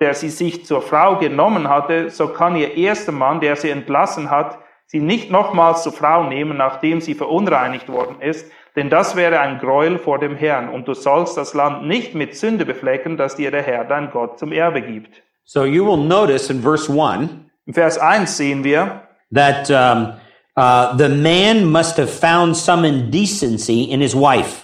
der 0.00 0.14
sie 0.14 0.28
sich 0.28 0.64
zur 0.64 0.80
Frau 0.80 1.16
genommen 1.16 1.68
hatte, 1.68 2.10
so 2.10 2.28
kann 2.28 2.54
ihr 2.54 2.76
erster 2.76 3.10
Mann, 3.10 3.40
der 3.40 3.56
sie 3.56 3.70
entlassen 3.70 4.30
hat, 4.30 4.58
sie 4.86 5.00
nicht 5.00 5.28
nochmals 5.28 5.82
zur 5.82 5.92
Frau 5.92 6.22
nehmen, 6.22 6.56
nachdem 6.56 7.00
sie 7.00 7.14
verunreinigt 7.14 7.88
worden 7.88 8.20
ist, 8.20 8.48
denn 8.76 8.90
das 8.90 9.16
wäre 9.16 9.40
ein 9.40 9.58
Gräuel 9.58 9.98
vor 9.98 10.20
dem 10.20 10.36
Herrn, 10.36 10.68
und 10.68 10.86
du 10.86 10.94
sollst 10.94 11.36
das 11.36 11.52
Land 11.52 11.84
nicht 11.84 12.14
mit 12.14 12.36
Sünde 12.36 12.64
beflecken, 12.64 13.16
das 13.16 13.34
dir 13.34 13.50
der 13.50 13.62
Herr 13.62 13.84
dein 13.84 14.12
Gott 14.12 14.38
zum 14.38 14.52
Erbe 14.52 14.82
gibt. 14.82 15.20
So 15.42 15.64
you 15.64 15.84
will 15.84 15.96
notice 15.96 16.48
in 16.48 16.62
verse 16.62 16.88
1 16.88 17.28
Im 17.66 17.74
Vers 17.74 17.98
1 17.98 18.36
sehen 18.36 18.62
wir, 18.62 19.02
that 19.32 19.68
um, 19.68 20.12
uh, 20.58 20.96
the 20.96 21.08
man 21.08 21.64
must 21.64 21.96
have 21.98 22.10
found 22.10 22.56
some 22.56 22.84
indecency 22.86 23.84
in 23.84 24.00
his 24.00 24.14
wife. 24.14 24.62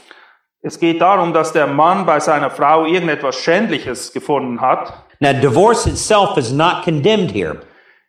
es 0.62 0.78
geht 0.80 1.00
darum, 1.00 1.32
dass 1.32 1.52
der 1.52 1.66
Mann 1.66 2.04
bei 2.06 2.18
seiner 2.20 2.50
Frau 2.50 2.86
irgendetwas 2.86 3.36
Schändliches 3.36 4.12
gefunden 4.12 4.60
hat. 4.60 4.92
Now, 5.20 5.32
divorce 5.32 5.86
itself 5.86 6.36
is 6.36 6.50
not 6.52 6.82
condemned 6.84 7.30
here, 7.30 7.60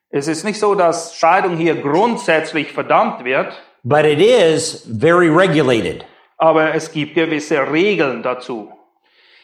Es 0.10 0.28
ist 0.28 0.43
nicht 0.45 0.60
so, 0.60 0.76
dass 0.76 1.15
Scheidung 1.15 1.58
hier 1.58 1.76
grundsätzlich 1.76 2.71
verdammt 2.71 3.24
wird, 3.26 3.54
but 3.84 4.06
it 4.06 4.19
is 4.19 4.88
very 5.00 5.30
regulated. 5.30 6.06
aber 6.38 6.74
es 6.74 6.91
gibt 6.91 7.13
gewisse 7.15 7.58
Regeln 7.71 8.24
dazu. 8.24 8.69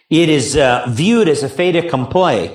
It 0.10 0.30
is 0.30 0.56
uh, 0.56 0.82
viewed 0.88 1.30
as 1.30 1.44
a 1.44 1.48
fait 1.50 1.76
accompli, 1.76 2.50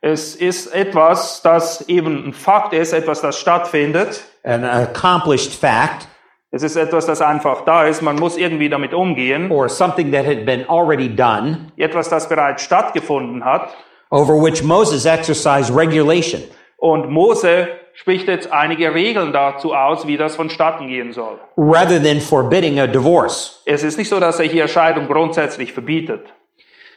Es 0.00 0.36
ist 0.36 0.68
etwas, 0.74 1.42
das 1.42 1.88
eben 1.88 2.28
ein 2.28 2.32
Fakt 2.32 2.72
ist, 2.72 2.92
etwas, 2.92 3.20
das 3.20 3.38
stattfindet. 3.38 4.22
An 4.48 4.64
accomplished 4.64 5.52
fact, 5.52 6.08
Es 6.50 6.62
ist 6.62 6.76
etwas, 6.76 7.04
das 7.04 7.20
einfach 7.20 7.66
da 7.66 7.84
ist. 7.84 8.00
Man 8.00 8.16
muss 8.16 8.38
irgendwie 8.38 8.70
damit 8.70 8.94
umgehen. 8.94 9.50
or 9.50 9.68
something 9.68 10.10
that 10.12 10.24
had 10.26 10.46
been 10.46 10.66
already 10.68 11.08
done, 11.14 11.70
Etwas, 11.76 12.08
das 12.08 12.26
bereits 12.28 12.62
stattgefunden 12.62 13.44
hat. 13.44 13.68
over 14.10 14.34
which 14.42 14.62
Moses 14.62 15.04
exercised 15.04 15.70
regulation. 15.76 16.42
Und 16.78 17.10
Mose 17.10 17.68
spricht 17.92 18.28
jetzt 18.28 18.50
einige 18.52 18.94
Regeln 18.94 19.32
dazu 19.32 19.74
aus, 19.74 20.06
wie 20.06 20.16
das 20.16 20.36
vonstatten 20.36 20.88
gehen 20.88 21.12
soll. 21.12 21.38
rather 21.58 22.00
than 22.02 22.20
forbidding 22.20 22.78
a 22.80 22.86
divorce. 22.86 23.60
Es 23.66 23.82
ist 23.82 23.98
nicht 23.98 24.08
so, 24.08 24.18
dass 24.18 24.38
er 24.40 24.46
hier 24.46 24.66
Scheidung 24.68 25.06
grundsätzlich 25.08 25.72
verbietet. 25.74 26.26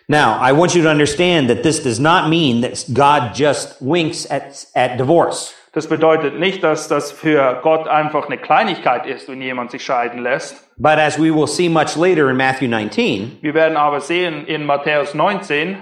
Now, 0.07 0.39
I 0.41 0.51
want 0.53 0.73
you 0.75 0.83
to 0.83 0.89
understand 0.89 1.49
that 1.49 1.63
this 1.63 1.81
does 1.83 1.99
not 1.99 2.29
mean 2.29 2.61
that 2.61 2.85
God 2.93 3.31
just 3.35 3.77
winks 3.81 4.29
at, 4.29 4.65
at 4.75 4.97
divorce. 4.97 5.53
Das 5.73 5.87
bedeutet 5.87 6.37
nicht, 6.37 6.63
dass 6.63 6.89
das 6.89 7.13
für 7.13 7.59
Gott 7.63 7.87
einfach 7.87 8.25
eine 8.27 8.37
Kleinigkeit 8.37 9.05
ist, 9.05 9.29
wenn 9.29 9.41
jemand 9.41 9.71
sich 9.71 9.83
scheiden 9.85 10.21
lässt. 10.21 10.67
But 10.77 10.97
as 10.97 11.17
we 11.17 11.33
will 11.33 11.47
see 11.47 11.69
much 11.69 11.95
later 11.95 12.29
in 12.29 12.35
Matthew 12.35 12.67
19, 12.67 13.37
Wir 13.41 13.53
werden 13.53 13.77
aber 13.77 14.01
sehen 14.01 14.45
in 14.47 14.65
Matthäus 14.65 15.13
19, 15.13 15.77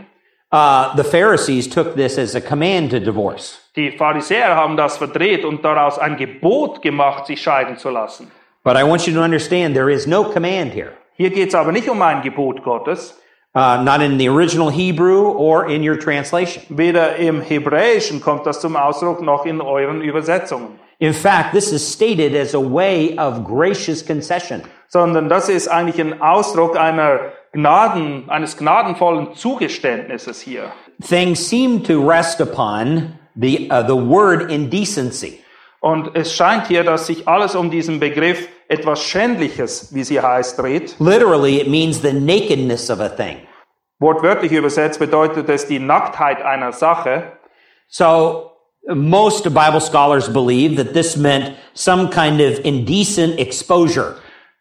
uh, 0.53 0.95
the 0.95 1.03
Pharisees 1.03 1.67
took 1.67 1.95
this 1.95 2.19
as 2.19 2.35
a 2.35 2.41
command 2.41 2.91
to 2.91 2.99
divorce. 2.99 3.57
die 3.75 3.91
Pharisäer 3.91 4.55
haben 4.55 4.77
das 4.77 4.97
verdreht 4.97 5.43
und 5.43 5.65
daraus 5.65 5.97
ein 5.97 6.17
Gebot 6.17 6.83
gemacht, 6.83 7.25
sich 7.25 7.41
scheiden 7.41 7.77
zu 7.77 7.89
lassen. 7.89 8.29
But 8.63 8.75
I 8.77 8.83
want 8.83 9.07
you 9.07 9.13
to 9.15 9.21
understand 9.23 9.73
there 9.73 9.91
is 9.91 10.05
no 10.05 10.23
command 10.23 10.71
here, 10.75 10.91
Hier 11.15 11.31
geht 11.31 11.49
es 11.49 11.55
aber 11.55 11.71
nicht 11.71 11.89
um 11.89 11.99
ein 12.03 12.21
Gebot 12.21 12.61
Gottes, 12.63 13.19
uh, 13.55 13.81
not 13.83 14.01
in 14.01 14.17
the 14.17 14.27
original 14.29 14.69
Hebrew 14.69 15.31
or 15.31 15.69
in 15.69 15.81
your 15.83 15.97
translation. 15.97 16.63
Weder 16.69 17.15
im 17.17 17.41
Hebräischen 17.41 18.21
kommt 18.21 18.45
das 18.45 18.61
zum 18.61 18.75
Ausdruck 18.75 19.21
noch 19.21 19.45
in 19.45 19.61
euren 19.61 20.01
Übersetzungen, 20.01 20.79
In 21.01 21.13
fact, 21.13 21.53
this 21.53 21.71
is 21.71 21.81
stated 21.81 22.35
as 22.35 22.53
a 22.53 22.59
way 22.59 23.17
of 23.17 23.45
gracious 23.45 24.05
concession. 24.05 24.61
sondern 24.89 25.29
das 25.29 25.47
ist 25.47 25.67
eigentlich 25.69 25.99
ein 26.01 26.21
Ausdruck 26.21 26.77
einer 26.77 27.19
Gnaden, 27.53 28.29
eines 28.29 28.57
gnadenvollen 28.57 29.33
Zugeständnisses 29.33 30.41
hier. 30.41 30.71
Things 31.01 31.49
seem 31.49 31.83
to 31.83 32.05
rest 32.05 32.41
upon 32.41 33.13
the, 33.35 33.69
uh, 33.71 33.81
the 33.87 33.95
word 33.95 34.51
indecency. 34.51 35.39
Und 35.79 36.15
es 36.15 36.33
scheint 36.33 36.67
hier, 36.67 36.83
dass 36.83 37.07
sich 37.07 37.27
alles 37.27 37.55
um 37.55 37.71
diesen 37.71 37.99
Begriff 37.99 38.49
etwas 38.69 39.03
Schändliches, 39.03 39.93
wie 39.93 40.03
sie 40.03 40.21
heißt, 40.21 40.57
dreht. 40.57 40.95
Literally, 40.99 41.59
it 41.59 41.67
means 41.67 42.01
the 42.01 42.13
nakedness 42.13 42.89
of 42.89 43.01
a 43.01 43.09
thing. 43.09 43.37
Wortwörtlich 43.99 44.53
übersetzt 44.53 44.99
bedeutet 44.99 45.49
es 45.49 45.67
die 45.67 45.79
Nacktheit 45.79 46.41
einer 46.41 46.71
Sache. 46.71 47.33
So 47.87 48.51
most 48.87 49.43
Bible 49.43 49.81
scholars 49.81 50.31
believe 50.31 50.77
that 50.77 50.93
this 50.93 51.17
meant 51.17 51.55
some 51.73 52.09
kind 52.09 52.39
of 52.39 52.59
indecent 52.63 53.37
exposure. 53.37 54.15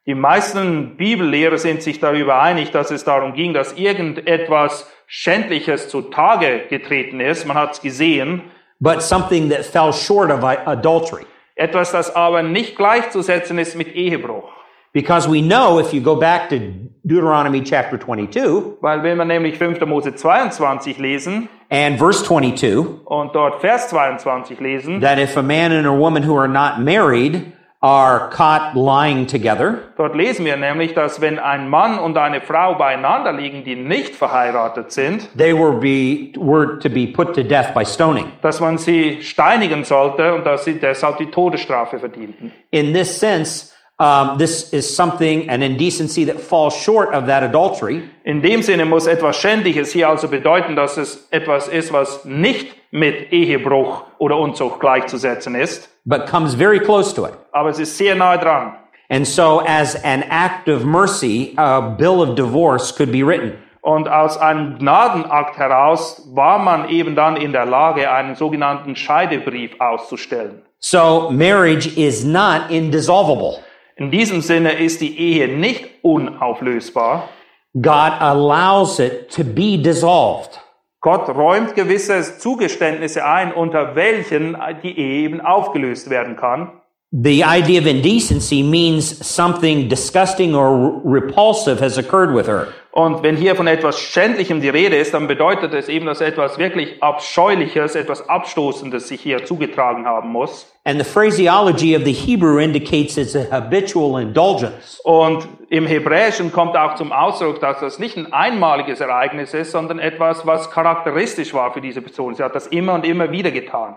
Die 0.06 0.14
meisten 0.14 0.96
Bibellehrer 0.96 1.58
sind 1.58 1.82
sich 1.82 2.00
darüber 2.00 2.40
einig, 2.40 2.72
dass 2.72 2.90
es 2.90 3.04
darum 3.04 3.34
ging, 3.34 3.52
dass 3.52 3.74
irgendetwas 3.74 4.90
Schändliches 5.06 5.88
zutage 5.90 6.66
getreten 6.68 7.20
ist. 7.20 7.46
Man 7.46 7.56
hat 7.56 7.74
es 7.74 7.80
gesehen. 7.80 8.42
but 8.80 9.02
something 9.02 9.48
that 9.50 9.64
fell 9.64 9.92
short 9.92 10.30
of 10.30 10.44
adultery. 10.44 11.26
Etwas, 11.58 11.90
das 11.90 12.14
aber 12.14 12.44
nicht 12.44 12.76
gleichzusetzen 12.76 13.58
ist 13.58 13.76
mit 13.76 13.94
Ehebruch. 13.94 14.48
Because 14.92 15.28
we 15.28 15.42
know 15.42 15.78
if 15.80 15.92
you 15.92 16.00
go 16.00 16.16
back 16.16 16.48
to 16.48 16.56
Deuteronomy 17.04 17.62
chapter 17.62 17.98
22 17.98 18.78
Weil 18.80 19.02
wenn 19.02 19.18
wir 19.18 19.24
nämlich 19.24 19.58
5. 19.58 19.80
Mose 19.84 20.14
22 20.14 20.98
lesen 20.98 21.48
and 21.68 21.98
verse 21.98 22.24
22, 22.24 23.04
und 23.04 23.34
dort 23.34 23.60
Vers 23.60 23.88
22 23.88 24.60
lesen, 24.60 25.00
that 25.00 25.18
if 25.18 25.36
a 25.36 25.42
man 25.42 25.72
and 25.72 25.86
a 25.86 25.92
woman 25.92 26.22
who 26.26 26.38
are 26.38 26.48
not 26.48 26.78
married 26.78 27.52
are 27.80 28.28
caught 28.30 28.74
lying 28.74 29.26
together, 29.26 29.92
dort 29.96 30.16
lesen 30.16 30.44
wir 30.44 30.56
nämlich, 30.56 30.94
dass 30.94 31.20
wenn 31.20 31.38
ein 31.38 31.68
Mann 31.68 31.98
und 31.98 32.18
eine 32.18 32.40
Frau 32.40 32.74
beieinander 32.74 33.32
liegen, 33.32 33.62
die 33.62 33.76
nicht 33.76 34.16
verheiratet 34.16 34.90
sind, 34.90 35.28
they 35.36 35.52
were, 35.54 35.72
be, 35.72 36.32
were 36.36 36.78
to 36.80 36.88
be 36.88 37.06
put 37.06 37.34
to 37.34 37.42
death 37.44 37.72
by 37.74 37.84
stoning. 37.84 38.32
dass 38.42 38.60
man 38.60 38.78
sie 38.78 39.22
steinigen 39.22 39.84
sollte 39.84 40.34
und 40.34 40.44
dass 40.44 40.64
sie 40.64 40.74
deshalb 40.80 41.18
die 41.18 41.30
Todesstrafe 41.30 42.00
verdienten. 42.00 42.52
In 42.70 42.92
this 42.92 43.20
sense, 43.20 43.72
um, 44.00 44.38
this 44.38 44.72
is 44.72 44.96
something, 44.96 45.48
an 45.48 45.62
indecency 45.62 46.24
that 46.24 46.40
falls 46.40 46.74
short 46.74 47.12
of 47.14 47.26
that 47.26 47.42
adultery, 47.44 48.02
In 48.24 48.42
dem 48.42 48.62
Sinne 48.62 48.86
muss 48.86 49.06
etwas 49.06 49.36
Schändliches 49.36 49.92
hier 49.92 50.08
also 50.08 50.28
bedeuten, 50.28 50.74
dass 50.76 50.96
es 50.96 51.28
etwas 51.30 51.68
ist, 51.68 51.92
was 51.92 52.24
nicht 52.24 52.74
mit 52.90 53.32
Ehebruch 53.32 54.04
oder 54.18 54.36
Unzucht 54.38 54.80
gleichzusetzen 54.80 55.54
ist, 55.54 55.88
but 56.06 56.26
comes 56.26 56.54
very 56.54 56.78
close 56.80 57.14
to 57.14 57.26
it. 57.26 57.34
Aber 57.58 57.70
es 57.70 57.80
ist 57.80 57.98
sehr 57.98 58.14
nahe 58.14 58.38
dran. 58.38 58.76
And 59.10 59.26
so, 59.26 59.60
as 59.66 59.96
an 60.04 60.22
act 60.30 60.68
of 60.68 60.84
mercy, 60.84 61.54
a 61.56 61.80
bill 61.80 62.20
of 62.20 62.36
divorce 62.36 62.94
could 62.94 63.10
be 63.10 63.26
written. 63.26 63.54
Und 63.80 64.08
aus 64.08 64.36
einem 64.36 64.78
Gnadenakt 64.78 65.56
heraus 65.56 66.28
war 66.34 66.58
man 66.58 66.88
eben 66.88 67.16
dann 67.16 67.36
in 67.36 67.52
der 67.52 67.64
Lage, 67.64 68.10
einen 68.10 68.34
sogenannten 68.34 68.94
Scheidebrief 68.96 69.72
auszustellen. 69.80 70.62
So, 70.78 71.30
marriage 71.30 71.88
is 71.96 72.24
not 72.24 72.70
indissolvable. 72.70 73.58
In 73.96 74.10
diesem 74.10 74.40
Sinne 74.40 74.72
ist 74.72 75.00
die 75.00 75.18
Ehe 75.18 75.48
nicht 75.48 75.88
unauflösbar. 76.02 77.28
God 77.74 78.12
allows 78.20 78.98
it 79.00 79.30
to 79.34 79.42
be 79.42 79.78
dissolved. 79.78 80.60
Gott 81.00 81.28
räumt 81.28 81.74
gewisse 81.74 82.38
Zugeständnisse 82.38 83.24
ein, 83.24 83.52
unter 83.52 83.94
welchen 83.94 84.56
die 84.82 84.98
Ehe 84.98 85.24
eben 85.24 85.40
aufgelöst 85.40 86.10
werden 86.10 86.36
kann. 86.36 86.77
The 87.10 87.42
idea 87.42 87.80
of 87.80 87.86
indecency 87.86 88.62
means 88.62 89.26
something 89.26 89.88
disgusting 89.88 90.54
or 90.54 91.00
repulsive 91.04 91.80
has 91.80 91.96
occurred 91.96 92.34
with 92.34 92.46
her. 92.46 92.68
Und 92.92 93.22
wenn 93.22 93.36
hier 93.36 93.54
von 93.54 93.68
etwas 93.68 94.00
Schändlichem 94.00 94.60
die 94.60 94.68
Rede 94.70 94.96
ist, 94.96 95.14
dann 95.14 95.28
bedeutet 95.28 95.72
es 95.72 95.88
eben, 95.88 96.06
dass 96.06 96.20
etwas 96.20 96.58
wirklich 96.58 97.00
Abscheuliches, 97.02 97.94
etwas 97.94 98.28
Abstoßendes 98.28 99.06
sich 99.08 99.20
hier 99.20 99.44
zugetragen 99.44 100.04
haben 100.04 100.30
muss. 100.30 100.66
And 100.84 100.98
the 100.98 101.04
phraseology 101.04 101.94
of 101.94 102.04
the 102.04 102.12
Hebrew 102.12 102.58
indicates 102.58 103.16
it's 103.16 103.36
a 103.36 103.46
habitual 103.50 104.20
indulgence. 104.20 105.00
Und 105.04 105.46
im 105.68 105.86
Hebräischen 105.86 106.50
kommt 106.50 106.76
auch 106.76 106.96
zum 106.96 107.12
Ausdruck, 107.12 107.60
dass 107.60 107.78
das 107.80 107.98
nicht 107.98 108.16
ein 108.16 108.32
einmaliges 108.32 109.00
Ereignis 109.00 109.54
ist, 109.54 109.70
sondern 109.70 109.98
etwas, 109.98 110.44
was 110.46 110.70
charakteristisch 110.70 111.54
war 111.54 111.72
für 111.72 111.80
diese 111.80 112.02
Person. 112.02 112.34
Sie 112.34 112.42
hat 112.42 112.54
das 112.54 112.66
immer 112.66 112.94
und 112.94 113.06
immer 113.06 113.30
wieder 113.30 113.50
getan. 113.50 113.96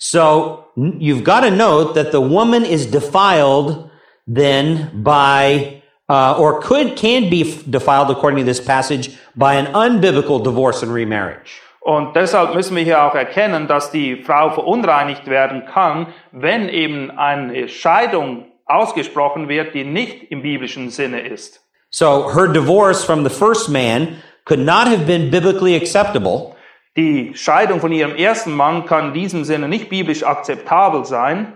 So 0.00 0.64
you've 0.76 1.24
got 1.24 1.40
to 1.40 1.50
note 1.50 1.94
that 1.94 2.10
the 2.10 2.22
woman 2.22 2.64
is 2.64 2.86
defiled 2.86 3.90
then 4.26 5.02
by, 5.02 5.82
uh, 6.08 6.38
or 6.38 6.60
could, 6.62 6.96
can 6.96 7.28
be 7.28 7.42
defiled 7.68 8.10
according 8.10 8.38
to 8.38 8.44
this 8.44 8.60
passage 8.60 9.14
by 9.36 9.54
an 9.54 9.66
unbiblical 9.74 10.42
divorce 10.42 10.82
and 10.82 10.92
remarriage. 10.92 11.60
Und 11.82 12.14
deshalb 12.14 12.54
müssen 12.54 12.76
wir 12.76 12.82
hier 12.82 13.02
auch 13.02 13.14
erkennen, 13.14 13.66
dass 13.66 13.90
die 13.90 14.16
Frau 14.16 14.50
verunreinigt 14.50 15.26
werden 15.26 15.64
kann, 15.66 16.08
wenn 16.32 16.68
eben 16.68 17.10
eine 17.10 17.68
Scheidung 17.68 18.46
ausgesprochen 18.66 19.48
wird, 19.48 19.74
die 19.74 19.84
nicht 19.84 20.30
im 20.30 20.42
biblischen 20.42 20.90
Sinne 20.90 21.20
ist. 21.20 21.60
So 21.90 22.32
her 22.32 22.46
divorce 22.46 23.04
from 23.04 23.22
the 23.22 23.30
first 23.30 23.68
man 23.68 24.22
could 24.44 24.60
not 24.60 24.86
have 24.86 25.06
been 25.06 25.30
biblically 25.30 25.74
acceptable 25.74 26.54
Die 26.96 27.32
Scheidung 27.34 27.80
von 27.80 27.92
ihrem 27.92 28.16
ersten 28.16 28.52
Mann 28.52 28.84
kann 28.84 29.08
in 29.08 29.14
diesem 29.14 29.44
Sinne 29.44 29.68
nicht 29.68 29.88
biblisch 29.88 30.24
akzeptabel 30.24 31.04
sein, 31.04 31.52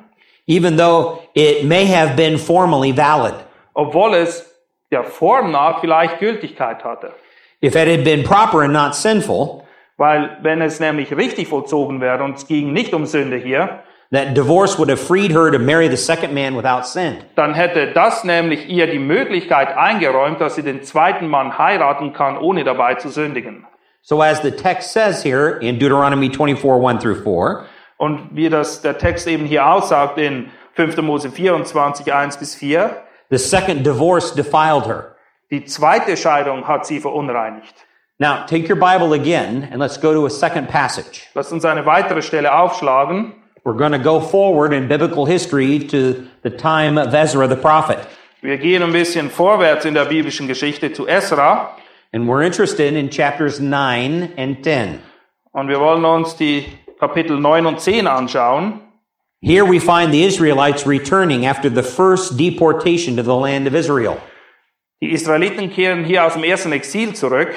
even 0.47 0.77
though 0.77 1.19
it 1.35 1.65
may 1.65 1.87
have 1.87 2.15
been 2.15 2.39
formally 2.39 2.97
valid. 2.97 3.35
obwohl 3.75 4.15
es 4.15 4.49
der 4.93 5.03
Form 5.03 5.51
nach 5.51 5.81
vielleicht 5.81 6.21
Gültigkeit 6.21 6.85
hatte. 6.85 7.13
If 7.63 7.75
it 7.75 7.89
had 7.89 8.05
been 8.05 8.23
proper 8.23 8.61
and 8.63 8.73
not 8.73 8.95
sinful, 8.95 9.63
Weil 9.97 10.39
wenn 10.43 10.61
es 10.61 10.81
nämlich 10.81 11.17
richtig 11.17 11.49
vollzogen 11.49 12.01
wäre 12.01 12.23
und 12.25 12.37
es 12.37 12.47
ging 12.47 12.73
nicht 12.73 12.93
um 12.95 13.07
Sünde 13.07 13.37
hier, 13.37 13.81
that 14.13 14.37
divorce 14.37 14.79
would 14.79 14.89
have 14.91 15.01
freed 15.05 15.33
her 15.33 15.51
to 15.51 15.59
marry 15.59 15.89
the 15.89 15.97
second 15.97 16.33
man 16.33 16.57
without 16.57 16.85
sin. 16.85 17.17
dann 17.35 17.55
hätte 17.55 17.89
das 17.93 18.23
nämlich 18.23 18.69
ihr 18.69 18.87
die 18.87 18.99
Möglichkeit 19.01 19.77
eingeräumt, 19.77 20.41
dass 20.41 20.55
sie 20.57 20.63
den 20.63 20.83
zweiten 20.85 21.27
Mann 21.27 21.59
heiraten 21.59 22.13
kann, 22.13 22.39
ohne 22.39 22.63
dabei 22.65 22.95
zu 22.95 23.09
sündigen. 23.09 23.67
So 24.07 24.21
as 24.21 24.43
the 24.43 24.51
text 24.51 24.93
says 24.93 25.23
here 25.23 25.57
in 25.63 25.79
Deuteronomy 25.79 26.29
24, 26.29 26.79
1 26.79 26.99
through 27.01 27.23
4, 27.23 27.65
Und 27.97 28.29
wie 28.37 28.51
das 28.51 28.83
der 28.83 28.99
Text 28.99 29.27
eben 29.27 29.47
hier 29.47 29.67
aussagt 29.67 30.19
in 30.19 30.51
5. 30.75 30.99
Mose 30.99 31.31
24, 31.31 32.13
1 32.13 32.37
bis 32.37 32.55
4, 32.55 33.03
the 33.31 33.39
second 33.39 33.83
divorce 33.83 34.35
defiled 34.35 34.85
her. 34.85 35.17
die 35.51 35.65
zweite 35.65 36.19
Scheidung 36.19 36.69
hat 36.69 36.85
sie 36.85 37.01
verunreinigt. 37.01 37.75
Now, 38.19 38.45
take 38.47 38.69
your 38.69 38.77
Bible 38.77 39.15
again 39.15 39.67
and 39.71 39.81
let's 39.81 39.97
go 39.99 40.13
to 40.13 40.27
a 40.27 40.31
second 40.31 40.69
passage. 40.69 41.23
Lasst 41.35 41.53
uns 41.53 41.65
eine 41.65 41.87
weitere 41.87 42.21
Stelle 42.21 42.53
aufschlagen. 42.53 43.33
We're 43.65 43.79
going 43.79 43.93
to 43.93 43.99
go 43.99 44.21
forward 44.21 44.75
in 44.75 44.87
biblical 44.87 45.25
history 45.25 45.79
to 45.79 46.27
the 46.43 46.51
time 46.51 46.99
of 46.99 47.15
Ezra 47.15 47.49
the 47.49 47.57
prophet. 47.57 47.99
Wir 48.43 48.59
gehen 48.59 48.83
ein 48.83 48.93
bisschen 48.93 49.31
vorwärts 49.31 49.87
in 49.87 49.95
der 49.95 50.05
biblischen 50.05 50.47
Geschichte 50.47 50.93
zu 50.93 51.07
Esra 51.09 51.71
And 52.15 52.29
we're 52.29 52.43
interested 52.43 52.95
in 52.95 53.11
chapters 53.11 53.59
9 53.59 54.35
and 54.37 54.63
10. 54.63 55.01
und 55.51 55.69
wir 55.69 55.81
wollen 55.81 56.05
uns 56.05 56.37
die 56.37 56.65
Kapitel 57.01 57.41
9 57.41 57.67
und 57.67 57.81
10 57.81 58.07
anschauen. 58.07 58.81
Here 59.43 59.65
we 59.65 59.81
find 59.81 60.13
the 60.13 60.23
Israelites 60.23 60.87
returning 60.87 61.45
after 61.45 61.69
the 61.69 61.83
first 61.83 62.37
deportation 62.37 63.17
to 63.17 63.25
the 63.25 63.35
land 63.35 63.67
of 63.67 63.75
Israel. 63.75 64.19
Die 65.03 65.11
Israeliten 65.11 65.73
kehren 65.73 66.05
hier 66.05 66.25
aus 66.25 66.35
dem 66.35 66.45
ersten 66.45 66.71
Exil 66.71 67.15
zurück 67.15 67.53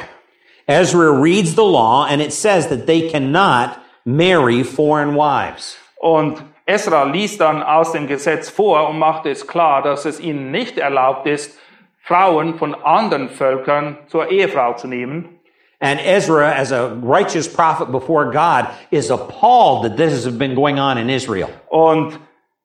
Ezra 0.68 1.12
reads 1.12 1.54
the 1.54 1.64
law 1.64 2.08
and 2.10 2.20
it 2.20 2.34
says 2.34 2.68
that 2.70 2.88
they 2.88 3.12
cannot 3.12 3.78
marry 4.06 4.64
foreign 4.64 5.14
wives. 5.14 5.78
und 6.02 6.42
Esra 6.66 7.04
liest 7.04 7.42
dann 7.42 7.62
aus 7.62 7.92
dem 7.92 8.08
Gesetz 8.08 8.50
vor 8.50 8.90
und 8.90 8.98
macht 8.98 9.28
es 9.28 9.46
klar, 9.46 9.84
dass 9.84 10.06
es 10.06 10.20
ihnen 10.20 10.50
nicht 10.50 10.80
erlaubt 10.80 11.28
ist, 11.28 11.60
Frauen 12.08 12.58
von 12.58 12.74
anderen 12.74 13.30
Völkern 13.30 13.98
zur 14.08 14.32
Ehefrau 14.32 14.74
zu 14.74 14.88
nehmen. 14.88 15.40
And 15.80 16.00
Ezra, 16.00 16.54
as 16.54 16.72
a 16.72 16.96
righteous 17.04 17.48
prophet 17.48 17.92
before 17.92 18.32
God, 18.32 18.68
is 18.92 19.12
appalled 19.12 19.84
that 19.84 19.98
this 19.98 20.14
has 20.26 20.36
been 20.36 20.56
going 20.56 20.80
on 20.80 20.98
in 20.98 21.10
Israel. 21.10 21.50
Und 21.70 22.18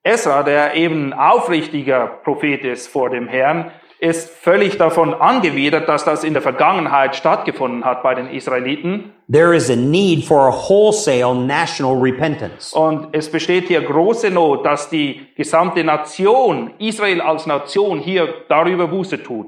Esra, 0.05 0.42
der 0.44 0.74
eben 0.74 1.12
aufrichtiger 1.12 2.07
Prophet 2.24 2.64
ist 2.64 2.88
vor 2.88 3.11
dem 3.11 3.28
Herrn, 3.28 3.70
ist 4.02 4.30
völlig 4.30 4.78
davon 4.78 5.14
angewidert, 5.14 5.88
dass 5.88 6.04
das 6.04 6.24
in 6.24 6.32
der 6.32 6.42
Vergangenheit 6.42 7.14
stattgefunden 7.14 7.84
hat 7.84 8.02
bei 8.02 8.14
den 8.16 8.28
Israeliten. 8.28 9.12
There 9.32 9.54
is 9.54 9.70
a 9.70 9.76
need 9.76 10.24
for 10.24 10.48
a 10.48 10.50
wholesale 10.50 11.36
national 11.36 11.94
repentance. 12.00 12.76
Und 12.76 13.08
es 13.12 13.30
besteht 13.30 13.68
hier 13.68 13.80
große 13.80 14.30
Not, 14.30 14.66
dass 14.66 14.90
die 14.90 15.28
gesamte 15.36 15.84
Nation, 15.84 16.72
Israel 16.78 17.20
als 17.20 17.46
Nation, 17.46 18.00
hier 18.00 18.28
darüber 18.48 18.88
Buße 18.88 19.22
tut. 19.22 19.46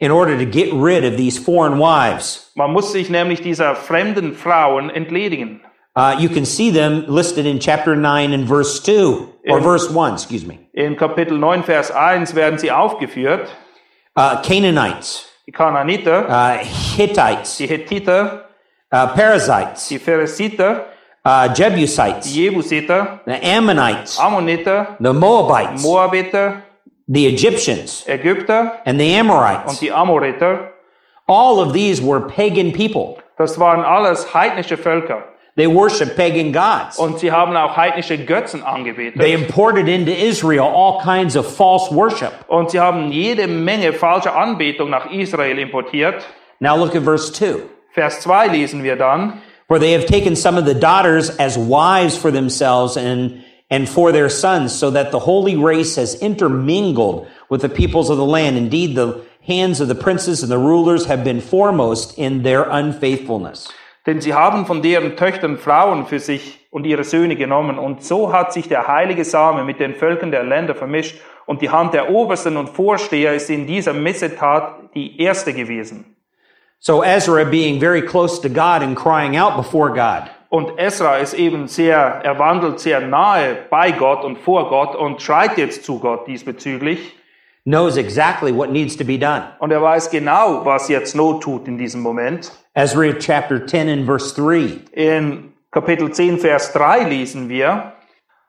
in 0.00 0.12
order 0.12 0.38
to 0.38 0.46
get 0.46 0.72
rid 0.72 1.04
of 1.04 1.16
these 1.16 1.36
foreign 1.36 1.80
wives. 1.80 2.52
Man 2.54 2.72
muss 2.72 2.92
sich 2.92 3.10
nämlich 3.10 3.40
dieser 3.42 3.74
fremden 3.74 4.32
Frauen 4.32 4.90
entledigen. 4.90 5.60
Uh, 5.96 6.14
you 6.16 6.28
can 6.28 6.44
see 6.44 6.70
them 6.70 7.04
listed 7.08 7.46
in 7.46 7.58
chapter 7.58 7.96
9 7.96 8.32
and 8.32 8.46
verse 8.46 8.80
2, 8.80 9.26
or 9.50 9.58
In- 9.58 9.64
verse 9.64 9.92
1, 9.92 10.12
excuse 10.22 10.46
me. 10.46 10.60
In 10.72 10.96
Kapitel 10.96 11.36
9, 11.36 11.64
Vers 11.64 11.90
1 11.90 12.36
werden 12.36 12.60
sie 12.60 12.70
aufgeführt. 12.70 13.48
Uh, 14.18 14.42
Canaanites, 14.42 15.26
Die 15.46 15.52
Kanaaniter, 15.52 16.26
uh, 16.28 16.58
Hittites, 16.96 17.56
die 17.58 17.68
Hethiter, 17.68 18.46
uh, 18.92 19.06
Perizzites, 19.14 19.86
die 19.86 19.98
Pheresiter, 20.00 20.86
uh, 21.24 21.46
die 21.46 21.62
Jebusites, 21.62 22.34
Jebusiter, 22.34 23.20
the 23.24 23.34
Ammonites, 23.40 24.18
Ammoniter, 24.18 24.96
the 24.98 25.12
Moabites, 25.12 25.84
Moabiter, 25.84 26.62
the 27.06 27.28
Egyptians, 27.28 28.02
Ägypter 28.08 28.80
and 28.84 28.98
the 28.98 29.06
und 29.14 29.20
Amorites. 29.20 29.78
die 29.78 29.92
Amoriter. 29.92 30.72
All 31.28 31.60
of 31.60 31.72
these 31.72 32.02
were 32.02 32.20
pagan 32.20 32.72
people. 32.72 33.22
Das 33.36 33.56
waren 33.60 33.84
alles 33.84 34.34
heidnische 34.34 34.76
Völker. 34.76 35.22
They 35.58 35.66
worship 35.66 36.14
pagan 36.14 36.52
gods. 36.52 37.00
Und 37.00 37.18
sie 37.18 37.32
haben 37.32 37.56
auch 37.56 37.76
heidnische 37.76 38.16
Götzen 38.16 38.62
angebetet. 38.62 39.20
They 39.20 39.32
imported 39.32 39.88
into 39.88 40.12
Israel 40.12 40.68
all 40.68 41.00
kinds 41.02 41.34
of 41.34 41.52
false 41.52 41.92
worship. 41.92 42.32
Und 42.46 42.70
sie 42.70 42.78
haben 42.78 43.10
jede 43.10 43.48
Menge 43.48 43.92
falsche 43.92 44.32
Anbetung 44.32 44.88
nach 44.88 45.10
Israel 45.10 45.58
importiert. 45.58 46.24
Now 46.60 46.76
look 46.76 46.94
at 46.94 47.02
verse 47.02 47.32
2. 47.32 47.64
Vers 47.90 48.20
2 48.20 48.46
lesen 48.52 48.84
wir 48.84 48.94
dann. 48.94 49.42
For 49.66 49.80
they 49.80 49.94
have 49.94 50.06
taken 50.06 50.36
some 50.36 50.56
of 50.56 50.64
the 50.64 50.74
daughters 50.74 51.28
as 51.40 51.58
wives 51.58 52.16
for 52.16 52.30
themselves 52.30 52.96
and, 52.96 53.42
and 53.68 53.88
for 53.88 54.12
their 54.12 54.30
sons, 54.30 54.72
so 54.72 54.92
that 54.92 55.10
the 55.10 55.18
holy 55.18 55.56
race 55.56 55.96
has 55.96 56.14
intermingled 56.22 57.26
with 57.50 57.62
the 57.62 57.68
peoples 57.68 58.10
of 58.10 58.16
the 58.16 58.24
land. 58.24 58.56
Indeed, 58.56 58.94
the 58.94 59.24
hands 59.42 59.80
of 59.80 59.88
the 59.88 59.96
princes 59.96 60.44
and 60.44 60.52
the 60.52 60.58
rulers 60.58 61.06
have 61.06 61.24
been 61.24 61.40
foremost 61.40 62.16
in 62.16 62.44
their 62.44 62.62
unfaithfulness. 62.62 63.66
Denn 64.08 64.22
sie 64.22 64.32
haben 64.32 64.64
von 64.64 64.80
deren 64.80 65.16
Töchtern 65.16 65.58
Frauen 65.58 66.06
für 66.06 66.18
sich 66.18 66.66
und 66.70 66.86
ihre 66.86 67.04
Söhne 67.04 67.36
genommen. 67.36 67.78
Und 67.78 68.02
so 68.02 68.32
hat 68.32 68.54
sich 68.54 68.66
der 68.66 68.88
heilige 68.88 69.22
Same 69.22 69.64
mit 69.64 69.80
den 69.80 69.94
Völkern 69.94 70.30
der 70.30 70.44
Länder 70.44 70.74
vermischt. 70.74 71.20
Und 71.44 71.60
die 71.60 71.68
Hand 71.68 71.92
der 71.92 72.08
Obersten 72.08 72.56
und 72.56 72.70
Vorsteher 72.70 73.34
ist 73.34 73.50
in 73.50 73.66
dieser 73.66 73.92
Missetat 73.92 74.94
die 74.94 75.20
erste 75.20 75.52
gewesen. 75.52 76.16
So 76.78 77.04
Ezra, 77.04 77.44
being 77.44 77.78
very 77.78 78.00
close 78.00 78.40
to 78.40 78.48
God 78.48 78.82
and 78.82 78.96
crying 78.96 79.38
out 79.38 79.56
before 79.56 79.90
God, 79.90 80.30
Und 80.48 80.78
Esra 80.78 81.18
ist 81.18 81.34
eben 81.34 81.68
sehr, 81.68 81.98
er 82.22 82.38
wandelt 82.38 82.80
sehr 82.80 83.02
nahe 83.02 83.56
bei 83.68 83.90
Gott 83.90 84.24
und 84.24 84.38
vor 84.38 84.70
Gott 84.70 84.96
und 84.96 85.20
schreit 85.20 85.58
jetzt 85.58 85.84
zu 85.84 85.98
Gott 85.98 86.26
diesbezüglich. 86.26 87.14
knows 87.68 87.98
exactly 87.98 88.50
what 88.50 88.70
needs 88.70 88.96
to 88.96 89.04
be 89.04 89.18
done. 89.18 89.44
Und 89.58 89.70
er 89.70 89.82
weiß 89.82 90.10
genau, 90.10 90.64
was 90.64 90.88
jetzt 90.88 91.14
Not 91.14 91.42
tut 91.42 91.68
in 91.68 91.76
diesem 91.76 92.00
Moment. 92.00 92.50
Ezra 92.78 93.12
chapter 93.18 93.66
10 93.66 93.88
and 93.88 94.06
verse 94.06 94.32
3. 94.34 94.84
In 94.92 95.52
Kapitel 95.72 96.10
10, 96.12 96.38
Vers 96.38 96.72
3 96.72 97.08
lesen 97.08 97.48
wir, 97.48 97.94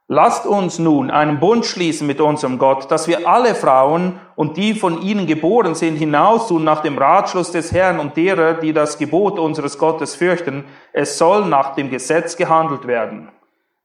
Lasst 0.07 0.45
uns 0.45 0.77
nun 0.77 1.09
einen 1.09 1.39
Bund 1.39 1.65
schließen 1.65 2.05
mit 2.05 2.21
unserem 2.21 2.59
Gott, 2.59 2.91
dass 2.91 3.07
wir 3.07 3.27
alle 3.27 3.55
Frauen 3.55 4.19
und 4.35 4.55
die 4.55 4.75
von 4.75 5.01
ihnen 5.01 5.25
geboren 5.25 5.73
sind 5.73 5.95
hinaus 5.95 6.47
tun 6.47 6.63
nach 6.63 6.81
dem 6.81 6.99
Ratschluss 6.99 7.51
des 7.51 7.71
Herrn 7.71 7.99
und 7.99 8.17
derer, 8.17 8.53
die 8.53 8.71
das 8.71 8.99
Gebot 8.99 9.39
unseres 9.39 9.79
Gottes 9.79 10.13
fürchten. 10.13 10.65
Es 10.93 11.17
soll 11.17 11.45
nach 11.45 11.73
dem 11.73 11.89
Gesetz 11.89 12.37
gehandelt 12.37 12.85
werden. 12.85 13.29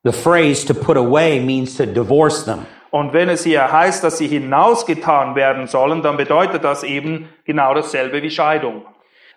The 0.02 0.12
phrase 0.12 0.66
to 0.66 0.74
put 0.74 0.98
away 0.98 1.40
means 1.40 1.74
to 1.78 1.86
divorce 1.86 2.44
them. 2.44 2.66
Und 2.90 3.14
wenn 3.14 3.30
es 3.30 3.44
hier 3.44 3.72
heißt, 3.72 4.04
dass 4.04 4.18
sie 4.18 4.28
hinausgetan 4.28 5.36
werden 5.36 5.68
sollen, 5.68 6.02
dann 6.02 6.18
bedeutet 6.18 6.64
das 6.64 6.82
eben 6.82 7.30
genau 7.46 7.72
dasselbe 7.72 8.22
wie 8.22 8.30
Scheidung. 8.30 8.82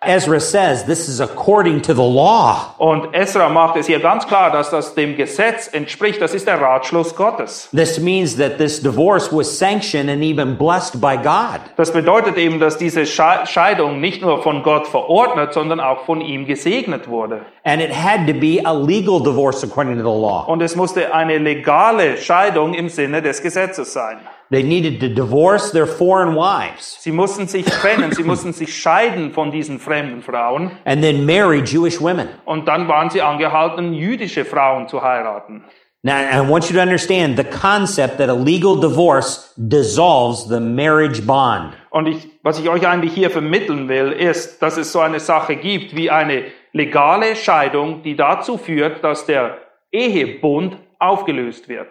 Ezra 0.00 0.38
says 0.38 0.84
this 0.84 1.08
is 1.08 1.20
according 1.20 1.82
to 1.82 1.92
the 1.92 2.02
law. 2.02 2.74
Und 2.78 3.12
Esra 3.14 3.48
macht 3.48 3.76
es 3.76 3.86
hier 3.88 3.98
ganz 3.98 4.26
klar, 4.26 4.50
dass 4.52 4.70
das 4.70 4.94
dem 4.94 5.16
Gesetz 5.16 5.66
entspricht. 5.66 6.22
Das 6.22 6.34
ist 6.34 6.46
der 6.46 6.60
Ratschluss 6.60 7.16
Gottes. 7.16 7.68
This 7.74 7.98
means 7.98 8.36
that 8.36 8.58
this 8.58 8.80
divorce 8.80 9.32
was 9.32 9.58
sanctioned 9.58 10.08
and 10.08 10.22
even 10.22 10.56
blessed 10.56 11.00
by 11.00 11.16
God. 11.16 11.60
Das 11.76 11.92
bedeutet 11.92 12.36
eben, 12.36 12.60
dass 12.60 12.78
diese 12.78 13.00
Sche- 13.02 13.44
Scheidung 13.46 14.00
nicht 14.00 14.22
nur 14.22 14.42
von 14.42 14.62
Gott 14.62 14.86
verordnet, 14.86 15.52
sondern 15.52 15.80
auch 15.80 16.04
von 16.04 16.20
ihm 16.20 16.46
gesegnet 16.46 17.08
wurde. 17.08 17.40
And 17.64 17.82
it 17.82 17.90
had 17.92 18.26
to 18.28 18.34
be 18.34 18.60
a 18.64 18.72
legal 18.72 19.20
divorce 19.20 19.64
according 19.64 19.96
to 19.98 20.02
the 20.02 20.20
law. 20.20 20.44
Und 20.46 20.62
es 20.62 20.76
musste 20.76 21.12
eine 21.12 21.38
legale 21.38 22.16
Scheidung 22.18 22.72
im 22.74 22.88
Sinne 22.88 23.20
des 23.20 23.42
Gesetzes 23.42 23.92
sein. 23.92 24.18
They 24.50 24.62
needed 24.62 25.00
to 25.00 25.08
divorce 25.08 25.72
their 25.72 25.86
foreign 25.86 26.34
wives 26.34 26.96
Sie 27.02 27.12
mussten 27.12 27.46
sich 27.48 27.66
trennen, 27.66 28.12
sie 28.12 28.22
mussten 28.22 28.52
sich 28.52 28.74
scheiden 28.74 29.32
von 29.32 29.50
diesen 29.50 29.78
fremden 29.78 30.22
Frauen 30.22 30.70
and 30.84 31.02
then 31.02 31.26
marry 31.26 31.60
Jewish 31.62 32.00
women. 32.00 32.28
und 32.46 32.66
dann 32.66 32.88
waren 32.88 33.10
sie 33.10 33.20
angehalten, 33.22 33.92
jüdische 33.92 34.44
Frauen 34.44 34.88
zu 34.88 35.02
heiraten. 35.02 35.64
Now, 36.04 36.14
I 36.14 36.40
want 36.40 36.70
you 36.70 36.76
to 36.76 36.80
understand 36.80 37.36
the 37.36 37.44
concept 37.44 38.18
that 38.18 38.28
a 38.30 38.32
legal 38.32 38.76
divorce 38.80 39.52
dissolves 39.56 40.46
the 40.48 40.60
marriage 40.60 41.20
bond. 41.26 41.72
Und 41.90 42.06
ich, 42.06 42.28
was 42.44 42.60
ich 42.60 42.68
euch 42.68 42.86
eigentlich 42.86 43.12
hier 43.14 43.30
vermitteln 43.30 43.88
will, 43.88 44.12
ist, 44.12 44.62
dass 44.62 44.76
es 44.76 44.92
so 44.92 45.00
eine 45.00 45.18
Sache 45.18 45.56
gibt 45.56 45.96
wie 45.96 46.08
eine 46.08 46.44
legale 46.72 47.34
Scheidung, 47.34 48.02
die 48.04 48.14
dazu 48.14 48.58
führt, 48.58 49.02
dass 49.02 49.26
der 49.26 49.58
Ehebund 49.90 50.76
aufgelöst 51.00 51.68
wird. 51.68 51.88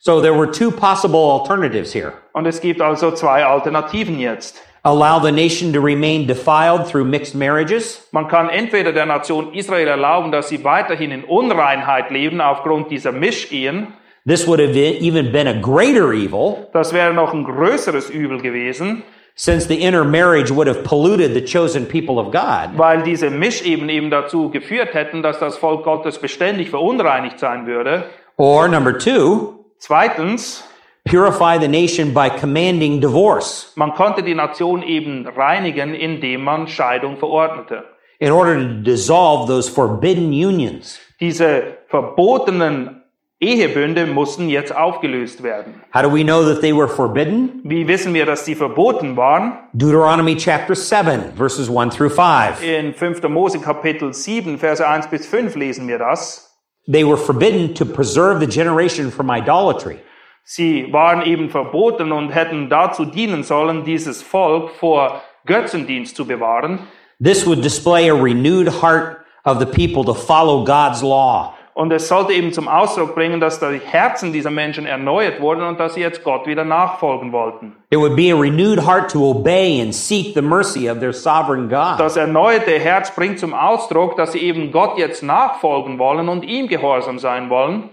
So 0.00 0.20
there 0.20 0.34
were 0.34 0.46
two 0.50 0.70
possible 0.70 1.18
alternatives 1.30 1.92
here. 1.92 2.12
Und 2.32 2.46
es 2.46 2.60
gibt 2.60 2.80
also 2.80 3.10
zwei 3.10 3.44
Alternativen 3.44 4.18
jetzt. 4.20 4.62
Allow 4.84 5.18
the 5.20 5.32
nation 5.32 5.72
to 5.72 5.80
remain 5.80 6.26
defiled 6.26 6.86
through 6.86 7.04
mixed 7.04 7.34
marriages, 7.34 8.06
Man 8.12 8.28
kann 8.28 8.48
entweder 8.48 8.92
der 8.92 9.06
Nation 9.06 9.52
Israel 9.52 9.88
erlauben, 9.88 10.30
dass 10.30 10.48
sie 10.48 10.62
weiterhin 10.62 11.10
in 11.10 11.24
Unreinheit 11.24 12.10
leben 12.10 12.40
aufgrund 12.40 12.90
dieser 12.90 13.10
Mischehen. 13.10 13.88
This 14.24 14.46
would 14.46 14.60
have 14.60 14.76
even 14.76 15.32
been 15.32 15.48
a 15.48 15.52
greater 15.60 16.12
evil 16.12 16.68
Das 16.72 16.92
wäre 16.92 17.12
noch 17.12 17.34
ein 17.34 17.44
größeres 17.44 18.08
Übel 18.08 18.40
gewesen, 18.40 19.02
since 19.34 19.66
the 19.66 19.82
intermarriage 19.82 20.54
would 20.54 20.68
have 20.68 20.84
polluted 20.84 21.34
the 21.34 21.44
chosen 21.44 21.84
people 21.86 22.18
of 22.20 22.30
God. 22.30 22.78
weil 22.78 23.02
diese 23.02 23.30
Mischeben 23.30 23.88
eben 23.88 24.10
dazu 24.10 24.48
geführt 24.50 24.94
hätten, 24.94 25.22
dass 25.22 25.40
das 25.40 25.56
Volk 25.58 25.82
Gottes 25.84 26.18
beständig 26.20 26.70
verunreinigt 26.70 27.40
sein 27.40 27.66
würde. 27.66 28.04
Or 28.36 28.68
number 28.68 28.96
two, 28.96 29.57
Zweitens, 29.78 30.64
purify 31.04 31.58
the 31.58 31.68
nation 31.68 32.12
by 32.12 32.28
commanding 32.28 33.00
divorce 33.00 33.72
man 33.76 33.92
konnte 33.94 34.22
die 34.22 34.34
Nation 34.34 34.82
eben 34.82 35.26
reinigen, 35.26 35.94
indem 35.94 36.44
man 36.44 36.66
Scheidung 36.68 37.16
verordnete. 37.16 37.84
in 38.20 38.32
order 38.32 38.56
to 38.58 38.82
dissolve 38.82 39.46
those 39.48 39.68
forbidden 39.68 40.32
unions. 40.32 40.98
Diese 41.20 41.78
verbotenen 41.88 43.02
Ehebünde 43.40 44.06
mussten 44.06 44.48
jetzt 44.48 44.74
aufgelöst 44.74 45.44
werden. 45.44 45.80
How 45.94 46.02
do 46.02 46.12
we 46.12 46.24
know 46.24 46.42
that 46.42 46.60
they 46.60 46.72
were 46.76 46.88
forbidden? 46.88 47.60
Wie 47.62 47.86
wissen 47.86 48.12
wir, 48.12 48.26
dass 48.26 48.44
sie 48.44 48.56
verboten 48.56 49.16
waren? 49.16 49.52
Deuteronomy 49.72 50.36
chapter 50.36 50.74
7, 50.74 51.34
verses 51.36 51.68
1 51.70 51.94
through 51.96 52.10
5. 52.12 52.60
In 52.64 52.92
5. 52.94 53.22
Mose 53.28 53.60
Kapitel 53.60 54.12
7, 54.12 54.58
Verse 54.58 54.84
1 54.84 55.06
bis 55.06 55.24
5 55.28 55.54
lesen 55.54 55.86
wir 55.86 55.98
das. 55.98 56.47
They 56.90 57.04
were 57.04 57.18
forbidden 57.18 57.74
to 57.74 57.84
preserve 57.84 58.40
the 58.40 58.46
generation 58.46 59.10
from 59.10 59.30
idolatry. 59.30 59.98
Sie 60.42 60.90
waren 60.90 61.26
eben 61.26 61.50
verboten 61.50 62.10
und 62.12 62.30
hätten 62.30 62.70
dazu 62.70 63.04
dienen 63.04 63.42
sollen, 63.42 63.84
dieses 63.84 64.22
Volk 64.22 64.70
vor 64.70 65.20
Götzendienst 65.44 66.16
zu 66.16 66.24
bewahren. 66.24 66.88
This 67.22 67.46
would 67.46 67.62
display 67.62 68.08
a 68.08 68.14
renewed 68.14 68.68
heart 68.80 69.26
of 69.44 69.58
the 69.58 69.66
people 69.66 70.02
to 70.04 70.14
follow 70.14 70.64
God's 70.64 71.02
law. 71.02 71.57
Und 71.78 71.92
es 71.92 72.08
sollte 72.08 72.32
eben 72.32 72.52
zum 72.52 72.66
Ausdruck 72.66 73.14
bringen, 73.14 73.38
dass 73.38 73.60
die 73.60 73.80
Herzen 73.84 74.32
dieser 74.32 74.50
Menschen 74.50 74.84
erneuert 74.84 75.40
wurden 75.40 75.62
und 75.62 75.78
dass 75.78 75.94
sie 75.94 76.00
jetzt 76.00 76.24
Gott 76.24 76.44
wieder 76.44 76.64
nachfolgen 76.64 77.30
wollten. 77.30 77.76
It 77.90 78.00
would 78.00 78.16
be 78.16 78.32
a 78.32 78.36
renewed 78.36 78.84
heart 78.84 79.12
to 79.12 79.30
obey 79.30 79.80
and 79.80 79.94
seek 79.94 80.34
the 80.34 80.42
mercy 80.42 80.90
of 80.90 80.98
their 80.98 81.12
sovereign 81.12 81.68
God. 81.68 82.00
Das 82.00 82.16
erneuerte 82.16 82.72
Herz 82.80 83.14
bringt 83.14 83.38
zum 83.38 83.54
Ausdruck, 83.54 84.16
dass 84.16 84.32
sie 84.32 84.40
eben 84.40 84.72
Gott 84.72 84.98
jetzt 84.98 85.22
nachfolgen 85.22 86.00
wollen 86.00 86.28
und 86.28 86.42
ihm 86.42 86.66
gehorsam 86.66 87.20
sein 87.20 87.48
wollen. 87.48 87.90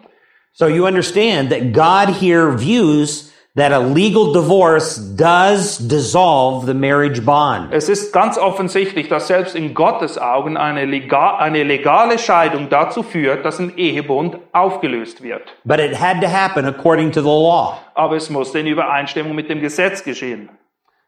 So 0.54 0.66
you 0.66 0.88
understand 0.88 1.52
that 1.52 1.72
God 1.72 2.10
here 2.20 2.58
views 2.58 3.32
that 3.56 3.72
a 3.72 3.80
legal 3.80 4.34
divorce 4.34 4.98
does 4.98 5.78
dissolve 5.78 6.66
the 6.66 6.74
marriage 6.74 7.26
bond. 7.26 7.74
Es 7.74 7.88
ist 7.88 8.12
ganz 8.12 8.38
offensichtlich, 8.38 9.08
dass 9.08 9.28
selbst 9.28 9.56
in 9.56 9.74
Gottes 9.74 10.18
Augen 10.18 10.58
eine, 10.58 10.86
lega 10.86 11.38
eine 11.38 11.64
legale 11.64 12.20
Scheidung 12.20 12.70
dazu 12.70 13.02
führt, 13.02 13.46
dass 13.46 13.60
ein 13.60 13.78
Ehebund 13.78 14.38
aufgelöst 14.52 15.24
wird. 15.24 15.56
But 15.64 15.80
it 15.80 16.00
had 16.00 16.22
to 16.22 16.28
happen 16.28 16.66
according 16.66 17.12
to 17.14 17.22
the 17.22 17.28
law. 17.28 17.80
Aber 17.94 18.18
es 18.18 18.30
musste 18.30 18.60
in 18.60 18.68
Übereinstimmung 18.68 19.34
mit 19.34 19.50
dem 19.50 19.62
Gesetz 19.62 20.04
geschehen. 20.04 20.50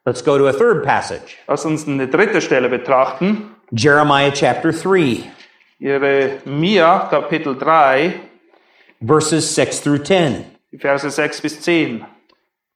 Let's 0.06 0.24
go 0.24 0.38
to 0.38 0.48
a 0.48 0.54
third 0.54 0.84
passage. 0.86 1.36
Lass 1.48 1.66
uns 1.66 1.86
eine 1.86 2.08
dritte 2.08 2.40
Stelle 2.40 2.70
betrachten. 2.70 3.56
Jeremiah 3.72 4.32
chapter 4.32 4.72
3, 4.72 5.24
Jeremia 5.80 7.10
Kapitel 7.10 7.58
3, 7.58 8.14
verses 9.06 9.54
6 9.54 9.82
through 9.82 10.04
10. 10.04 10.46
die 10.72 10.78
Verse 10.78 11.10
6 11.10 11.42
bis 11.42 11.60
10. 11.62 12.06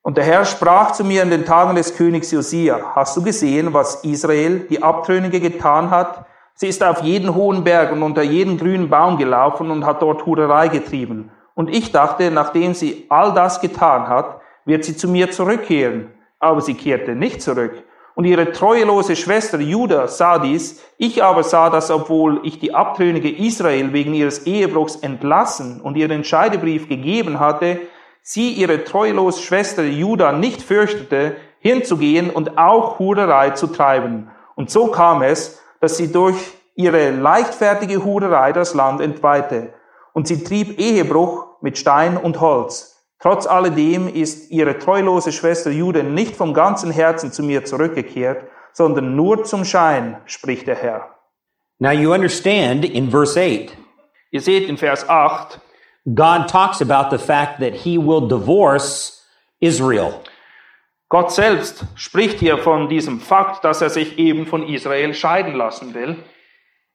Und 0.04 0.18
der 0.18 0.24
Herr 0.24 0.46
sprach 0.46 0.94
zu 0.94 1.04
mir 1.04 1.22
in 1.22 1.30
den 1.30 1.46
Tagen 1.46 1.76
des 1.76 1.96
Königs 1.96 2.32
Josia, 2.32 2.94
hast 2.96 3.16
du 3.16 3.22
gesehen, 3.22 3.74
was 3.74 4.04
Israel, 4.04 4.66
die 4.68 4.82
Abtrünnige, 4.82 5.40
getan 5.40 5.92
hat? 5.92 6.26
Sie 6.56 6.68
ist 6.68 6.84
auf 6.84 7.04
jeden 7.04 7.36
hohen 7.36 7.64
Berg 7.64 7.92
und 7.92 8.02
unter 8.02 8.24
jeden 8.24 8.58
grünen 8.58 8.90
Baum 8.90 9.18
gelaufen 9.18 9.70
und 9.70 9.86
hat 9.86 10.02
dort 10.02 10.26
Hurerei 10.26 10.70
getrieben. 10.70 11.32
Und 11.54 11.70
ich 11.70 11.92
dachte, 11.92 12.32
nachdem 12.32 12.74
sie 12.74 13.06
all 13.10 13.34
das 13.34 13.62
getan 13.62 14.08
hat, 14.08 14.42
wird 14.66 14.84
sie 14.86 14.98
zu 14.98 15.08
mir 15.08 15.30
zurückkehren. 15.30 16.12
Aber 16.40 16.62
sie 16.62 16.74
kehrte 16.74 17.16
nicht 17.16 17.42
zurück. 17.44 17.84
Und 18.16 18.26
ihre 18.26 18.52
treuelose 18.52 19.16
Schwester 19.16 19.60
Judah 19.60 20.08
sah 20.08 20.40
dies. 20.40 20.84
Ich 20.98 21.24
aber 21.24 21.44
sah, 21.44 21.70
dass 21.70 21.92
obwohl 21.92 22.42
ich 22.44 22.60
die 22.60 22.74
Abtrünnige 22.74 23.30
Israel 23.30 23.94
wegen 23.94 24.16
ihres 24.16 24.48
Ehebruchs 24.48 24.96
entlassen 24.96 25.80
und 25.80 25.96
ihr 25.96 26.08
den 26.08 26.24
Scheidebrief 26.24 26.90
gegeben 26.90 27.40
hatte, 27.40 27.80
sie 28.32 28.52
ihre 28.52 28.84
treulose 28.84 29.41
Schwester 29.41 29.84
Judah 29.84 30.32
nicht 30.32 30.62
fürchtete, 30.62 31.36
hinzugehen 31.60 32.30
und 32.30 32.58
auch 32.58 32.98
Hurerei 32.98 33.52
zu 33.52 33.67
treiben. 33.67 34.32
Und 34.56 34.70
so 34.72 34.88
kam 34.88 35.22
es, 35.22 35.62
dass 35.80 35.98
sie 35.98 36.12
durch 36.12 36.38
ihre 36.76 37.12
leichtfertige 37.12 38.04
Hurerei 38.04 38.54
das 38.54 38.74
Land 38.74 39.02
entweihte. 39.02 39.74
Und 40.13 40.28
sie 40.28 40.44
trieb 40.44 40.80
Ehebruch 40.80 41.48
mit 41.62 41.78
Stein 41.78 42.17
und 42.17 42.39
Holz. 42.39 42.98
Trotz 43.20 43.46
alledem 43.46 44.08
ist 44.08 44.50
ihre 44.50 44.80
treulose 44.80 45.32
Schwester 45.32 45.70
Jude 45.70 46.04
nicht 46.04 46.36
vom 46.36 46.54
ganzen 46.54 46.91
Herzen 46.91 47.32
zu 47.32 47.44
mir 47.44 47.65
zurückgekehrt, 47.65 48.46
sondern 48.74 49.15
nur 49.15 49.44
zum 49.44 49.65
Schein, 49.65 50.17
spricht 50.26 50.67
der 50.67 50.76
Herr. 50.76 51.15
Now 51.80 51.91
you 51.91 52.13
understand 52.13 52.86
in 52.86 53.12
verse 53.12 53.39
8, 53.39 53.78
Ihr 54.32 54.41
seht 54.41 54.70
in 54.70 54.78
Vers 54.78 55.10
8, 55.10 55.60
God 56.06 56.48
talks 56.48 56.82
about 56.82 57.10
the 57.10 57.20
fact 57.20 57.60
that 57.60 57.74
he 57.74 57.98
will 57.98 58.28
divorce 58.28 59.22
Israel. 59.60 60.24
Gott 61.10 61.32
selbst 61.32 61.84
spricht 61.96 62.40
hier 62.40 62.58
von 62.58 62.88
diesem 62.88 63.20
Fakt, 63.20 63.64
dass 63.64 63.82
er 63.82 63.90
sich 63.90 64.18
eben 64.18 64.46
von 64.46 64.68
Israel 64.68 65.14
scheiden 65.14 65.56
lassen 65.56 65.94
will. 65.94 66.16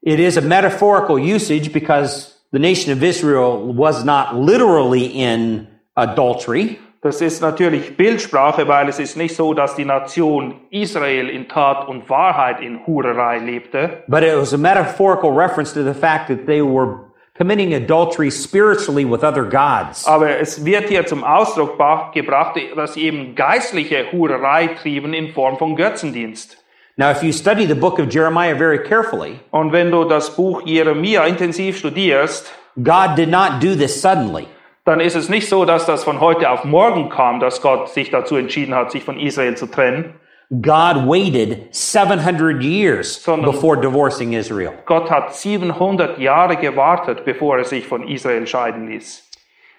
It 0.03 0.19
is 0.19 0.37
a 0.37 0.40
metaphorical 0.40 1.19
usage 1.19 1.73
because 1.73 2.35
the 2.53 2.59
nation 2.59 2.92
of 2.92 3.03
Israel 3.03 3.75
was 3.75 4.05
not 4.05 4.35
literally 4.35 5.07
in 5.07 5.69
adultery, 5.97 6.79
Das 7.07 7.21
ist 7.21 7.40
natürlich 7.40 7.97
Bildsprache, 7.97 8.66
weil 8.66 8.88
es 8.88 8.99
ist 8.99 9.16
nicht 9.16 9.37
so, 9.37 9.55
dass 9.55 9.77
die 9.77 9.85
Nation 9.85 10.55
Israel 10.71 11.29
in 11.29 11.47
Tat 11.47 11.87
und 11.87 12.11
Wahrheit 12.11 12.61
in 12.61 12.85
Hurerei 12.85 13.38
lebte, 13.38 14.03
but 14.09 14.25
it 14.25 14.35
was 14.37 14.53
a 14.53 14.59
metaphorical 14.59 15.31
reference 15.31 15.73
to 15.73 15.85
the 15.85 15.95
fact 15.95 16.27
that 16.27 16.47
they 16.47 16.61
were 16.61 17.06
committing 17.38 17.75
adultery 17.75 18.31
spiritually 18.31 19.05
with 19.05 19.22
other 19.22 19.44
gods. 19.44 20.07
aber 20.07 20.38
es 20.40 20.64
wird 20.64 20.88
hier 20.88 21.07
zum 21.07 21.25
Ausdruck 21.25 21.77
gebracht, 22.12 22.59
dass 22.77 22.94
sie 22.94 23.03
eben 23.05 23.35
geistliche 23.35 24.11
Hurerei 24.12 24.68
trieben 24.81 25.12
in 25.14 25.33
Form 25.33 25.59
von 25.59 25.77
Götzendienst. 25.77 26.62
Now, 26.99 27.11
if 27.11 27.22
you 27.22 27.31
study 27.33 27.66
the 27.66 27.75
book 27.75 27.99
of 27.99 28.09
Jeremiah 28.09 28.57
very 28.57 28.83
carefully, 28.83 29.38
Und 29.51 29.72
wenn 29.72 29.90
du 29.90 30.05
das 30.05 30.35
Buch 30.35 30.62
Jeremia 30.64 31.27
intensiv 31.27 31.77
studierst, 31.79 32.51
God 32.83 33.16
did 33.16 33.29
not 33.31 33.61
do 33.62 33.75
this 33.75 34.01
suddenly. 34.01 34.46
dann 34.85 35.01
ist 35.01 35.14
es 35.14 35.29
nicht 35.29 35.49
so, 35.49 35.64
dass 35.66 35.85
das 35.85 36.05
von 36.05 36.20
heute 36.20 36.49
auf 36.49 36.64
morgen 36.64 37.11
kam, 37.11 37.38
dass 37.40 37.61
Gott 37.61 37.90
sich 37.90 38.11
dazu 38.11 38.37
entschieden 38.37 38.75
hat, 38.75 38.92
sich 38.92 39.05
von 39.05 39.18
Israel 39.20 39.57
zu 39.57 39.66
trennen. 39.66 40.14
God 40.61 41.07
waited 41.07 41.75
700 41.75 42.63
years 42.63 43.21
Sondern- 43.21 43.51
before 43.51 43.77
divorcing 43.81 44.33
Israel. 44.35 44.73
Gott 44.87 45.11
hat 45.11 45.35
700 45.35 46.19
Jahre 46.19 46.57
gewartet, 46.57 47.25
bevor 47.25 47.59
er 47.59 47.65
sich 47.65 47.87
von 47.87 48.07
Israel 48.09 48.47
scheiden 48.47 48.88
ließ. 48.88 49.23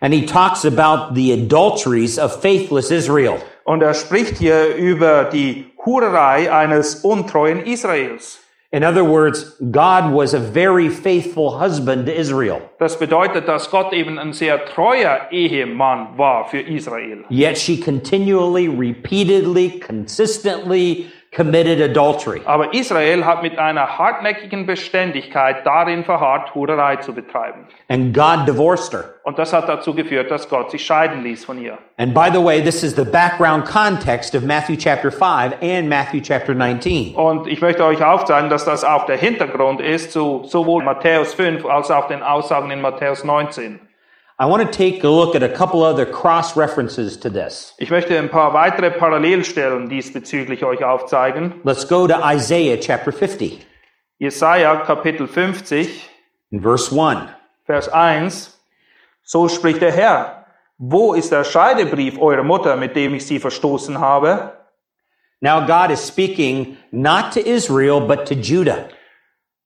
And 0.01 0.13
he 0.13 0.25
talks 0.25 0.63
about 0.65 1.15
the 1.15 1.31
adulteries 1.31 2.19
of 2.19 2.41
faithless 2.41 2.91
Israel. 2.91 3.37
Und 3.63 3.81
er 3.81 3.93
spricht 3.93 4.37
hier 4.37 4.75
über 4.75 5.23
die 5.25 5.65
Hurerei 5.85 6.51
eines 6.51 7.03
untreuen 7.03 7.61
Israels. 7.65 8.39
In 8.73 8.83
other 8.83 9.03
words, 9.03 9.55
God 9.71 10.11
was 10.11 10.33
a 10.33 10.39
very 10.39 10.89
faithful 10.89 11.57
husband 11.57 12.05
to 12.07 12.13
Israel. 12.13 12.61
Das 12.79 12.99
bedeutet, 12.99 13.47
dass 13.47 13.71
Gott 13.71 13.93
eben 13.93 14.19
ein 14.19 14.33
sehr 14.33 14.65
treuer 14.65 15.27
Ehemann 15.31 16.17
war 16.17 16.49
für 16.49 16.59
Israel. 16.59 17.23
Yet 17.29 17.57
she 17.57 17.79
continually, 17.79 18.67
repeatedly, 18.67 19.79
consistently 19.79 21.09
committed 21.31 21.81
adultery. 21.81 22.41
Aber 22.45 22.73
Israel 22.73 23.25
hat 23.25 23.43
mit 23.43 23.57
einer 23.59 23.97
hartnäckigen 23.97 24.65
Beständigkeit 24.65 25.65
darin 25.65 26.03
verharrt, 26.03 26.55
Hurerei 26.55 26.97
zu 26.97 27.13
betreiben. 27.13 27.67
And 27.89 28.13
God 28.13 28.47
divorced 28.47 28.93
her. 28.93 29.13
Und 29.23 29.37
das 29.37 29.53
hat 29.53 29.67
dazu 29.67 29.93
geführt, 29.93 30.31
dass 30.31 30.47
Gott 30.49 30.71
sich 30.71 30.85
scheiden 30.85 31.23
ließ 31.23 31.45
von 31.45 31.61
ihr. 31.61 31.77
And 31.97 32.13
by 32.13 32.29
the 32.31 32.43
way, 32.43 32.61
this 32.61 32.83
is 32.83 32.95
the 32.95 33.03
background 33.03 33.65
context 33.65 34.35
of 34.35 34.43
Matthew 34.43 34.77
chapter 34.77 35.11
5 35.11 35.61
and 35.61 35.89
Matthew 35.89 36.21
chapter 36.21 36.53
19. 36.53 37.15
Und 37.15 37.47
ich 37.47 37.61
möchte 37.61 37.83
euch 37.83 38.03
aufzeigen, 38.03 38.49
dass 38.49 38.65
das 38.65 38.83
auch 38.83 39.05
der 39.05 39.17
Hintergrund 39.17 39.81
ist 39.81 40.11
zu 40.11 40.43
sowohl 40.45 40.83
Matthäus 40.83 41.33
5 41.33 41.65
als 41.65 41.91
auch 41.91 42.07
den 42.07 42.23
Aussagen 42.23 42.71
in 42.71 42.81
Matthäus 42.81 43.23
19. 43.23 43.79
Ich 47.79 47.89
möchte 47.89 48.19
ein 48.19 48.29
paar 48.29 48.53
weitere 48.53 48.91
Parallelstellen 48.91 49.89
diesbezüglich 49.89 50.63
euch 50.63 50.83
aufzeigen. 50.83 51.55
Let's 51.63 51.87
go 51.87 52.07
to 52.07 52.13
Isaiah 52.23 52.77
chapter 52.79 53.11
50 53.11 53.65
Jesaja 54.19 54.75
Kapitel 54.77 55.27
50, 55.27 56.07
in 56.51 56.61
verse 56.61 56.91
1. 56.91 57.29
Vers 57.65 57.89
1. 57.89 58.59
So 59.23 59.47
spricht 59.47 59.81
der 59.81 59.91
Herr. 59.91 60.45
Wo 60.77 61.15
ist 61.15 61.31
der 61.31 61.43
Scheidebrief 61.43 62.19
eurer 62.19 62.43
Mutter, 62.43 62.75
mit 62.75 62.95
dem 62.95 63.15
ich 63.15 63.25
sie 63.25 63.39
verstoßen 63.39 63.99
habe? 63.99 64.53
Now 65.39 65.65
God 65.65 65.89
is 65.89 66.07
speaking 66.07 66.77
not 66.91 67.31
to 67.33 67.39
Israel, 67.39 68.01
but 68.01 68.27
to 68.27 68.35
Judah. 68.35 68.89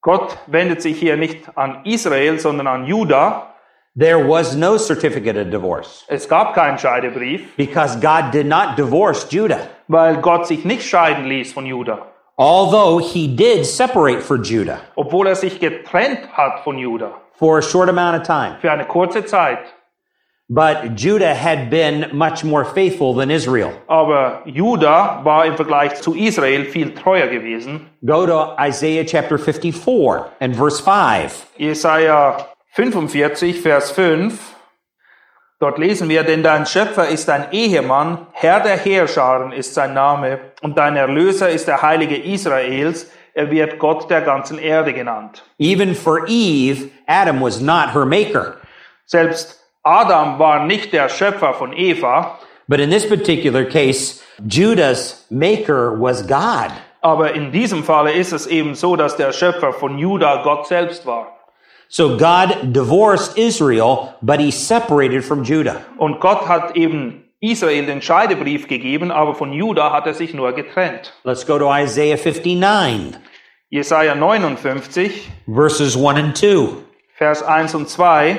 Gott 0.01 0.38
wendet 0.47 0.82
sich 0.82 0.97
hier 0.97 1.17
nicht 1.17 1.57
an 1.57 1.84
Israel, 1.84 2.39
sondern 2.39 2.67
an 2.67 2.86
Juda. 2.86 3.51
There 3.96 4.20
was 4.26 4.56
no 4.56 4.78
certificate 4.78 5.36
of 5.36 5.50
divorce 5.52 6.06
Es 6.08 6.28
gab 6.28 6.54
keinen 6.56 6.78
Scheidebrief, 6.78 7.56
because 7.58 7.98
God 8.00 8.32
did 8.32 8.46
not 8.46 8.78
divorce 8.78 9.28
Judah. 9.30 9.68
weil 9.88 10.18
Gott 10.22 10.48
sich 10.48 10.64
nicht 10.64 10.84
scheiden 10.88 11.26
ließ 11.26 11.52
von 11.54 11.66
Juda. 11.66 12.08
Although 12.38 13.00
he 13.00 13.28
did 13.28 13.66
separate 13.66 14.22
for 14.22 14.38
Judah 14.38 14.80
Obwohl 14.96 15.28
er 15.28 15.36
sich 15.36 15.60
getrennt 15.60 16.20
hat 16.34 16.64
von 16.64 16.78
Juda. 16.78 17.12
for 17.34 17.58
a 17.58 17.62
short 17.62 17.89
amount 17.89 18.16
of 18.16 18.24
time. 18.26 18.56
Für 18.62 18.72
eine 18.72 18.86
kurze 18.86 19.26
Zeit. 19.26 19.60
But 20.54 20.96
Judah 20.98 21.34
had 21.34 21.70
been 21.70 22.10
much 22.12 22.44
more 22.44 22.66
faithful 22.66 23.14
than 23.14 23.30
Israel. 23.30 23.72
Aber 23.88 24.42
Juda 24.46 25.22
war 25.24 25.46
im 25.46 25.56
Vergleich 25.56 25.96
zu 26.02 26.14
Israel 26.14 26.66
viel 26.66 26.94
treuer 26.94 27.28
gewesen. 27.28 27.89
Go 28.06 28.26
to 28.26 28.56
Isaiah 28.60 29.06
chapter 29.06 29.38
54 29.38 30.26
and 30.42 30.54
verse 30.56 30.82
5. 30.82 31.48
Jesaja 31.58 32.48
45, 32.74 33.61
Vers 33.61 33.91
5. 33.91 34.55
Dort 35.59 35.78
lesen 35.78 36.07
wir, 36.09 36.24
denn 36.24 36.41
dein 36.41 36.65
Schöpfer 36.65 37.07
ist 37.09 37.28
dein 37.28 37.51
Ehemann, 37.51 38.28
Herr 38.32 38.61
der 38.61 38.78
Heerscharen 38.78 39.51
ist 39.51 39.74
sein 39.74 39.93
Name, 39.93 40.39
und 40.61 40.78
dein 40.78 40.95
Erlöser 40.95 41.49
ist 41.49 41.67
der 41.67 41.82
Heilige 41.82 42.15
Israels, 42.15 43.11
er 43.34 43.51
wird 43.51 43.78
Gott 43.78 44.09
der 44.09 44.22
ganzen 44.22 44.57
Erde 44.57 44.93
genannt. 44.93 45.43
Even 45.59 45.93
for 45.93 46.26
Eve, 46.28 46.89
Adam 47.07 47.41
was 47.41 47.59
not 47.59 47.93
her 47.93 48.05
maker. 48.05 48.55
Selbst 49.05 49.59
Adam 49.84 50.39
war 50.39 50.65
nicht 50.65 50.93
der 50.93 51.09
Schöpfer 51.09 51.53
von 51.53 51.74
Eva, 51.74 52.39
But 52.67 52.80
in 52.80 52.89
this 52.89 53.05
particular 53.07 53.65
case, 53.65 54.22
Judah's 54.47 55.26
maker 55.30 55.99
was 55.99 56.26
God. 56.26 56.72
aber 57.01 57.34
in 57.34 57.51
diesem 57.51 57.84
Falle 57.84 58.13
ist 58.13 58.32
es 58.32 58.47
eben 58.47 58.76
so, 58.76 58.95
dass 58.95 59.17
der 59.17 59.34
Schöpfer 59.34 59.74
von 59.74 59.97
Juda 59.97 60.41
Gott 60.43 60.67
selbst 60.67 61.05
war. 61.05 61.38
So 61.94 62.16
God 62.16 62.72
divorced 62.72 63.38
Israel, 63.38 64.16
but 64.22 64.39
he 64.39 64.50
separated 64.50 65.26
from 65.26 65.44
Judah. 65.44 65.84
Und 65.98 66.22
Gott 66.22 66.48
hat 66.48 66.78
eben 66.78 67.26
Israel 67.42 67.86
den 67.86 68.02
Scheidebrief 68.02 68.70
gegeben, 68.70 69.12
aber 69.12 69.36
von 69.36 69.52
Juda 69.52 69.92
hat 69.92 70.08
er 70.08 70.14
sich 70.14 70.34
nur 70.34 70.54
getrennt. 70.54 71.12
Let's 71.26 71.46
go 71.46 71.60
to 71.60 71.70
Isaiah 71.70 72.16
59, 72.16 73.20
Jesaja 73.70 74.16
59, 74.16 75.30
verses 75.54 75.98
1 75.98 76.18
and 76.18 76.38
2. 76.38 76.70
Vers 77.18 77.44
1 77.44 77.76
und 77.76 77.89
2. 77.89 78.38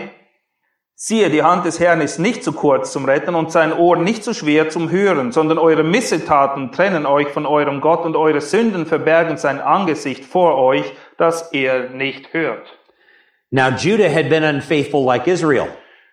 Siehe, 0.95 1.29
die 1.29 1.43
Hand 1.43 1.67
des 1.67 1.79
Herrn 1.79 2.01
ist 2.01 2.19
nicht 2.19 2.43
zu 2.43 2.53
kurz 2.53 2.91
zum 2.91 3.05
Retten 3.05 3.35
und 3.35 3.53
sein 3.53 3.75
Ohr 3.75 3.99
nicht 3.99 4.25
zu 4.25 4.33
schwer 4.33 4.71
zum 4.71 4.91
Hören, 4.91 5.31
sondern 5.31 5.59
eure 5.59 5.85
Missetaten 5.85 6.73
trennen 6.73 7.05
euch 7.05 7.29
von 7.29 7.45
eurem 7.45 7.83
Gott 7.83 8.07
und 8.07 8.17
eure 8.17 8.41
Sünden 8.41 8.87
verbergen 8.87 9.37
sein 9.37 9.61
Angesicht 9.61 10.25
vor 10.25 10.57
euch, 10.57 10.91
dass 11.19 11.53
er 11.53 11.91
nicht 11.91 12.33
hört. 12.33 12.79
Now 13.55 13.71
Judah 13.71 14.09
had 14.09 14.29
been 14.31 14.43
unfaithful 14.45 15.05
like 15.05 15.27
Israel, 15.29 15.69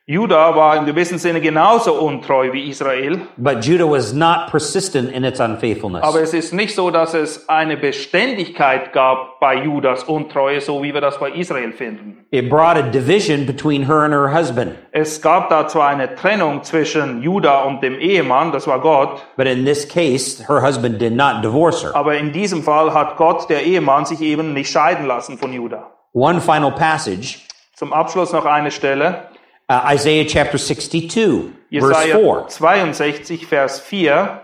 Juda 0.06 0.56
war 0.56 0.76
im 0.76 0.86
gewissen 0.88 1.20
Sinne 1.20 1.40
genauso 1.40 1.94
untreu 1.94 2.52
wie 2.52 2.68
Israel, 2.68 3.22
but 3.38 3.64
Judah 3.64 3.86
was 3.88 4.12
not 4.12 4.50
persistent 4.50 5.12
in 5.12 5.24
its 5.24 5.40
unfaithfulness. 5.40 6.02
aber 6.04 6.22
es 6.22 6.34
ist 6.34 6.52
nicht 6.52 6.74
so, 6.76 6.90
dass 6.90 7.14
es 7.14 7.48
eine 7.48 7.78
Beständigkeit 7.78 8.92
gab 8.92 9.40
bei 9.40 9.56
Judas 9.64 10.04
Untreue, 10.04 10.62
so 10.62 10.82
wie 10.84 10.94
wir 10.96 11.00
das 11.02 11.20
bei 11.20 11.30
Israel 11.30 11.72
finden. 11.72 12.26
It 12.32 12.50
brought 12.50 12.76
a 12.76 12.82
division 12.82 13.46
between 13.46 13.86
her 13.88 14.00
and 14.04 14.14
her 14.14 14.34
husband. 14.34 14.74
Es 14.92 15.22
gab 15.22 15.48
da 15.50 15.68
zwar 15.68 15.90
eine 15.90 16.16
Trennung 16.16 16.64
zwischen 16.64 17.22
Juda 17.22 17.62
und 17.66 17.82
dem 17.84 18.00
Ehemann, 18.00 18.52
das 18.52 18.66
war 18.68 18.82
Gott, 18.82 19.24
But 19.38 19.46
in 19.46 19.64
this 19.64 19.88
case, 19.88 20.44
her 20.48 20.62
husband 20.62 21.00
did 21.00 21.14
not 21.14 21.44
divorce 21.44 21.84
her. 21.84 21.96
aber 21.96 22.18
in 22.18 22.32
diesem 22.34 22.64
Fall 22.64 22.94
hat 22.94 23.16
Gott, 23.16 23.48
der 23.50 23.62
Ehemann, 23.64 24.06
sich 24.06 24.22
eben 24.22 24.54
nicht 24.54 24.72
scheiden 24.72 25.06
lassen 25.06 25.38
von 25.38 25.54
Juda. 25.54 25.92
One 26.14 26.42
final 26.42 26.72
passage, 26.72 27.40
Zum 27.76 27.94
Abschluss 27.94 28.34
noch 28.34 28.46
eine 28.46 28.72
Stelle. 28.72 29.30
uh, 29.72 29.94
Isaiah 29.94 30.26
chapter 30.26 30.58
62, 30.58 31.08
verse 31.08 31.54
Jesaja 31.70 32.18
4. 32.18 32.48
62, 32.48 33.48
Vers 33.48 33.80
4. 33.80 34.42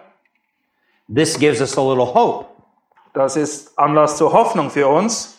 This 1.14 1.38
gives 1.40 1.62
us 1.62 1.78
a 1.78 1.82
little 1.82 2.14
hope. 2.14 2.46
Das 3.14 3.36
ist 3.36 3.78
Anlass 3.80 4.18
zur 4.18 4.34
Hoffnung 4.34 4.70
für 4.70 4.88
uns. 4.88 5.38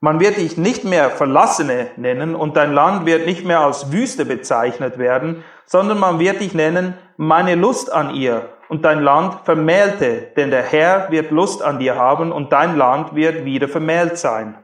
Man 0.00 0.18
wird 0.18 0.36
dich 0.36 0.56
nicht 0.56 0.84
mehr 0.84 1.10
Verlassene 1.10 1.90
nennen 1.96 2.34
und 2.34 2.56
dein 2.56 2.72
Land 2.72 3.06
wird 3.06 3.24
nicht 3.24 3.44
mehr 3.44 3.60
als 3.60 3.92
Wüste 3.92 4.24
bezeichnet 4.24 4.98
werden, 4.98 5.44
sondern 5.64 5.98
man 5.98 6.18
wird 6.18 6.40
dich 6.40 6.54
nennen 6.54 6.94
meine 7.16 7.54
Lust 7.54 7.92
an 7.92 8.14
ihr 8.14 8.48
und 8.68 8.84
dein 8.84 9.00
Land 9.00 9.44
vermählte, 9.44 10.32
denn 10.36 10.50
der 10.50 10.64
Herr 10.64 11.10
wird 11.10 11.30
Lust 11.30 11.62
an 11.62 11.78
dir 11.78 11.94
haben 11.94 12.32
und 12.32 12.52
dein 12.52 12.76
Land 12.76 13.14
wird 13.14 13.44
wieder 13.44 13.68
vermählt 13.68 14.18
sein. 14.18 14.56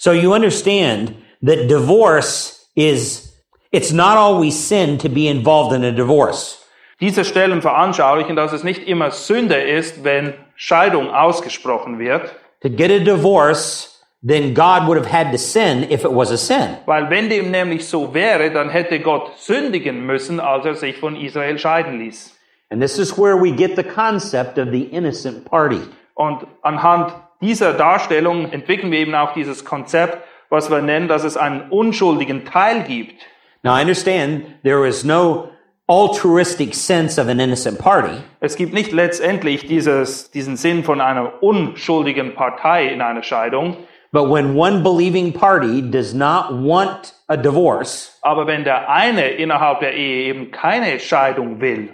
So 0.00 0.12
you 0.12 0.32
understand 0.32 1.14
that 1.42 1.66
divorce 1.68 2.66
is, 2.76 3.32
it's 3.72 3.90
not 3.92 4.16
always 4.16 4.56
sin 4.56 4.96
to 4.98 5.08
be 5.08 5.26
involved 5.28 5.74
in 5.74 5.82
a 5.84 5.90
divorce. 5.92 6.64
Diese 7.00 7.24
Stellen 7.24 7.60
veranschaulichen, 7.62 8.36
dass 8.36 8.52
es 8.52 8.62
nicht 8.64 8.86
immer 8.88 9.10
Sünde 9.10 9.56
ist, 9.56 10.04
wenn 10.04 10.34
Scheidung 10.56 11.10
ausgesprochen 11.10 11.98
wird, 11.98 12.30
To 12.62 12.68
get 12.68 12.90
a 12.90 12.98
divorce, 12.98 14.00
then 14.20 14.52
God 14.54 14.86
would 14.88 14.96
have 14.98 15.06
had 15.06 15.30
to 15.32 15.38
sin 15.38 15.84
if 15.90 16.04
it 16.04 16.10
was 16.12 16.30
a 16.32 16.36
sin. 16.36 16.76
weil 16.86 17.08
wenn 17.10 17.28
dem 17.28 17.50
nämlich 17.52 17.86
so 17.86 18.12
wäre, 18.14 18.50
dann 18.52 18.68
hätte 18.70 18.98
Gott 19.00 19.36
sündigen 19.38 20.06
müssen, 20.06 20.40
als 20.40 20.64
er 20.64 20.74
sich 20.74 20.96
von 20.96 21.14
Israel 21.16 21.58
scheiden 21.58 21.98
ließ. 22.00 22.34
And 22.70 22.80
this 22.82 22.98
is 22.98 23.16
where 23.16 23.36
we 23.36 23.50
get 23.52 23.76
the 23.76 23.82
concept 23.84 24.58
of 24.58 24.68
the 24.72 24.82
innocent 24.92 25.44
party. 25.44 25.80
Und 26.14 26.46
anhand 26.62 27.12
dieser 27.40 27.72
Darstellung 27.72 28.50
entwickeln 28.52 28.90
wir 28.90 28.98
eben 28.98 29.14
auch 29.14 29.32
dieses 29.32 29.64
Konzept, 29.64 30.18
was 30.48 30.70
wir 30.70 30.80
nennen, 30.80 31.08
dass 31.08 31.24
es 31.24 31.36
einen 31.36 31.70
unschuldigen 31.70 32.44
Teil 32.44 32.82
gibt. 32.84 33.14
Now 33.62 33.76
I 33.76 33.82
understand 33.82 34.62
there 34.62 34.86
is 34.86 35.04
no 35.04 35.50
altruistic 35.88 36.74
sense 36.74 37.18
of 37.20 37.28
an 37.28 37.40
innocent 37.40 37.78
party, 37.78 38.22
Es 38.40 38.56
gibt 38.56 38.74
nicht 38.74 38.92
letztendlich 38.92 39.66
dieses, 39.66 40.30
diesen 40.30 40.56
Sinn 40.56 40.84
von 40.84 41.00
einer 41.00 41.42
unschuldigen 41.42 42.34
Partei 42.34 42.88
in 42.88 43.00
einer 43.00 43.22
Scheidung, 43.22 43.76
but 44.12 44.30
when 44.30 44.54
one 44.54 44.82
believing 44.82 45.32
party 45.32 45.82
does 45.82 46.14
not 46.14 46.50
want 46.50 47.14
a 47.28 47.36
divorce 47.36 48.18
aber 48.22 48.46
wenn 48.46 48.64
der 48.64 48.90
eine 48.90 49.28
innerhalb 49.30 49.80
der 49.80 49.94
Ehe 49.94 50.26
eben 50.28 50.50
keine 50.50 51.00
Scheidung 51.00 51.60
will, 51.60 51.88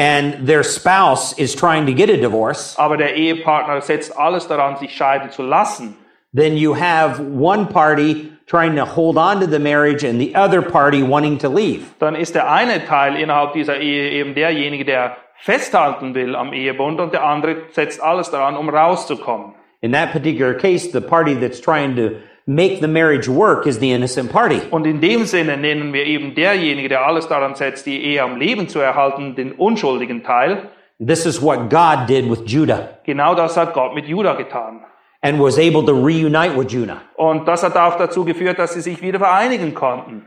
and 0.00 0.46
their 0.46 0.62
spouse 0.62 1.38
is 1.38 1.54
trying 1.54 1.84
to 1.84 1.92
get 1.92 2.08
a 2.08 2.16
divorce, 2.16 2.74
aber 2.78 2.96
der 2.96 3.14
Ehepartner 3.14 3.82
setzt 3.82 4.16
alles 4.16 4.48
daran, 4.48 4.78
sich 4.78 4.96
scheiden 4.96 5.30
zu 5.30 5.42
lassen, 5.42 5.94
then 6.32 6.56
you 6.56 6.72
have 6.74 7.20
one 7.20 7.66
party 7.66 8.32
trying 8.46 8.74
to 8.76 8.84
hold 8.84 9.18
on 9.18 9.40
to 9.40 9.46
the 9.46 9.58
marriage 9.58 10.02
and 10.02 10.18
the 10.18 10.34
other 10.34 10.62
party 10.62 11.02
wanting 11.02 11.36
to 11.38 11.48
leave. 11.48 11.82
dann 11.98 12.14
ist 12.14 12.34
der 12.34 12.50
eine 12.50 12.86
Teil 12.86 13.16
innerhalb 13.16 13.52
dieser 13.52 13.78
Ehe 13.78 14.10
eben 14.12 14.34
derjenige, 14.34 14.86
der 14.86 15.16
festhalten 15.36 16.14
will 16.14 16.34
am 16.34 16.54
Ehebund 16.54 16.98
und 16.98 17.12
der 17.12 17.24
andere 17.24 17.56
setzt 17.72 18.02
alles 18.02 18.30
daran, 18.30 18.56
um 18.56 18.70
rauszukommen. 18.70 19.54
In 19.82 19.92
that 19.92 20.12
particular 20.12 20.54
case, 20.54 20.90
the 20.92 21.00
party 21.00 21.34
that's 21.34 21.60
trying 21.60 21.94
to 21.96 22.20
make 22.50 22.80
the 22.80 22.88
marriage 22.88 23.28
work 23.28 23.66
is 23.66 23.78
the 23.78 23.92
innocent 23.92 24.32
party. 24.32 24.60
Und 24.70 24.86
in 24.86 25.00
dem 25.00 25.24
Sinne 25.24 25.56
nennen 25.56 25.92
wir 25.92 26.04
eben 26.04 26.34
derjenige, 26.34 26.88
der 26.88 27.06
alles 27.06 27.28
daran 27.28 27.54
setzt, 27.54 27.86
die 27.86 28.02
Ehe 28.02 28.22
am 28.22 28.38
Leben 28.38 28.68
zu 28.68 28.80
erhalten, 28.80 29.36
den 29.36 29.52
unschuldigen 29.52 30.22
Teil. 30.24 30.68
This 30.98 31.24
is 31.24 31.40
what 31.40 31.70
God 31.70 32.08
did 32.08 32.28
with 32.28 32.42
Judah. 32.44 32.98
Genau 33.04 33.34
das 33.34 33.56
hat 33.56 33.72
Gott 33.72 33.94
mit 33.94 34.06
Judah 34.06 34.34
getan. 34.34 34.80
and 35.22 35.38
was 35.38 35.58
able 35.58 35.84
to 35.84 35.92
reunite 35.92 36.56
with 36.56 36.68
Judah. 36.68 37.02
Und 37.16 37.46
das 37.46 37.62
hat 37.62 37.76
auch 37.76 37.96
dazu 37.96 38.24
geführt, 38.24 38.58
dass 38.58 38.74
sie 38.74 38.80
sich 38.80 39.02
wieder 39.02 39.18
vereinigen 39.18 39.74
konnten. 39.74 40.24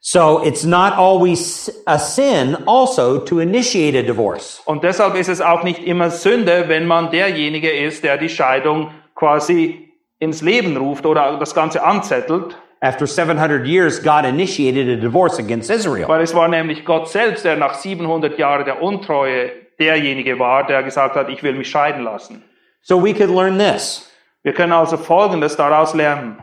So 0.00 0.42
it's 0.44 0.64
not 0.64 0.94
always 0.94 1.70
a 1.86 1.96
sin 1.96 2.56
also 2.66 3.18
to 3.18 3.38
initiate 3.38 3.96
a 3.96 4.02
divorce. 4.02 4.60
Und 4.64 4.82
deshalb 4.82 5.14
ist 5.14 5.28
es 5.28 5.40
auch 5.40 5.62
nicht 5.62 5.84
immer 5.84 6.10
Sünde, 6.10 6.64
wenn 6.66 6.86
man 6.86 7.12
derjenige 7.12 7.70
ist, 7.70 8.02
der 8.02 8.18
die 8.18 8.28
Scheidung 8.28 8.90
quasi 9.14 9.91
ins 10.22 10.40
Leben 10.40 10.76
ruft 10.76 11.04
oder 11.04 11.36
das 11.38 11.52
Ganze 11.54 11.82
anzettelt. 11.84 12.56
After 12.80 13.06
700 13.06 13.66
years, 13.66 14.02
God 14.02 14.24
initiated 14.24 14.88
a 14.88 15.00
divorce 15.00 15.38
against 15.38 15.70
Israel. 15.70 16.06
Weil 16.08 16.22
es 16.22 16.34
war 16.34 16.48
nämlich 16.48 16.84
Gott 16.84 17.08
selbst, 17.08 17.44
der 17.44 17.56
nach 17.56 17.74
700 17.74 18.38
Jahren 18.38 18.64
der 18.64 18.82
Untreue 18.82 19.50
derjenige 19.78 20.38
war, 20.38 20.66
der 20.66 20.82
gesagt 20.82 21.16
hat, 21.16 21.28
ich 21.28 21.42
will 21.42 21.54
mich 21.54 21.68
scheiden 21.70 22.04
lassen. 22.04 22.42
So 22.82 23.00
we 23.02 23.12
could 23.12 23.30
learn 23.30 23.58
this. 23.58 24.08
Wir 24.42 24.52
können 24.52 24.72
also 24.72 24.96
Folgendes 24.96 25.56
daraus 25.56 25.94
lernen. 25.94 26.38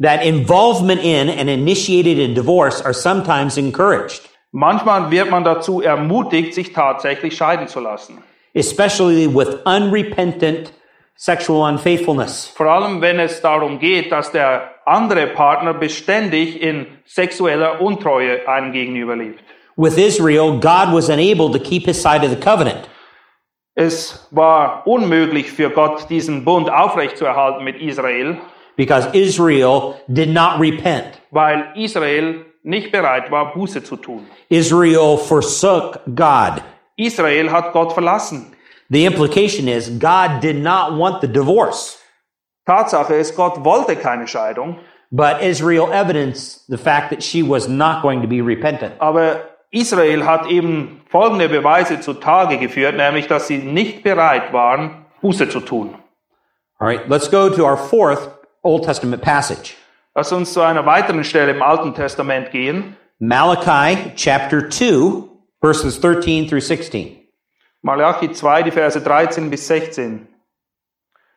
that 0.00 0.24
involvement 0.24 1.00
in 1.04 1.28
and 1.30 1.48
initiated 1.48 2.18
a 2.18 2.34
divorce 2.34 2.82
are 2.84 2.94
sometimes 2.94 3.56
encouraged, 3.56 4.22
Manchmal 4.50 5.10
wird 5.10 5.30
man 5.30 5.42
dazu 5.44 5.80
ermutigt, 5.82 6.54
sich 6.54 6.72
tatsächlich 6.72 7.36
scheiden 7.36 7.66
zu 7.68 7.80
lassen. 7.80 8.18
especially 8.54 9.26
with 9.28 9.56
unrepentant 9.64 10.72
sexual 11.16 11.68
unfaithfulness. 11.70 12.52
Vor 12.56 12.66
allem, 12.66 13.00
wenn 13.00 13.18
es 13.18 13.40
darum 13.40 13.78
geht, 13.78 14.10
dass 14.12 14.32
der 14.32 14.70
andere 14.86 15.28
Partner 15.28 15.74
beständig 15.74 16.60
in 16.60 16.86
sexueller 17.06 17.80
Untreue 17.80 18.46
einem 18.48 18.72
gegenüber 18.72 19.16
lebt. 19.16 19.42
With 19.76 19.96
Israel, 19.96 20.52
God 20.60 20.92
was 20.92 21.08
unable 21.08 21.50
to 21.50 21.58
keep 21.58 21.86
his 21.86 22.00
side 22.00 22.22
of 22.24 22.30
the 22.30 22.36
covenant. 22.36 22.88
Es 23.74 24.28
war 24.30 24.86
unmöglich 24.86 25.50
für 25.50 25.68
Gott, 25.70 26.08
diesen 26.08 26.44
Bund 26.44 26.70
aufrechtzuerhalten 26.70 27.64
mit 27.64 27.80
Israel, 27.80 28.36
because 28.76 29.08
Israel 29.12 29.94
did 30.06 30.32
not 30.32 30.60
repent. 30.60 31.20
weil 31.32 31.72
Israel 31.74 32.46
nicht 32.62 32.92
bereit 32.92 33.30
war, 33.32 33.52
Buße 33.52 33.82
zu 33.82 33.96
tun. 33.96 34.26
Israel 34.48 35.16
forsook 35.18 35.98
God. 36.14 36.62
Israel 36.96 37.50
hat 37.50 37.72
Gott 37.72 37.92
verlassen. 37.92 38.53
The 38.90 39.06
implication 39.06 39.68
is 39.68 39.88
God 39.88 40.40
did 40.40 40.56
not 40.56 40.92
want 40.92 41.20
the 41.20 41.28
divorce, 41.28 41.98
Tatsache 42.66 43.14
ist, 43.14 43.36
Gott 43.36 43.62
wollte 43.64 43.96
keine 43.96 44.26
Scheidung, 44.26 44.78
but 45.10 45.42
Israel 45.42 45.92
evidenced 45.92 46.66
the 46.68 46.78
fact 46.78 47.10
that 47.10 47.22
she 47.22 47.42
was 47.42 47.68
not 47.68 48.02
going 48.02 48.22
to 48.22 48.28
be 48.28 48.40
repentant. 48.40 48.94
aber 49.00 49.50
Israel 49.70 50.24
hat 50.24 50.46
eben 50.46 51.02
folgende 51.10 51.48
Beweise 51.48 52.00
zutage 52.00 52.58
geführt, 52.58 52.96
nämlich 52.96 53.26
dass 53.26 53.48
sie 53.48 53.58
nicht 53.58 54.02
bereit 54.04 54.52
waren, 54.52 55.04
Buße 55.20 55.48
zu 55.48 55.60
tun. 55.60 55.96
All 56.78 56.88
right, 56.88 57.08
let's 57.08 57.28
go 57.28 57.48
to 57.48 57.64
our 57.64 57.76
fourth 57.76 58.28
Old 58.62 58.84
Testament 58.84 59.22
passage. 59.22 59.74
Lass 60.14 60.32
uns 60.32 60.52
zu 60.52 60.60
einer 60.60 60.86
weiteren 60.86 61.24
Stelle 61.24 61.50
im 61.50 61.62
Alten 61.62 61.92
Testament 61.94 62.52
gehen. 62.52 62.96
Malachi 63.18 64.12
chapter 64.14 64.68
2, 64.68 65.28
verses 65.60 66.00
13 66.00 66.48
through 66.48 66.60
16. 66.60 67.23
Malachi 67.84 68.32
2, 68.32 68.62
die 68.62 68.70
Verse 68.70 68.98
13 68.98 69.50
bis 69.50 69.68
16. 69.68 70.26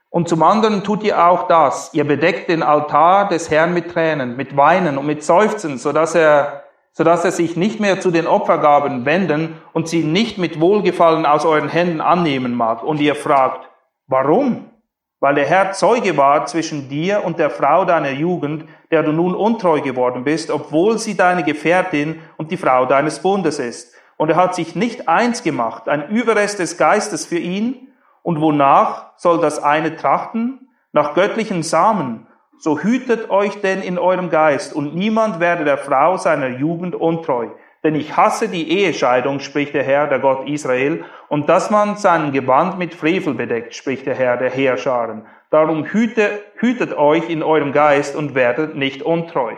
Und 0.10 0.30
zum 0.30 0.42
anderen 0.44 0.82
tut 0.82 1.04
ihr 1.04 1.28
auch 1.28 1.50
das. 1.50 1.94
Ihr 1.94 2.06
bedeckt 2.06 2.48
den 2.48 2.64
Altar 2.64 3.28
des 3.28 3.52
Herrn 3.52 3.74
mit 3.74 3.92
Tränen, 3.92 4.38
mit 4.38 4.56
Weinen 4.56 4.98
und 4.98 5.06
mit 5.06 5.26
Seufzen, 5.26 5.78
sodass 5.78 6.16
er, 6.16 6.64
sodass 6.94 7.26
er 7.26 7.32
sich 7.32 7.58
nicht 7.58 7.82
mehr 7.82 8.00
zu 8.00 8.12
den 8.12 8.28
Opfergaben 8.28 9.06
wenden 9.06 9.62
und 9.74 9.90
sie 9.90 10.06
nicht 10.06 10.38
mit 10.38 10.62
Wohlgefallen 10.62 11.26
aus 11.26 11.46
euren 11.46 11.68
Händen 11.68 12.00
annehmen 12.00 12.56
mag. 12.56 12.82
Und 12.82 13.02
ihr 13.02 13.16
fragt, 13.16 13.68
warum? 14.08 14.72
Weil 15.20 15.36
der 15.36 15.48
Herr 15.48 15.74
Zeuge 15.74 16.16
war 16.16 16.46
zwischen 16.46 16.88
dir 16.88 17.26
und 17.26 17.40
der 17.40 17.50
Frau 17.50 17.84
deiner 17.84 18.12
Jugend, 18.12 18.64
der 18.90 19.04
du 19.04 19.12
nun 19.12 19.36
untreu 19.36 19.82
geworden 19.82 20.24
bist, 20.24 20.50
obwohl 20.50 20.98
sie 20.98 21.18
deine 21.18 21.44
Gefährtin 21.44 22.22
und 22.38 22.52
die 22.52 22.58
Frau 22.58 22.86
deines 22.86 23.20
Bundes 23.20 23.60
ist. 23.60 23.97
Und 24.18 24.30
er 24.30 24.36
hat 24.36 24.56
sich 24.56 24.76
nicht 24.76 25.08
eins 25.08 25.44
gemacht, 25.44 25.88
ein 25.88 26.10
Überrest 26.10 26.60
des 26.60 26.78
Geistes 26.78 27.26
für 27.26 27.38
ihn. 27.38 27.88
Und 28.24 28.42
wonach 28.42 29.12
soll 29.16 29.40
das 29.40 29.64
eine 29.64 29.96
trachten? 29.96 30.68
Nach 30.92 31.14
göttlichen 31.14 31.64
Samen. 31.64 32.28
So 32.60 32.80
hütet 32.80 33.30
euch 33.30 33.62
denn 33.62 33.84
in 33.84 34.00
eurem 34.00 34.32
Geist, 34.32 34.74
und 34.74 34.96
niemand 34.96 35.40
werde 35.40 35.64
der 35.64 35.78
Frau 35.78 36.18
seiner 36.18 36.48
Jugend 36.48 36.96
untreu. 36.96 37.50
Denn 37.84 37.94
ich 37.94 38.18
hasse 38.18 38.50
die 38.50 38.72
Ehescheidung, 38.72 39.40
spricht 39.40 39.76
der 39.76 39.84
Herr, 39.84 40.08
der 40.08 40.20
Gott 40.20 40.50
Israel, 40.50 41.06
und 41.30 41.48
dass 41.48 41.70
man 41.70 41.98
sein 41.98 42.32
Gewand 42.32 42.80
mit 42.80 42.96
Frevel 42.96 43.36
bedeckt, 43.36 43.76
spricht 43.76 44.08
der 44.08 44.16
Herr, 44.16 44.38
der 44.38 44.50
Heerscharen. 44.50 45.28
Darum 45.52 45.86
hüte, 45.86 46.42
hütet 46.56 46.98
euch 46.98 47.30
in 47.30 47.44
eurem 47.44 47.72
Geist 47.72 48.16
und 48.16 48.34
werdet 48.34 48.76
nicht 48.76 49.04
untreu. 49.04 49.54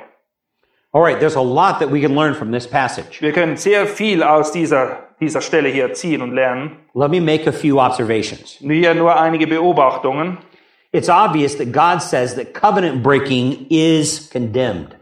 All 0.91 1.01
right, 1.01 1.19
there's 1.19 1.35
a 1.35 1.41
lot 1.41 1.79
that 1.81 1.91
we 1.91 2.01
can 2.01 2.15
learn 2.15 2.33
from 2.33 2.51
this 2.51 2.65
passage. 2.65 3.21
Wir 3.21 3.31
können 3.31 3.57
sehr 3.57 3.85
viel 3.85 4.23
aus 4.23 4.51
dieser, 4.51 4.97
dieser 5.19 5.39
Stelle 5.39 5.69
hier 5.69 5.93
ziehen 5.93 6.23
und 6.23 6.33
lernen. 6.33 6.77
Let 6.95 7.11
me 7.11 7.19
make 7.19 7.45
a 7.45 7.51
few 7.51 7.79
observations. 7.79 8.57
Hier 8.59 8.95
nur 8.95 9.15
einige 9.15 9.45
Beobachtungen. 9.45 10.39
It's 10.91 11.07
obvious 11.07 11.55
that 11.57 11.71
God 11.71 12.01
says 12.01 12.33
that 12.37 12.55
covenant 12.55 13.03
breaking 13.03 13.67
is 13.69 14.31
condemned. 14.31 14.95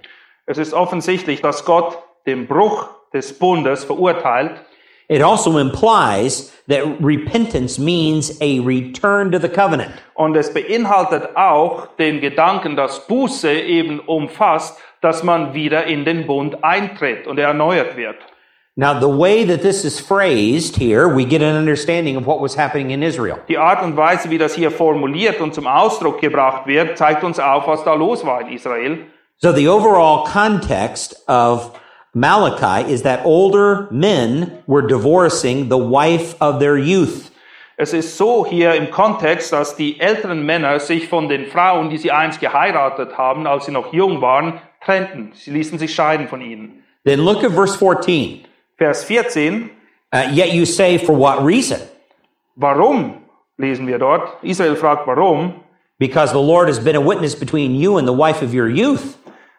Es 0.46 0.58
ist 0.58 0.74
offensichtlich, 0.74 1.42
dass 1.42 1.64
Gott 1.64 1.98
den 2.26 2.48
Bruch 2.48 2.90
des 3.14 3.32
Bundes 3.32 3.86
verurteilt. 3.86 4.60
It 5.08 5.22
also 5.22 5.58
implies 5.58 6.52
that 6.68 6.84
repentance 7.00 7.80
means 7.80 8.38
a 8.42 8.60
return 8.60 9.32
to 9.32 9.40
the 9.40 9.48
covenant. 9.48 9.94
Und 10.16 10.36
es 10.36 10.54
beinhaltet 10.54 11.38
auch 11.38 11.88
den 11.96 12.20
Gedanken, 12.20 12.76
dass 12.76 13.08
Buße 13.08 13.50
eben 13.50 14.02
umfasst, 14.02 14.78
dass 15.02 15.24
man 15.24 15.54
wieder 15.54 15.86
in 15.86 16.06
den 16.06 16.28
Bund 16.28 16.64
eintritt 16.64 17.28
und 17.28 17.38
er 17.40 17.50
erneuert 17.50 17.96
wird. 17.98 18.16
Now, 18.80 18.94
the 19.00 19.08
way 19.08 19.44
that 19.44 19.64
this 19.64 19.84
is 19.84 20.00
phrased 20.00 20.76
here, 20.76 21.08
we 21.08 21.26
get 21.26 21.42
an 21.42 21.56
understanding 21.56 22.16
of 22.16 22.28
what 22.28 22.40
was 22.40 22.56
happening 22.56 22.92
in 22.92 23.02
Israel. 23.02 23.40
Die 23.48 23.58
Art 23.58 23.82
und 23.82 23.98
Weise, 23.98 24.30
wie 24.30 24.38
das 24.38 24.54
hier 24.54 24.70
formuliert 24.70 25.42
und 25.42 25.56
zum 25.56 25.66
Ausdruck 25.66 26.22
gebracht 26.22 26.68
wird, 26.68 26.96
zeigt 26.96 27.24
uns 27.24 27.40
auf, 27.40 27.66
was 27.66 27.84
da 27.84 27.96
los 27.96 28.24
war 28.24 28.42
in 28.42 28.50
Israel. 28.50 29.00
So 29.38 29.52
the 29.52 29.68
overall 29.68 30.26
context 30.26 31.24
of 31.28 31.72
Malachi 32.14 32.92
is 32.92 33.02
that 33.02 33.26
older 33.26 33.88
men 33.90 34.52
were 34.68 34.86
divorcing 34.86 35.70
the 35.70 35.78
wife 35.78 36.36
of 36.40 36.60
their 36.60 36.78
youth. 36.78 37.32
Es 37.78 37.94
ist 37.94 38.18
so 38.18 38.46
hier 38.46 38.74
im 38.74 38.90
Kontext, 38.90 39.54
dass 39.54 39.76
die 39.76 40.00
älteren 40.00 40.44
Männer 40.44 40.80
sich 40.80 41.08
von 41.08 41.30
den 41.30 41.46
Frauen, 41.46 41.92
die 41.92 41.98
sie 41.98 42.12
einst 42.12 42.40
geheiratet 42.40 43.18
haben, 43.20 43.46
als 43.46 43.66
sie 43.66 43.72
noch 43.72 43.94
jung 43.94 44.20
waren, 44.22 44.62
trennten. 44.84 45.32
Sie 45.34 45.52
ließen 45.52 45.78
sich 45.80 45.94
scheiden 45.94 46.28
von 46.28 46.42
ihnen. 46.42 46.84
Then 47.06 47.22
look 47.22 47.44
at 47.44 47.52
verse 47.52 47.78
14. 47.78 48.46
Vers 48.78 49.04
14. 49.04 49.70
Uh, 50.14 50.30
yet 50.32 50.54
you 50.54 50.66
say, 50.66 50.98
for 50.98 51.16
what 51.18 51.44
reason? 51.44 51.80
Warum 52.56 53.24
lesen 53.58 53.88
wir 53.88 54.00
dort? 54.00 54.38
Israel 54.42 54.76
fragt 54.76 55.06
warum, 55.08 55.54
Because 56.00 56.32
the 56.32 56.40
Lord 56.40 56.68
has 56.70 56.80
been 56.80 56.96
a 56.96 57.02
witness 57.02 57.34
between 57.36 57.74
you 57.76 57.98
and 57.98 58.08
the 58.08 58.14
wife 58.14 58.44
of 58.44 58.54
your 58.54 58.68
youth, 58.70 59.18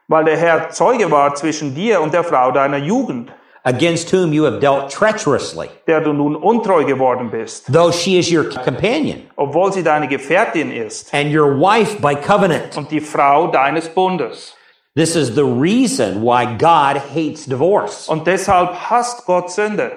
weil 0.08 0.24
der 0.24 0.36
Herr 0.36 0.70
Zeuge 0.70 1.10
war 1.10 1.34
zwischen 1.34 1.74
dir 1.74 2.00
und 2.00 2.14
der 2.14 2.22
Frau 2.22 2.52
deiner 2.52 2.78
Jugend, 2.78 3.30
against 3.64 4.10
whom 4.12 4.32
you 4.32 4.44
have 4.44 4.60
dealt 4.60 4.88
treacherously, 4.90 5.68
der 5.88 6.00
du 6.00 6.12
nun 6.12 6.36
untreu 6.36 6.84
geworden 6.84 7.28
bist, 7.30 7.66
though 7.72 7.90
she 7.90 8.18
is 8.18 8.30
your 8.30 8.44
companion 8.44 9.22
obwohl 9.36 9.72
sie 9.72 9.82
deine 9.82 10.06
Gefährtin 10.06 10.70
ist 10.70 11.12
and 11.12 11.34
your 11.34 11.58
wife 11.58 12.00
by 12.00 12.14
covenant. 12.14 12.76
und 12.76 12.88
die 12.90 13.00
Frau 13.00 13.48
deines 13.48 13.88
Bundes. 13.88 14.54
This 14.94 15.14
is 15.16 15.34
the 15.34 15.44
reason 15.44 16.22
why 16.22 16.56
God 16.56 16.96
hates 16.96 17.46
divorce. 17.46 18.08
Und 18.08 18.26
deshalb 18.26 18.74
hasst 18.74 19.24
Gott 19.26 19.50
Sünde. 19.50 19.92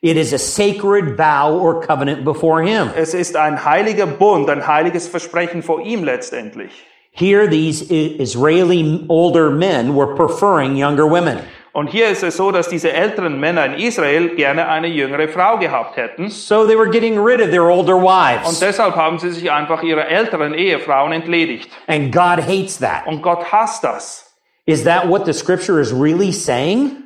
It 0.00 0.16
is 0.16 0.32
a 0.32 0.38
sacred 0.38 1.16
vow 1.16 1.58
or 1.58 1.80
covenant 1.80 2.24
before 2.24 2.62
Him. 2.62 2.90
Es 2.94 3.14
ist 3.14 3.36
ein 3.36 3.64
heiliger 3.64 4.06
Bund, 4.06 4.50
ein 4.50 4.66
heiliges 4.66 5.08
Versprechen 5.08 5.62
vor 5.62 5.80
ihm 5.80 6.04
letztendlich. 6.04 6.70
Here, 7.10 7.48
these 7.48 7.82
Israeli 7.90 9.04
older 9.08 9.48
men 9.50 9.94
were 9.94 10.14
preferring 10.14 10.76
younger 10.76 11.06
women. 11.08 11.38
Und 11.72 11.88
hier 11.88 12.08
ist 12.08 12.22
es 12.22 12.36
so, 12.36 12.52
dass 12.52 12.68
diese 12.68 12.92
älteren 12.92 13.40
Männer 13.40 13.64
in 13.64 13.74
Israel 13.74 14.28
gerne 14.36 14.68
eine 14.68 14.86
jüngere 14.86 15.26
Frau 15.26 15.58
gehabt 15.58 15.96
hätten. 15.96 16.28
So 16.30 16.66
they 16.66 16.76
were 16.76 16.88
getting 16.88 17.18
rid 17.18 17.40
of 17.40 17.50
their 17.50 17.64
older 17.64 17.96
Und 17.96 18.04
wives. 18.04 18.60
deshalb 18.60 18.94
haben 18.94 19.18
sie 19.18 19.30
sich 19.30 19.50
einfach 19.50 19.82
ihrer 19.82 20.06
älteren 20.06 20.54
Ehefrauen 20.54 21.10
entledigt. 21.12 21.70
And 21.88 22.12
God 22.12 22.40
hates 22.46 22.78
that. 22.78 23.06
Und 23.06 23.22
Gott 23.22 23.50
hasst 23.50 23.82
das. 23.82 24.23
Is 24.66 24.84
that 24.84 25.08
what 25.08 25.26
the 25.26 25.32
scripture 25.32 25.80
is 25.80 25.92
really 25.92 26.32
saying? 26.32 27.02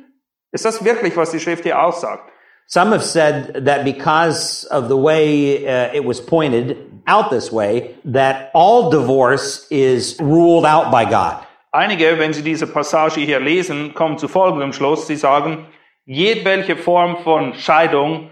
Ist 0.51 0.65
das 0.65 0.83
wirklich, 0.83 1.15
was 1.15 1.31
die 1.31 1.39
Schrift 1.39 1.63
hier 1.63 1.77
aussagt? 1.79 2.31
Some 2.67 2.91
have 2.91 3.03
said 3.03 3.65
that 3.65 3.83
because 3.83 4.63
of 4.65 4.89
the 4.89 4.95
way 4.95 5.67
uh, 5.67 5.91
it 5.91 6.05
was 6.05 6.21
pointed 6.21 6.77
out 7.07 7.31
this 7.31 7.51
way, 7.51 7.95
that 8.05 8.51
all 8.53 8.91
divorce 8.91 9.65
is 9.71 10.15
ruled 10.19 10.65
out 10.65 10.91
by 10.91 11.03
God. 11.03 11.43
Einige, 11.73 12.17
wenn 12.17 12.33
sie 12.33 12.43
diese 12.43 12.67
Passage 12.67 13.21
hier 13.21 13.39
lesen, 13.39 13.93
kommen 13.93 14.17
zu 14.17 14.27
folgendem 14.27 14.71
Schluss. 14.71 15.07
Sie 15.07 15.15
sagen, 15.15 15.65
jedwelche 16.05 16.75
Form 16.75 17.17
von 17.23 17.53
Scheidung 17.55 18.29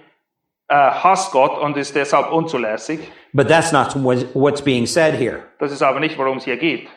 äh, 0.68 0.76
hasst 0.76 1.32
Gott 1.32 1.58
und 1.60 1.76
ist 1.78 1.96
deshalb 1.96 2.32
unzulässig. 2.32 3.00
But 3.34 3.48
that's 3.48 3.72
not 3.72 3.96
what's 3.96 4.62
being 4.62 4.86
said 4.86 5.16
here. 5.16 5.44
Das 5.60 5.72
ist 5.72 5.82
aber 5.82 6.00
nicht, 6.00 6.18
worum 6.18 6.38
es 6.38 6.46
hier 6.46 6.58
geht. 6.58 6.88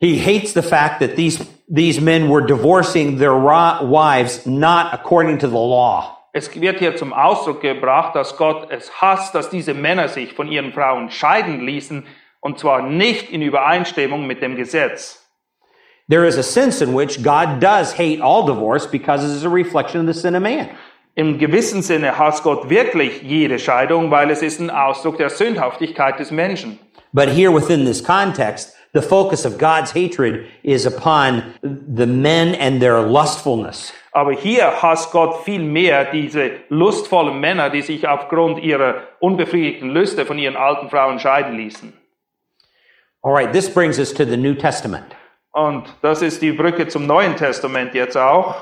He 0.00 0.16
hates 0.16 0.54
the 0.54 0.62
fact 0.62 1.00
that 1.00 1.14
these, 1.14 1.46
these 1.68 2.00
men 2.00 2.30
were 2.30 2.40
divorcing 2.40 3.18
their 3.18 3.36
wives 3.36 4.46
not 4.46 4.94
according 4.94 5.38
to 5.40 5.46
the 5.46 5.58
law. 5.58 6.16
Es 6.32 6.48
wird 6.54 6.78
hier 6.78 6.96
zum 6.96 7.12
Ausdruck 7.12 7.60
gebracht, 7.60 8.14
dass 8.14 8.36
Gott 8.36 8.70
es 8.70 8.90
hasst, 9.00 9.34
dass 9.34 9.50
diese 9.50 9.74
Männer 9.74 10.08
sich 10.08 10.32
von 10.32 10.48
ihren 10.48 10.72
Frauen 10.72 11.10
scheiden 11.10 11.60
ließen, 11.66 12.06
und 12.40 12.58
zwar 12.58 12.82
nicht 12.82 13.30
in 13.30 13.42
Übereinstimmung 13.42 14.26
mit 14.26 14.40
dem 14.40 14.56
Gesetz. 14.56 15.18
There 16.08 16.26
is 16.26 16.38
a 16.38 16.42
sense 16.42 16.82
in 16.82 16.94
which 16.94 17.22
God 17.22 17.60
does 17.60 17.92
hate 17.92 18.22
all 18.22 18.46
divorce 18.46 18.86
because 18.86 19.22
it 19.22 19.36
is 19.36 19.44
a 19.44 19.50
reflection 19.50 20.00
of 20.00 20.06
the 20.06 20.18
sin 20.18 20.34
of 20.34 20.42
man. 20.42 20.70
Im 21.14 21.38
gewissen 21.38 21.82
Sinne 21.82 22.16
hasst 22.16 22.42
Gott 22.42 22.70
wirklich 22.70 23.22
jede 23.22 23.58
Scheidung, 23.58 24.10
weil 24.10 24.30
es 24.30 24.40
ist 24.40 24.60
ein 24.60 24.70
Ausdruck 24.70 25.18
der 25.18 25.28
Sündhaftigkeit 25.28 26.18
des 26.18 26.30
Menschen. 26.30 26.78
But 27.12 27.28
here 27.28 27.52
within 27.52 27.84
this 27.84 28.02
context, 28.02 28.74
the 28.92 29.02
focus 29.02 29.44
of 29.44 29.58
God's 29.58 29.92
hatred 29.92 30.46
is 30.62 30.86
upon 30.86 31.54
the 31.62 32.06
men 32.06 32.54
and 32.54 32.80
their 32.80 33.02
lustfulness. 33.02 33.92
Aber 34.12 34.32
hier 34.32 34.82
hasst 34.82 35.12
Gott 35.12 35.44
viel 35.44 35.60
mehr 35.60 36.10
diese 36.10 36.60
lustvollen 36.68 37.38
Männer, 37.38 37.70
die 37.70 37.82
sich 37.82 38.08
aufgrund 38.08 38.62
ihrer 38.62 39.02
unbefriedigten 39.20 39.90
Lüste 39.90 40.26
von 40.26 40.38
ihren 40.38 40.56
alten 40.56 40.90
Frauen 40.90 41.20
scheiden 41.20 41.56
ließen. 41.56 41.92
All 43.22 43.32
right, 43.32 43.52
this 43.52 43.68
brings 43.68 43.98
us 43.98 44.12
to 44.14 44.24
the 44.24 44.36
New 44.36 44.54
Testament. 44.54 45.14
Und 45.52 45.84
das 46.02 46.22
ist 46.22 46.42
die 46.42 46.52
Brücke 46.52 46.88
zum 46.88 47.06
Neuen 47.06 47.36
Testament 47.36 47.94
jetzt 47.94 48.16
auch. 48.16 48.54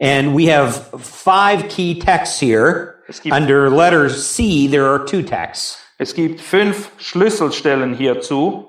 And 0.00 0.36
we 0.36 0.46
have 0.46 0.98
five 0.98 1.68
key 1.68 1.98
texts 1.98 2.40
here. 2.40 2.96
Under 3.30 3.70
letter 3.70 4.08
C, 4.08 4.66
there 4.66 4.86
are 4.86 5.04
two 5.04 5.22
texts. 5.22 5.78
Es 5.98 6.14
gibt 6.14 6.40
fünf 6.40 6.90
Schlüsselstellen 6.98 7.94
hierzu. 7.94 8.68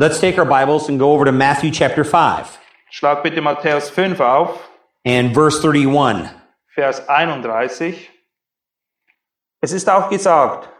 Let's 0.00 0.18
take 0.18 0.38
our 0.38 0.46
Bibles 0.46 0.88
and 0.88 0.98
go 0.98 1.12
over 1.12 1.26
to 1.26 1.32
Matthew 1.32 1.72
chapter 1.72 2.04
5 2.04 2.58
Schlag 2.90 3.22
bitte 3.22 3.42
Matthäus 3.42 3.90
5 3.90 4.18
auf, 4.18 4.70
and 5.04 5.34
verse 5.34 5.60
31. 5.60 6.26
Vers 6.74 7.06
31. 7.06 8.08
Es 9.60 9.72
ist 9.72 9.90
auch 9.90 10.08
gesagt, 10.08 10.70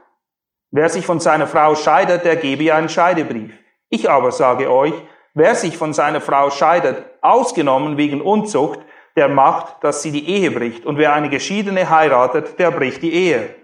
wer 0.71 0.89
sich 0.89 1.05
von 1.05 1.21
seiner 1.21 1.47
Frau 1.47 1.75
scheidet, 1.75 2.25
der 2.25 2.37
gebe 2.37 2.63
ihr 2.63 2.75
einen 2.75 2.89
Scheidebrief. 2.89 3.53
Ich 3.91 4.09
aber 4.09 4.33
sage 4.33 4.73
euch, 4.73 4.95
wer 5.35 5.55
sich 5.55 5.77
von 5.77 5.93
seiner 5.93 6.23
Frau 6.23 6.51
scheidet, 6.51 7.05
ausgenommen 7.21 7.99
wegen 7.99 8.23
Unzucht, 8.23 8.81
der 9.17 9.29
macht, 9.29 9.85
dass 9.85 10.03
sie 10.03 10.13
die 10.13 10.31
Ehe 10.31 10.51
bricht. 10.51 10.87
Und 10.87 10.97
wer 10.97 11.13
eine 11.13 11.29
Geschiedene 11.29 11.91
heiratet, 11.91 12.59
der 12.59 12.71
bricht 12.71 13.03
die 13.03 13.13
Ehe. 13.13 13.55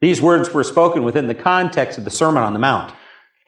These 0.00 0.22
words 0.22 0.54
were 0.54 0.64
spoken 0.64 1.04
within 1.04 1.28
the 1.28 1.34
context 1.34 1.98
of 1.98 2.04
the 2.04 2.10
Sermon 2.10 2.42
on 2.42 2.54
the 2.54 2.58
Mount. 2.58 2.94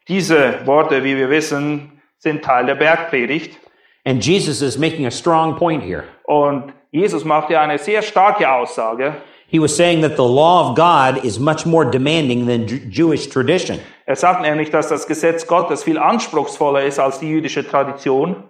Diese 0.09 0.67
Worte, 0.67 1.05
wie 1.05 1.17
wir 1.17 1.31
wissen, 1.31 2.01
sind 2.19 2.43
Teil 2.43 2.67
der 2.67 2.75
Bergpredigt. 2.75 3.59
And 4.05 4.25
Jesus 4.25 4.63
is 4.63 4.77
making 4.79 5.07
a 5.07 5.11
strong 5.11 5.57
point 5.57 5.83
here. 5.83 6.05
Und 6.25 6.73
Jesus 6.91 7.25
macht 7.25 7.51
ja 7.51 7.63
eine 7.63 7.79
sehr 7.79 8.03
starke 8.03 8.51
Aussage. 8.51 9.15
He 9.47 9.61
was 9.61 9.77
saying 9.77 10.01
that 10.03 10.17
the 10.17 10.23
law 10.23 10.71
of 10.71 10.77
God 10.77 11.25
is 11.25 11.39
much 11.39 11.67
more 11.67 11.85
demanding 11.89 12.47
than 12.47 12.67
Jewish 12.91 13.29
tradition. 13.29 13.79
Er 14.07 14.17
sagt 14.17 14.43
nämlich, 14.43 14.71
dass 14.71 14.89
das 14.89 15.07
Gesetz 15.07 15.47
Gottes 15.47 15.85
viel 15.85 15.99
anspruchsvoller 15.99 16.83
ist 16.85 16.99
als 16.99 17.21
die 17.21 17.29
jüdische 17.29 17.67
Tradition. 17.67 18.45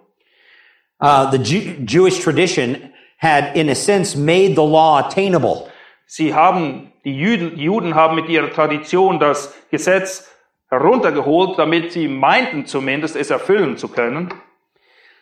Uh, 1.01 1.29
the 1.31 1.37
Ju- 1.37 1.85
Jewish 1.85 2.19
tradition 2.21 2.77
had, 3.17 3.55
in 3.55 3.69
a 3.69 3.75
sense, 3.75 4.17
made 4.17 4.55
the 4.55 4.61
law 4.65 4.97
attainable. 4.99 5.67
Sie 6.05 6.33
haben, 6.33 6.91
die 7.03 7.15
Juden, 7.17 7.57
die 7.57 7.63
Juden 7.63 7.95
haben 7.95 8.15
mit 8.15 8.29
ihrer 8.29 8.49
Tradition 8.49 9.19
das 9.19 9.53
Gesetz 9.71 10.29
heruntergeholt, 10.73 11.57
damit 11.57 11.91
sie 11.91 12.07
meinten 12.07 12.65
zumindest, 12.65 13.15
es 13.15 13.29
erfüllen 13.29 13.77
zu 13.77 13.87
können. 13.87 14.33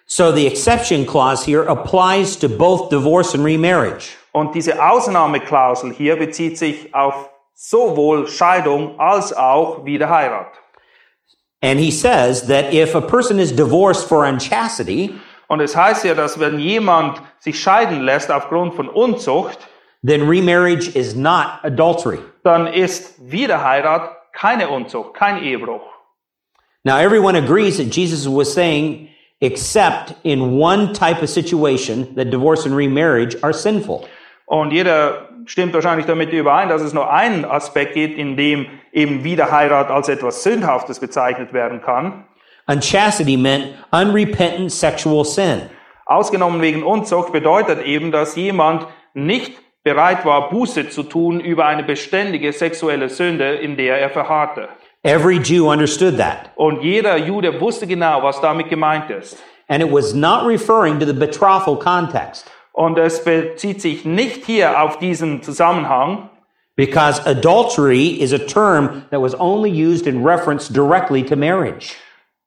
So 0.06 0.32
the 0.32 0.46
exception 0.48 1.06
clause 1.06 1.46
here 1.46 1.68
applies 1.70 2.38
to 2.40 2.50
both 2.50 2.90
divorce 2.90 3.34
and 3.34 3.46
remarriage. 3.46 4.18
Und 4.34 4.56
diese 4.56 4.84
Ausnahmeklausel 4.84 5.94
hier 5.94 6.16
bezieht 6.18 6.58
sich 6.58 6.94
auf 6.94 7.30
sowohl 7.54 8.28
Scheidung 8.28 9.00
als 9.00 9.32
auch 9.36 9.86
Wiederheirat. 9.86 10.48
And 11.64 11.80
he 11.80 11.92
says 11.92 12.48
that 12.48 12.74
if 12.74 12.96
a 12.96 13.02
person 13.02 13.40
is 13.40 13.56
divorced 13.56 14.08
for 14.08 14.26
unchastity, 14.26 15.14
Und 15.48 15.60
es 15.60 15.76
heißt 15.76 16.06
ja, 16.06 16.14
dass 16.16 16.40
wenn 16.40 16.60
jemand 16.60 17.22
sich 17.40 17.60
scheiden 17.60 18.02
lässt 18.02 18.32
aufgrund 18.32 18.74
von 18.74 18.88
Unzucht, 18.88 19.60
then 20.02 20.28
remarriage 20.28 20.90
is 20.96 21.14
not 21.14 21.48
adultery. 21.64 22.20
dann 22.44 22.68
ist 22.68 23.16
Wiederheirat 23.20 24.16
keine 24.34 24.70
Unzucht, 24.70 25.14
kein 25.14 25.44
Ehebruch. 25.44 25.82
Now, 26.84 26.98
everyone 26.98 27.36
agrees 27.36 27.78
that 27.78 27.96
Jesus 27.96 28.28
was 28.28 28.54
saying, 28.54 29.10
except 29.40 30.16
in 30.24 30.58
one 30.58 30.94
type 30.94 31.22
of 31.22 31.30
situation, 31.30 32.16
that 32.16 32.32
divorce 32.32 32.66
and 32.66 32.76
remarriage 32.76 33.36
are 33.44 33.54
sinful. 33.54 34.08
Und 34.46 34.72
jeder 34.72 35.30
stimmt 35.46 35.74
wahrscheinlich 35.74 36.06
damit 36.06 36.34
überein, 36.34 36.70
dass 36.70 36.82
es 36.82 36.94
nur 36.94 37.12
einen 37.12 37.46
Aspekt 37.46 37.94
gibt, 37.94 38.18
in 38.18 38.36
dem 38.36 38.68
eben 38.92 39.24
Wiederheirat 39.24 39.90
als 39.90 40.10
etwas 40.10 40.44
Sündhaftes 40.44 41.00
bezeichnet 41.00 41.54
werden 41.54 41.82
kann. 41.82 42.26
Unchastity 42.68 43.38
meant 43.38 43.74
unrepentant 43.92 44.72
sexual 44.72 45.26
sin. 45.26 45.62
Ausgenommen 46.06 46.62
wegen 46.62 46.84
Unzucht 46.84 47.32
bedeutet 47.32 47.86
eben, 47.86 48.12
dass 48.12 48.36
jemand 48.36 48.88
nicht 49.14 49.54
bereit 49.84 50.26
war, 50.26 50.50
Buße 50.50 50.90
zu 50.90 51.04
tun 51.04 51.40
über 51.40 51.66
eine 51.66 51.84
beständige 51.84 52.54
sexuelle 52.54 53.10
Sünde, 53.10 53.56
in 53.56 53.78
der 53.78 54.00
er 54.00 54.10
verharrte. 54.10 54.70
Every 55.04 55.38
Jew 55.38 55.72
understood 55.72 56.18
that. 56.18 56.52
Und 56.56 56.84
jeder 56.84 57.18
Jude 57.18 57.60
wusste 57.60 57.88
genau, 57.88 58.22
was 58.22 58.40
damit 58.40 58.70
gemeint 58.70 59.10
ist. 59.10 59.42
And 59.68 59.82
it 59.82 59.92
was 59.92 60.14
not 60.14 60.46
referring 60.46 61.00
to 61.00 61.06
the 61.06 61.14
betrothal 61.14 61.76
context, 61.78 62.52
Und 62.74 62.98
es 62.98 63.24
bezieht 63.24 63.82
sich 63.82 64.06
nicht 64.06 64.46
hier 64.46 64.82
auf 64.82 65.00
diesen 65.00 65.42
Zusammenhang, 65.42 66.30
because 66.76 67.22
adultery 67.26 68.08
is 68.08 68.34
a 68.34 68.38
term 68.38 69.04
that 69.12 69.22
was 69.22 69.34
only 69.40 69.70
used 69.70 70.08
in 70.08 70.24
reference 70.24 70.68
directly 70.68 71.24
to 71.24 71.36
marriage. 71.36 71.96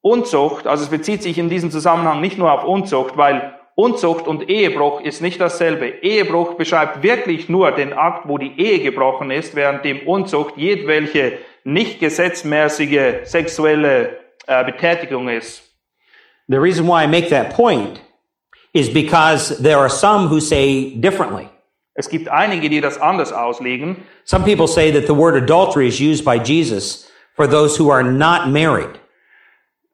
Unzucht, 0.02 0.66
also 0.66 0.84
es 0.84 0.90
bezieht 0.90 1.22
sich 1.22 1.38
in 1.38 1.48
diesem 1.48 1.70
Zusammenhang 1.70 2.20
nicht 2.20 2.38
nur 2.38 2.52
auf 2.52 2.64
Unzucht, 2.64 3.16
weil 3.16 3.53
Unzucht 3.76 4.28
und 4.28 4.48
Ehebruch 4.48 5.00
ist 5.00 5.20
nicht 5.20 5.40
dasselbe. 5.40 5.88
Ehebruch 6.02 6.54
beschreibt 6.54 7.02
wirklich 7.02 7.48
nur 7.48 7.72
den 7.72 7.92
Akt, 7.92 8.28
wo 8.28 8.38
die 8.38 8.58
Ehe 8.58 8.78
gebrochen 8.78 9.32
ist, 9.32 9.56
während 9.56 9.84
dem 9.84 10.06
Unzucht 10.06 10.56
jedwelche 10.56 11.38
nicht 11.64 11.98
gesetzmäßige 11.98 13.24
sexuelle 13.24 14.18
äh, 14.46 14.64
Betätigung 14.64 15.28
ist. 15.28 15.62
The 16.48 16.58
reason 16.58 16.86
why 16.86 17.04
I 17.04 17.06
make 17.06 17.30
that 17.30 17.54
point 17.54 18.00
is 18.74 18.92
because 18.92 19.60
there 19.62 19.78
are 19.78 19.90
some 19.90 20.28
who 20.28 20.40
say 20.40 20.94
differently. 20.96 21.48
Es 21.94 22.08
gibt 22.08 22.28
einige, 22.28 22.68
die 22.68 22.80
das 22.80 23.00
anders 23.00 23.32
auslegen. 23.32 24.04
Some 24.24 24.44
people 24.44 24.68
say 24.68 24.92
that 24.92 25.06
the 25.06 25.14
word 25.14 25.36
adultery 25.36 25.88
is 25.88 26.00
used 26.00 26.24
by 26.24 26.38
Jesus 26.38 27.08
for 27.34 27.48
those 27.48 27.76
who 27.76 27.90
are 27.90 28.02
not 28.02 28.48
married. 28.48 29.00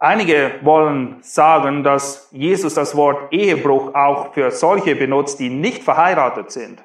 Einige 0.02 0.52
wollen 0.62 1.18
sagen, 1.20 1.84
dass 1.84 2.30
Jesus 2.32 2.72
das 2.72 2.96
Wort 2.96 3.34
Ehebruch 3.34 3.94
auch 3.94 4.32
für 4.32 4.50
solche 4.50 4.96
benutzt, 4.96 5.38
die 5.38 5.50
nicht 5.50 5.82
verheiratet 5.82 6.50
sind. 6.50 6.82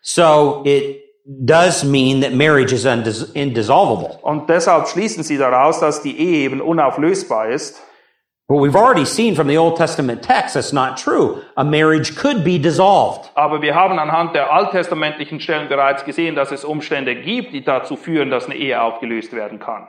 So 0.00 0.62
it 0.64 1.04
does 1.24 1.84
mean 1.84 2.20
that 2.20 2.32
marriage 2.32 2.72
is 2.72 2.84
indissolvable. 3.34 4.18
Und 4.22 4.50
deshalb 4.50 4.88
schließen 4.88 5.22
sie 5.22 5.38
daraus, 5.38 5.78
dass 5.78 6.02
die 6.02 6.18
Ehe 6.18 6.46
eben 6.46 6.60
unauflösbar 6.60 7.48
ist. 7.48 7.80
But 8.48 8.56
we've 8.56 8.76
already 8.76 9.04
seen 9.04 9.36
from 9.36 9.46
the 9.46 9.58
Old 9.58 9.76
Testament 9.76 10.22
text 10.22 10.54
that's 10.54 10.72
not 10.72 10.96
true. 10.96 11.42
A 11.56 11.62
marriage 11.62 12.16
could 12.16 12.42
be 12.42 12.58
dissolved. 12.58 13.30
Aber 13.36 13.62
wir 13.62 13.76
haben 13.76 14.00
anhand 14.00 14.34
der 14.34 14.50
alttestamentlichen 14.50 15.38
Stellen 15.38 15.68
bereits 15.68 16.04
gesehen, 16.04 16.34
dass 16.34 16.50
es 16.50 16.64
Umstände 16.64 17.14
gibt, 17.14 17.52
die 17.52 17.62
dazu 17.62 17.94
führen, 17.94 18.30
dass 18.30 18.46
eine 18.46 18.56
Ehe 18.56 18.82
aufgelöst 18.82 19.32
werden 19.32 19.60
kann. 19.60 19.86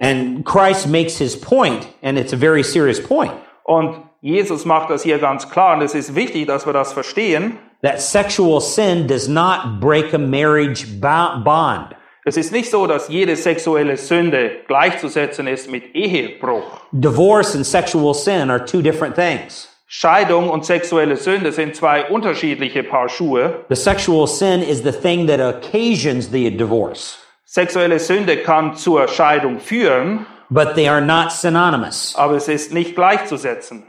And 0.00 0.44
Christ 0.44 0.86
makes 0.88 1.18
his 1.18 1.36
point, 1.36 1.86
and 2.02 2.18
it's 2.18 2.32
a 2.32 2.36
very 2.36 2.62
serious 2.64 2.98
point, 3.02 3.32
Und 3.64 3.96
Jesus 4.22 4.64
macht 4.64 4.88
das 4.90 5.02
hier 5.02 5.18
ganz 5.18 5.48
klar, 5.48 5.76
und 5.76 5.82
es 5.82 5.94
ist 5.94 6.14
wichtig, 6.14 6.46
dass 6.46 6.64
wir 6.66 6.72
das 6.72 6.92
verstehen. 6.92 7.58
that 7.82 8.00
sexual 8.00 8.60
sin 8.60 9.06
does 9.06 9.28
not 9.28 9.80
break 9.80 10.12
a 10.14 10.18
marriage 10.18 10.86
bo- 11.00 11.42
bond. 11.44 11.94
Es 12.26 12.36
ist 12.36 12.52
nicht 12.52 12.70
so, 12.70 12.86
dass 12.86 13.08
jede 13.08 13.34
sexuelle 13.36 13.96
Sünde 13.96 14.50
gleichzusetzen 14.68 15.46
ist 15.46 15.70
mit 15.70 15.94
Ehebruch. 15.94 16.80
Divorce 16.92 17.54
and 17.56 17.64
sexual 17.64 18.12
sin 18.14 18.50
are 18.50 18.62
two 18.64 18.82
different 18.82 19.14
things. 19.14 19.68
Scheidung 19.86 20.50
und 20.50 20.64
sexuelle 20.64 21.16
Sünde 21.16 21.50
sind 21.52 21.74
zwei 21.74 22.04
unterschiedliche 22.10 22.82
Paar 22.84 23.08
Schuhe. 23.08 23.64
The 23.70 23.74
sexual 23.76 24.26
sin 24.28 24.62
is 24.62 24.82
the 24.82 24.92
thing 24.92 25.26
that 25.28 25.40
occasions 25.40 26.30
the 26.30 26.50
divorce, 26.54 27.16
Sexuelle 27.54 27.98
Sünde 27.98 28.36
kann 28.36 28.76
zur 28.76 29.08
Scheidung 29.08 29.58
führen, 29.58 30.24
but 30.50 30.76
they 30.76 30.86
are 30.88 31.00
not 31.00 31.32
synonymous. 31.32 32.14
aber 32.16 32.34
es 32.36 32.46
ist 32.46 32.72
nicht 32.72 32.94
gleichzusetzen. 32.94 33.82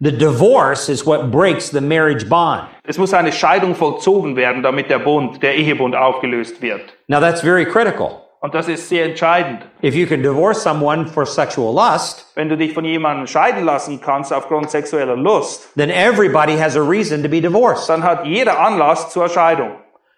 The 0.00 0.12
divorce 0.12 0.90
is 0.90 1.06
what 1.06 1.30
breaks 1.30 1.70
the 1.70 1.80
marriage 1.80 2.26
bond. 2.26 2.64
Es 2.84 2.98
muss 2.98 3.14
eine 3.14 3.32
Scheidung 3.32 3.74
vollzogen 3.74 4.36
werden, 4.36 4.62
damit 4.62 4.90
der 4.90 4.98
Bund, 4.98 5.42
der 5.42 5.56
Ehebund 5.56 5.96
aufgelöst 5.96 6.60
wird. 6.60 6.82
Now 7.06 7.18
that's 7.18 7.40
very 7.40 7.64
critical. 7.64 8.24
Und 8.40 8.54
das 8.54 8.68
ist 8.68 8.86
sehr 8.90 9.06
entscheidend. 9.06 9.62
If 9.82 9.94
you 9.94 10.06
can 10.06 10.22
divorce 10.22 10.62
someone 10.62 11.06
for 11.06 11.24
sexual 11.24 11.74
lust, 11.74 12.26
Wenn 12.34 12.50
du 12.50 12.58
dich 12.58 12.74
von 12.74 12.84
jemandem 12.84 13.26
scheiden 13.26 13.64
lassen 13.64 14.02
kannst 14.02 14.34
aufgrund 14.34 14.70
sexueller 14.70 15.16
Lust, 15.16 15.70
then 15.76 15.88
everybody 15.88 16.58
has 16.58 16.76
a 16.76 16.82
reason 16.82 17.22
to 17.22 17.28
be 17.30 17.40
divorced. 17.40 17.88
dann 17.88 18.02
hat 18.02 18.26
jeder 18.26 18.60
Anlass 18.60 19.08
zur 19.08 19.30
Scheidung. 19.30 19.70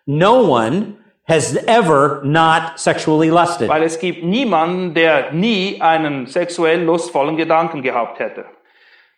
No 0.07 0.41
one 0.41 0.97
has 1.30 1.56
ever 1.68 2.20
not 2.24 2.80
sexually 2.80 3.30
lusted. 3.30 3.68
Weil 3.68 3.84
es 3.84 3.98
gibt 4.00 4.24
niemanden, 4.24 4.94
der 4.94 5.32
nie 5.32 5.80
einen 5.80 6.26
sexuell 6.26 6.82
lustvollen 6.82 7.36
Gedanken 7.36 7.82
gehabt 7.82 8.18
hätte. 8.18 8.46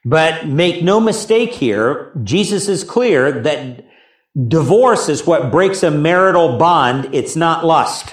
But 0.04 0.44
make 0.46 0.82
no 0.82 1.00
mistake 1.00 1.52
here, 1.54 2.12
Jesus 2.22 2.68
is 2.68 2.84
clear 2.86 3.42
that 3.42 3.84
divorce 4.34 5.08
is 5.08 5.26
what 5.26 5.50
breaks 5.50 5.82
a 5.82 5.90
marital 5.90 6.58
bond. 6.58 7.08
It's 7.14 7.34
not 7.34 7.64
lust. 7.64 8.12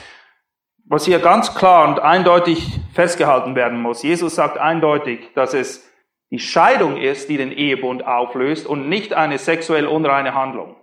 Was 0.85 1.05
hier 1.05 1.19
ganz 1.19 1.53
klar 1.53 1.87
und 1.89 1.99
eindeutig 1.99 2.79
festgehalten 2.93 3.55
werden 3.55 3.81
muss. 3.81 4.01
Jesus 4.01 4.35
sagt 4.35 4.57
eindeutig, 4.57 5.33
dass 5.35 5.53
es 5.53 5.85
die 6.31 6.39
Scheidung 6.39 6.95
ist, 6.97 7.27
die 7.27 7.37
den 7.37 7.51
Ehebund 7.51 8.05
auflöst 8.05 8.65
und 8.65 8.87
nicht 8.87 9.13
eine 9.13 9.37
sexuell 9.37 9.87
unreine 9.87 10.33
Handlung. 10.33 10.77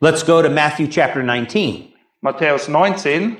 Let's 0.00 0.24
go 0.24 0.40
to 0.42 0.48
Matthew 0.48 0.88
chapter 0.88 1.22
19. 1.22 1.95
Matthäus 2.26 2.68
19. 2.68 3.36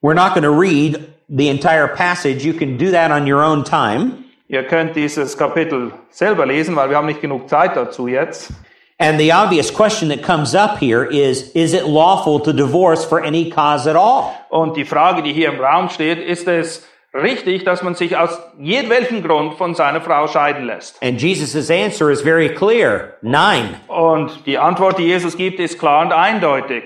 We're 0.00 0.14
not 0.14 0.32
going 0.34 0.44
to 0.44 0.50
read 0.50 1.12
the 1.28 1.48
entire 1.50 1.88
passage. 1.88 2.42
You 2.42 2.54
can 2.54 2.78
do 2.78 2.90
that 2.92 3.10
on 3.10 3.26
your 3.26 3.42
own 3.42 3.64
time. 3.64 4.24
Ihr 4.48 4.62
könnt 4.64 4.96
dieses 4.96 5.36
Kapitel 5.36 5.92
selber 6.10 6.46
lesen, 6.46 6.74
weil 6.74 6.88
wir 6.88 6.96
haben 6.96 7.06
nicht 7.06 7.20
genug 7.20 7.50
Zeit 7.50 7.76
dazu 7.76 8.08
jetzt. 8.08 8.50
And 8.98 9.18
the 9.18 9.32
obvious 9.32 9.70
question 9.70 10.08
that 10.08 10.22
comes 10.22 10.54
up 10.54 10.78
here 10.78 11.04
is, 11.04 11.50
is 11.54 11.74
it 11.74 11.86
lawful 11.86 12.40
to 12.40 12.52
divorce 12.52 13.04
for 13.04 13.22
any 13.22 13.50
cause 13.50 13.86
at 13.86 13.96
all? 13.96 14.32
Und 14.48 14.76
die 14.76 14.86
Frage, 14.86 15.22
die 15.22 15.32
hier 15.32 15.48
im 15.48 15.60
Raum 15.60 15.90
steht, 15.90 16.18
ist 16.18 16.48
es 16.48 16.86
richtig, 17.12 17.64
dass 17.64 17.82
man 17.82 17.94
sich 17.94 18.16
aus 18.16 18.38
jedwelchem 18.58 19.22
Grund 19.22 19.54
von 19.54 19.74
seiner 19.74 20.00
Frau 20.00 20.28
scheiden 20.28 20.64
lässt? 20.64 21.02
And 21.02 21.20
Jesus' 21.20 21.70
answer 21.70 22.10
is 22.10 22.22
very 22.22 22.48
clear. 22.54 23.18
Nine. 23.20 23.74
Und 23.88 24.46
die 24.46 24.58
Antwort, 24.58 24.98
die 24.98 25.04
Jesus 25.04 25.36
gibt, 25.36 25.60
ist 25.60 25.78
klar 25.78 26.02
und 26.02 26.12
eindeutig. 26.12 26.84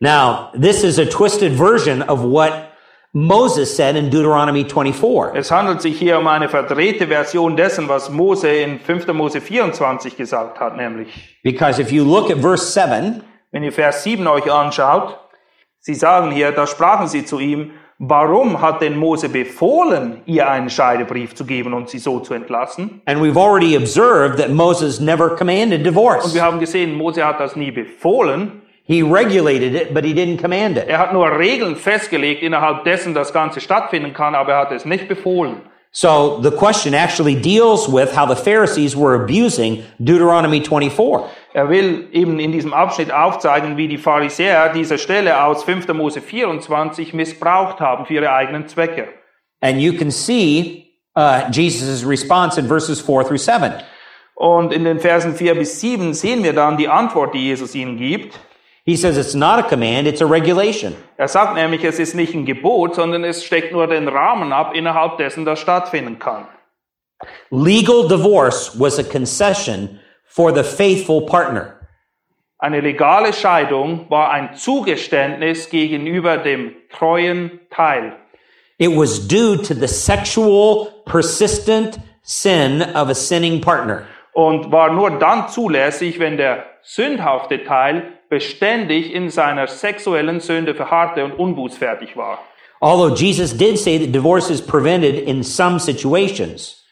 Now, 0.00 0.50
this 0.54 0.84
is 0.84 0.98
a 0.98 1.06
twisted 1.06 1.52
version 1.52 2.02
of 2.02 2.22
what 2.22 2.52
Moses 3.12 3.74
said 3.74 3.96
in 3.96 4.10
Deuteronomy 4.10 4.64
24. 4.64 5.34
Es 5.34 5.50
handelt 5.50 5.82
sich 5.82 5.98
hier 5.98 6.18
um 6.18 6.26
eine 6.28 6.48
verdrehte 6.48 7.08
Version 7.08 7.56
dessen, 7.56 7.88
was 7.88 8.08
Mose 8.10 8.48
in 8.48 8.78
5. 8.78 9.08
Mose 9.08 9.40
24 9.40 10.16
gesagt 10.16 10.60
hat, 10.60 10.76
nämlich, 10.76 11.08
Because 11.42 11.80
if 11.80 11.90
you 11.90 12.04
look 12.04 12.30
at 12.30 12.38
verse 12.38 12.70
7, 12.72 13.22
wenn 13.50 13.64
ihr 13.64 13.72
Vers 13.72 14.04
7 14.04 14.24
euch 14.28 14.50
anschaut, 14.52 15.18
sie 15.80 15.94
sagen 15.94 16.30
hier, 16.30 16.52
da 16.52 16.66
sprachen 16.68 17.08
sie 17.08 17.24
zu 17.24 17.40
ihm, 17.40 17.72
warum 17.98 18.60
hat 18.60 18.82
denn 18.82 18.96
Mose 18.96 19.28
befohlen, 19.28 20.20
ihr 20.26 20.48
einen 20.48 20.70
Scheidebrief 20.70 21.34
zu 21.34 21.44
geben 21.44 21.72
und 21.74 21.88
sie 21.88 21.98
so 21.98 22.20
zu 22.20 22.34
entlassen? 22.34 23.00
and 23.06 23.20
we've 23.20 23.36
already 23.36 23.74
observed 23.76 24.38
that 24.38 24.50
Moses 24.50 25.00
never 25.00 25.30
commanded 25.34 25.80
Und 25.80 25.84
divorce. 25.86 26.34
wir 26.34 26.42
haben 26.42 26.60
gesehen, 26.60 26.94
Mose 26.94 27.24
hat 27.26 27.40
das 27.40 27.56
nie 27.56 27.72
befohlen, 27.72 28.62
He 28.88 29.02
regulated 29.02 29.74
it, 29.74 29.92
but 29.92 30.02
he 30.02 30.14
didn't 30.14 30.38
command 30.38 30.78
it. 30.78 30.88
er 30.88 30.98
hat 30.98 31.12
nur 31.12 31.38
Regeln 31.38 31.76
festgelegt, 31.76 32.42
innerhalb 32.42 32.84
dessen 32.84 33.12
das 33.12 33.34
Ganze 33.34 33.60
stattfinden 33.60 34.14
kann, 34.14 34.34
aber 34.34 34.52
er 34.52 34.58
hat 34.60 34.72
es 34.72 34.86
nicht 34.86 35.08
befohlen. 35.08 35.60
So 35.90 36.40
the 36.42 36.50
question 36.50 36.94
actually 36.94 37.34
deals 37.34 37.86
with 37.86 38.16
how 38.16 38.26
the 38.26 38.34
Pharisees 38.34 38.96
were 38.96 39.14
abusing 39.14 39.84
Deuteronomy 39.98 40.62
24. 40.62 41.28
Er 41.52 41.68
will 41.68 42.08
eben 42.12 42.38
in 42.38 42.50
diesem 42.50 42.72
Abschnitt 42.72 43.12
aufzeigen, 43.12 43.76
wie 43.76 43.88
die 43.88 43.98
Pharisäer 43.98 44.70
diese 44.70 44.96
Stelle 44.96 45.44
aus 45.44 45.64
5. 45.64 45.88
Mose 45.88 46.22
24 46.22 47.12
missbraucht 47.12 47.80
haben 47.80 48.06
für 48.06 48.14
ihre 48.14 48.32
eigenen 48.32 48.68
Zwecke. 48.68 49.08
And 49.60 49.80
you 49.80 49.92
can 49.92 50.10
see 50.10 50.86
uh, 51.14 51.50
Jesus' 51.50 52.06
response 52.06 52.58
in 52.58 52.68
verses 52.68 53.02
4 53.02 53.24
through 53.24 53.38
7. 53.38 53.72
Und 54.34 54.72
in 54.72 54.84
den 54.84 55.00
Versen 55.00 55.34
4 55.34 55.56
bis 55.56 55.80
7 55.80 56.14
sehen 56.14 56.42
wir 56.42 56.54
dann 56.54 56.76
die 56.76 56.88
Antwort, 56.88 57.34
die 57.34 57.44
Jesus 57.44 57.74
ihnen 57.74 57.98
gibt. 57.98 58.38
He 58.88 58.96
says 58.96 59.18
it's 59.18 59.34
not 59.34 59.58
a 59.58 59.68
command, 59.68 60.06
it's 60.06 60.22
a 60.22 60.26
regulation. 60.26 60.96
Er 61.18 61.28
sagt 61.28 61.56
nämlich, 61.56 61.84
es 61.84 61.98
ist 61.98 62.14
nicht 62.14 62.32
ein 62.32 62.46
Gebot, 62.46 62.94
sondern 62.94 63.22
es 63.22 63.44
steckt 63.44 63.70
nur 63.70 63.86
den 63.86 64.08
Rahmen 64.08 64.50
ab, 64.50 64.74
innerhalb 64.74 65.18
dessen 65.18 65.44
das 65.44 65.60
stattfinden 65.60 66.18
kann. 66.18 66.46
Legal 67.50 68.08
divorce 68.08 68.80
was 68.80 68.98
a 68.98 69.02
concession 69.02 70.00
for 70.24 70.54
the 70.54 70.64
faithful 70.64 71.26
partner. 71.26 71.74
Eine 72.60 72.80
legale 72.80 73.34
Scheidung 73.34 74.06
war 74.08 74.30
ein 74.30 74.54
Zugeständnis 74.54 75.68
gegenüber 75.68 76.38
dem 76.38 76.74
treuen 76.90 77.60
Teil. 77.68 78.14
It 78.78 78.96
was 78.96 79.28
due 79.28 79.58
to 79.58 79.74
the 79.74 79.86
sexual, 79.86 80.88
persistent 81.04 82.00
sin 82.22 82.80
of 82.94 83.10
a 83.10 83.14
sinning 83.14 83.60
partner. 83.60 84.06
und 84.32 84.70
war 84.70 84.92
nur 84.92 85.18
dann 85.18 85.48
zulässig, 85.48 86.20
wenn 86.20 86.36
der 86.36 86.64
sündhafte 86.82 87.64
Teil 87.64 88.17
beständig 88.28 89.12
in 89.12 89.30
seiner 89.30 89.66
sexuellen 89.66 90.40
Sünde 90.40 90.74
verharrte 90.74 91.24
und 91.24 91.32
unbußfertig 91.32 92.16
war. 92.16 92.38
Although 92.80 93.14
Jesus 93.14 93.56
did 93.56 93.78
say 93.78 93.98
that 93.98 94.12
divorce 94.12 94.50
is 94.50 94.60
prevented 94.60 95.16
in 95.26 95.42
some 95.42 95.78
situations, 95.80 96.84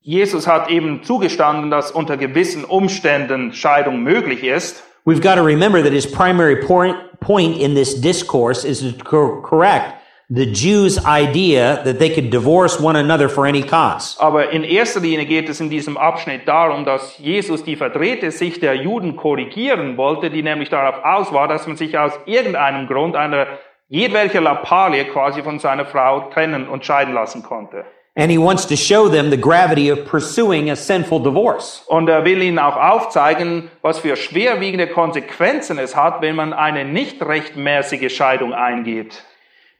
Jesus 0.00 0.46
hat 0.46 0.70
eben 0.70 1.02
zugestanden, 1.02 1.70
dass 1.70 1.90
unter 1.90 2.16
gewissen 2.18 2.64
Umständen 2.64 3.52
Scheidung 3.52 4.02
möglich 4.02 4.44
ist. 4.44 4.82
we've 5.06 5.20
got 5.20 5.36
to 5.36 5.42
remember 5.42 5.82
that 5.82 5.92
his 5.92 6.06
primary 6.06 6.56
point, 6.56 6.96
in 7.58 7.74
this 7.74 8.00
discourse 8.00 8.64
is 8.64 8.80
to 8.80 8.92
cor- 9.02 9.42
correct 9.42 9.94
the 10.28 10.46
Jews' 10.46 10.98
idea 11.04 11.82
that 11.84 11.98
they 11.98 12.10
could 12.10 12.30
divorce 12.30 12.80
one 12.80 12.96
another 12.96 13.28
for 13.28 13.46
any 13.46 13.62
cause. 13.62 14.16
Aber 14.18 14.50
in 14.50 14.64
erster 14.64 15.00
Linie 15.00 15.26
geht 15.26 15.48
es 15.48 15.60
in 15.60 15.68
diesem 15.68 15.96
Abschnitt 15.96 16.48
darum, 16.48 16.84
dass 16.84 17.18
Jesus 17.18 17.62
die 17.62 17.76
verdrehte 17.76 18.30
Sicht 18.30 18.62
der 18.62 18.74
Juden 18.74 19.16
korrigieren 19.16 19.96
wollte, 19.96 20.30
die 20.30 20.42
nämlich 20.42 20.70
darauf 20.70 21.04
aus 21.04 21.32
war, 21.32 21.48
dass 21.48 21.66
man 21.66 21.76
sich 21.76 21.98
aus 21.98 22.12
irgendeinem 22.26 22.86
Grund 22.86 23.16
einer 23.16 23.46
jedwelcher 23.88 24.40
Lappalie 24.40 25.04
quasi 25.04 25.42
von 25.42 25.58
seiner 25.58 25.84
Frau 25.84 26.30
trennen 26.30 26.68
und 26.68 26.84
scheiden 26.84 27.12
lassen 27.12 27.42
konnte. 27.42 27.84
And 28.16 28.30
he 28.30 28.38
wants 28.38 28.64
to 28.68 28.76
show 28.76 29.08
them 29.08 29.28
the 29.30 29.36
gravity 29.36 29.90
of 29.90 30.06
pursuing 30.06 30.70
a 30.70 30.76
sinful 30.76 31.20
divorce. 31.20 31.82
Und 31.88 32.08
er 32.08 32.24
will 32.24 32.40
ihnen 32.42 32.60
auch 32.60 32.76
aufzeigen, 32.76 33.70
was 33.82 33.98
für 33.98 34.14
schwerwiegende 34.14 34.86
Konsequenzen 34.86 35.78
es 35.78 35.96
hat, 35.96 36.22
wenn 36.22 36.36
man 36.36 36.52
eine 36.52 36.84
nicht 36.84 37.20
rechtmäßige 37.20 38.14
Scheidung 38.14 38.54
eingeht. 38.54 39.24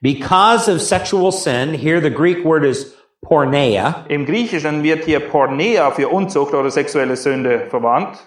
Because 0.02 0.68
of 0.68 0.80
sexual 0.82 1.32
sin, 1.32 1.74
here 1.74 2.00
the 2.00 2.10
Greek 2.10 2.44
word 2.44 2.64
is 2.64 2.94
porneia, 3.24 4.04
Im 4.08 4.26
Griechischen 4.26 4.82
wird 4.82 5.04
hier 5.04 5.20
Pornea 5.20 5.90
für 5.92 6.08
Unzucht 6.08 6.52
oder 6.52 6.70
sexuelle 6.70 7.16
Sünde 7.16 7.66
verwandt. 7.70 8.18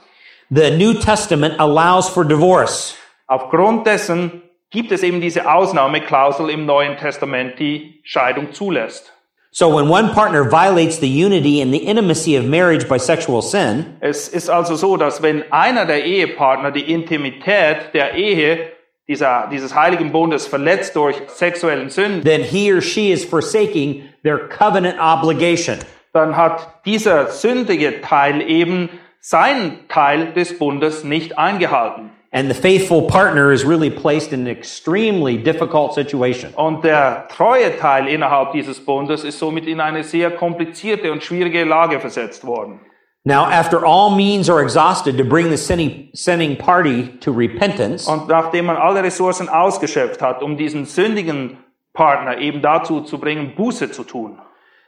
the 0.49 0.72
New 0.72 0.93
Testament 0.93 1.55
allows 1.59 2.09
for 2.09 2.24
divorce. 2.24 2.95
Aufgrund 3.28 3.86
dessen 3.86 4.41
gibt 4.72 4.91
es 4.91 5.03
eben 5.03 5.22
diese 5.22 5.49
Ausnahmeklausel 5.51 6.49
im 6.49 6.65
Neuen 6.65 6.97
Testament, 6.97 7.59
die 7.59 7.99
Scheidung 8.03 8.53
zulässt. 8.53 9.11
So 9.51 9.70
when 9.70 9.89
one 9.89 10.09
partner 10.13 10.43
violates 10.43 10.99
the 10.99 11.07
unity 11.07 11.61
and 11.61 11.74
the 11.74 11.80
intimacy 11.88 12.36
of 12.38 12.45
marriage 12.45 12.88
by 12.88 12.97
sexual 12.99 13.41
sin, 13.41 13.97
Es 14.01 14.28
ist 14.28 14.49
also 14.49 14.76
so, 14.76 14.97
dass 14.97 15.22
wenn 15.22 15.43
einer 15.51 15.86
der 15.86 16.05
Ehepartner 16.05 16.72
die 16.72 16.91
Intimität 16.91 17.93
der 17.93 18.13
Ehe, 18.15 18.72
dieser, 19.08 19.47
dieses 19.51 19.74
heiligen 19.74 20.12
Bundes 20.12 20.47
verletzt 20.47 20.95
durch 20.95 21.16
sexuellen 21.28 21.89
Sünden, 21.89 22.24
then 22.24 22.43
he 22.43 22.74
or 22.74 22.82
she 22.82 23.12
is 23.12 23.24
forsaking 23.24 24.03
their 24.24 24.38
covenant 24.49 24.99
obligation. 24.99 25.78
dann 26.14 26.36
hat 26.36 26.86
dieser 26.86 27.28
sündige 27.28 28.01
Teil 28.01 28.41
eben 28.41 28.89
seinen 29.20 29.88
Teil 29.88 30.34
des 30.34 30.58
Bundes 30.58 31.03
nicht 31.03 31.38
eingehalten. 31.38 32.12
And 32.32 32.53
the 32.53 32.60
faithful 32.60 33.03
partner 33.03 33.51
is 33.51 33.66
really 33.66 33.89
placed 33.89 34.34
in 34.34 34.41
an 34.41 34.47
extremely 34.47 35.38
difficult 35.38 35.93
situation. 35.93 36.53
Und 36.55 36.84
der 36.84 37.28
treue 37.30 37.78
Teil 37.78 38.08
innerhalb 38.08 38.51
dieses 38.51 38.84
Bundes 38.84 39.24
ist 39.24 39.39
somit 39.39 39.66
in 39.66 39.80
eine 39.80 40.03
sehr 40.03 40.32
komplizierte 40.32 41.12
und 41.12 41.24
schwierige 41.24 41.64
Lage 41.64 41.99
versetzt 41.99 42.45
worden. 42.45 42.82
Now, 43.28 43.45
after 43.45 43.86
all 43.86 44.15
means 44.15 44.49
are 44.49 44.61
exhausted 44.61 45.17
to 45.17 45.25
bring 45.25 45.49
the 45.49 45.57
sinning, 45.57 46.55
party 46.55 47.09
to 47.19 47.34
repentance, 47.34 48.07
Und 48.07 48.30
nachdem 48.30 48.67
man 48.67 48.78
alle 48.78 49.03
Ressourcen 49.03 49.49
ausgeschöpft 49.49 50.21
hat, 50.21 50.41
um 50.41 50.55
diesen 50.55 50.86
sündigen 50.86 51.57
Partner 51.93 52.38
eben 52.38 52.61
dazu 52.61 53.01
zu 53.01 53.17
bringen, 53.17 53.53
Buße 53.53 53.91
zu 53.91 54.05
tun. 54.05 54.39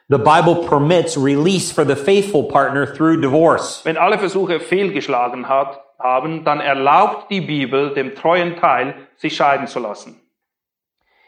the 0.08 0.18
Bible 0.18 0.68
permits 0.70 1.18
release 1.18 1.70
for 1.70 1.84
the 1.84 1.98
faithful 1.98 2.44
partner 2.44 2.86
through 2.86 3.20
divorce. 3.20 3.82
Wenn 3.84 3.98
alle 3.98 4.18
Versuche 4.18 4.62
fehlgeschlagen 4.62 5.50
hat, 5.50 5.78
haben, 6.00 6.46
dann 6.46 6.62
erlaubt 6.62 7.30
die 7.30 7.42
Bibel 7.42 7.94
dem 7.94 8.16
treuen 8.16 8.56
Teil, 8.56 8.96
sich 9.18 9.36
scheiden 9.36 9.68
zu 9.68 9.80
lassen. 9.80 10.16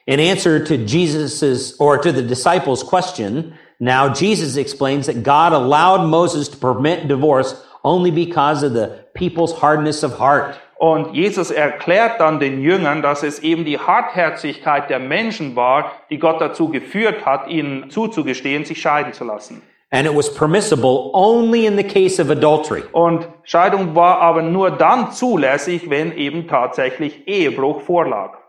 In 0.05 0.21
answer 0.21 0.63
to 0.63 0.75
Jesus's 0.75 1.77
or 1.77 2.01
to 2.01 2.11
the 2.11 2.25
disciples' 2.25 2.83
question, 2.85 3.53
now 3.81 4.13
Jesus 4.13 4.55
explains 4.55 5.07
that 5.07 5.23
God 5.23 5.51
allowed 5.51 6.07
Moses 6.07 6.47
to 6.49 6.57
permit 6.57 7.09
divorce 7.09 7.55
only 7.83 8.11
because 8.11 8.63
of 8.63 8.73
the 8.73 9.05
people's 9.13 9.53
hardness 9.53 10.03
of 10.03 10.19
heart. 10.19 10.55
Und 10.77 11.13
Jesus 11.13 11.51
erklärt 11.51 12.19
dann 12.19 12.39
den 12.39 12.61
Jüngern, 12.61 13.01
dass 13.01 13.21
es 13.21 13.39
eben 13.39 13.65
die 13.65 13.77
Hartherzigkeit 13.77 14.89
der 14.89 14.97
Menschen 14.99 15.55
war, 15.55 15.91
die 16.09 16.17
Gott 16.17 16.41
dazu 16.41 16.69
geführt 16.69 17.25
hat, 17.25 17.47
ihnen 17.47 17.91
zuzugestehen, 17.91 18.65
sich 18.65 18.81
scheiden 18.81 19.13
zu 19.13 19.23
lassen. 19.23 19.61
And 19.91 20.07
it 20.07 20.15
was 20.15 20.33
permissible 20.33 21.11
only 21.13 21.65
in 21.65 21.75
the 21.75 21.83
case 21.83 22.19
of 22.19 22.29
adultery. 22.29 22.83
Und 22.93 23.27
Scheidung 23.43 23.93
war 23.93 24.21
aber 24.21 24.41
nur 24.41 24.71
dann 24.71 25.11
zulässig, 25.11 25.89
wenn 25.89 26.17
eben 26.17 26.47
tatsächlich 26.47 27.27
Ehebruch 27.27 27.81
vorlag. 27.81 28.40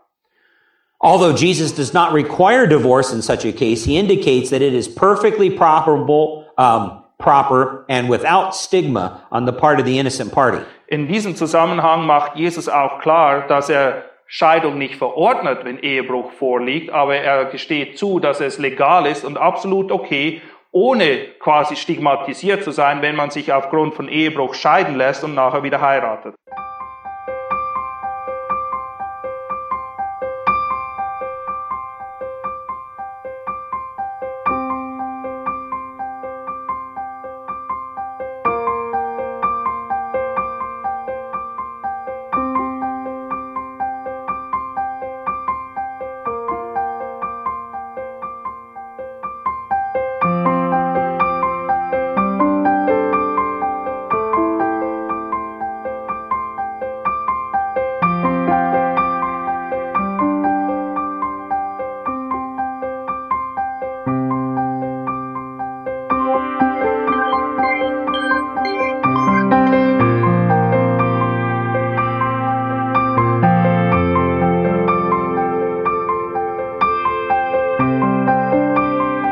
Although 1.03 1.35
Jesus 1.35 1.73
does 1.73 1.93
not 1.93 2.13
require 2.13 2.65
divorce 2.65 3.11
in 3.11 3.21
such 3.21 3.43
a 3.43 3.51
case, 3.51 3.83
he 3.83 3.97
indicates 3.97 4.51
that 4.51 4.61
it 4.61 4.73
is 4.73 4.87
perfectly 4.87 5.49
properable, 5.49 6.45
um, 6.57 7.03
proper 7.19 7.85
and 7.89 8.09
without 8.09 8.55
stigma 8.55 9.21
on 9.29 9.43
the 9.43 9.51
part 9.51 9.81
of 9.81 9.85
the 9.85 9.99
innocent 9.99 10.31
party. 10.31 10.63
In 10.87 11.07
diesem 11.07 11.35
Zusammenhang 11.35 12.05
macht 12.05 12.37
Jesus 12.37 12.69
auch 12.69 13.01
klar, 13.01 13.47
dass 13.49 13.69
er 13.69 14.05
Scheidung 14.27 14.77
nicht 14.77 14.95
verordnet, 14.95 15.65
wenn 15.65 15.77
Ehebruch 15.79 16.31
vorliegt, 16.31 16.89
aber 16.91 17.17
er 17.17 17.45
gesteht 17.45 17.97
zu, 17.97 18.19
dass 18.19 18.39
es 18.39 18.57
legal 18.57 19.05
ist 19.05 19.25
und 19.25 19.37
absolut 19.37 19.91
okay, 19.91 20.41
ohne 20.71 21.27
quasi 21.39 21.75
stigmatisiert 21.75 22.63
zu 22.63 22.71
sein, 22.71 23.01
wenn 23.01 23.17
man 23.17 23.29
sich 23.29 23.51
aufgrund 23.51 23.93
von 23.93 24.07
Ehebruch 24.07 24.53
scheiden 24.53 24.95
lässt 24.95 25.23
und 25.25 25.35
nachher 25.35 25.63
wieder 25.63 25.81
heiratet. 25.81 26.33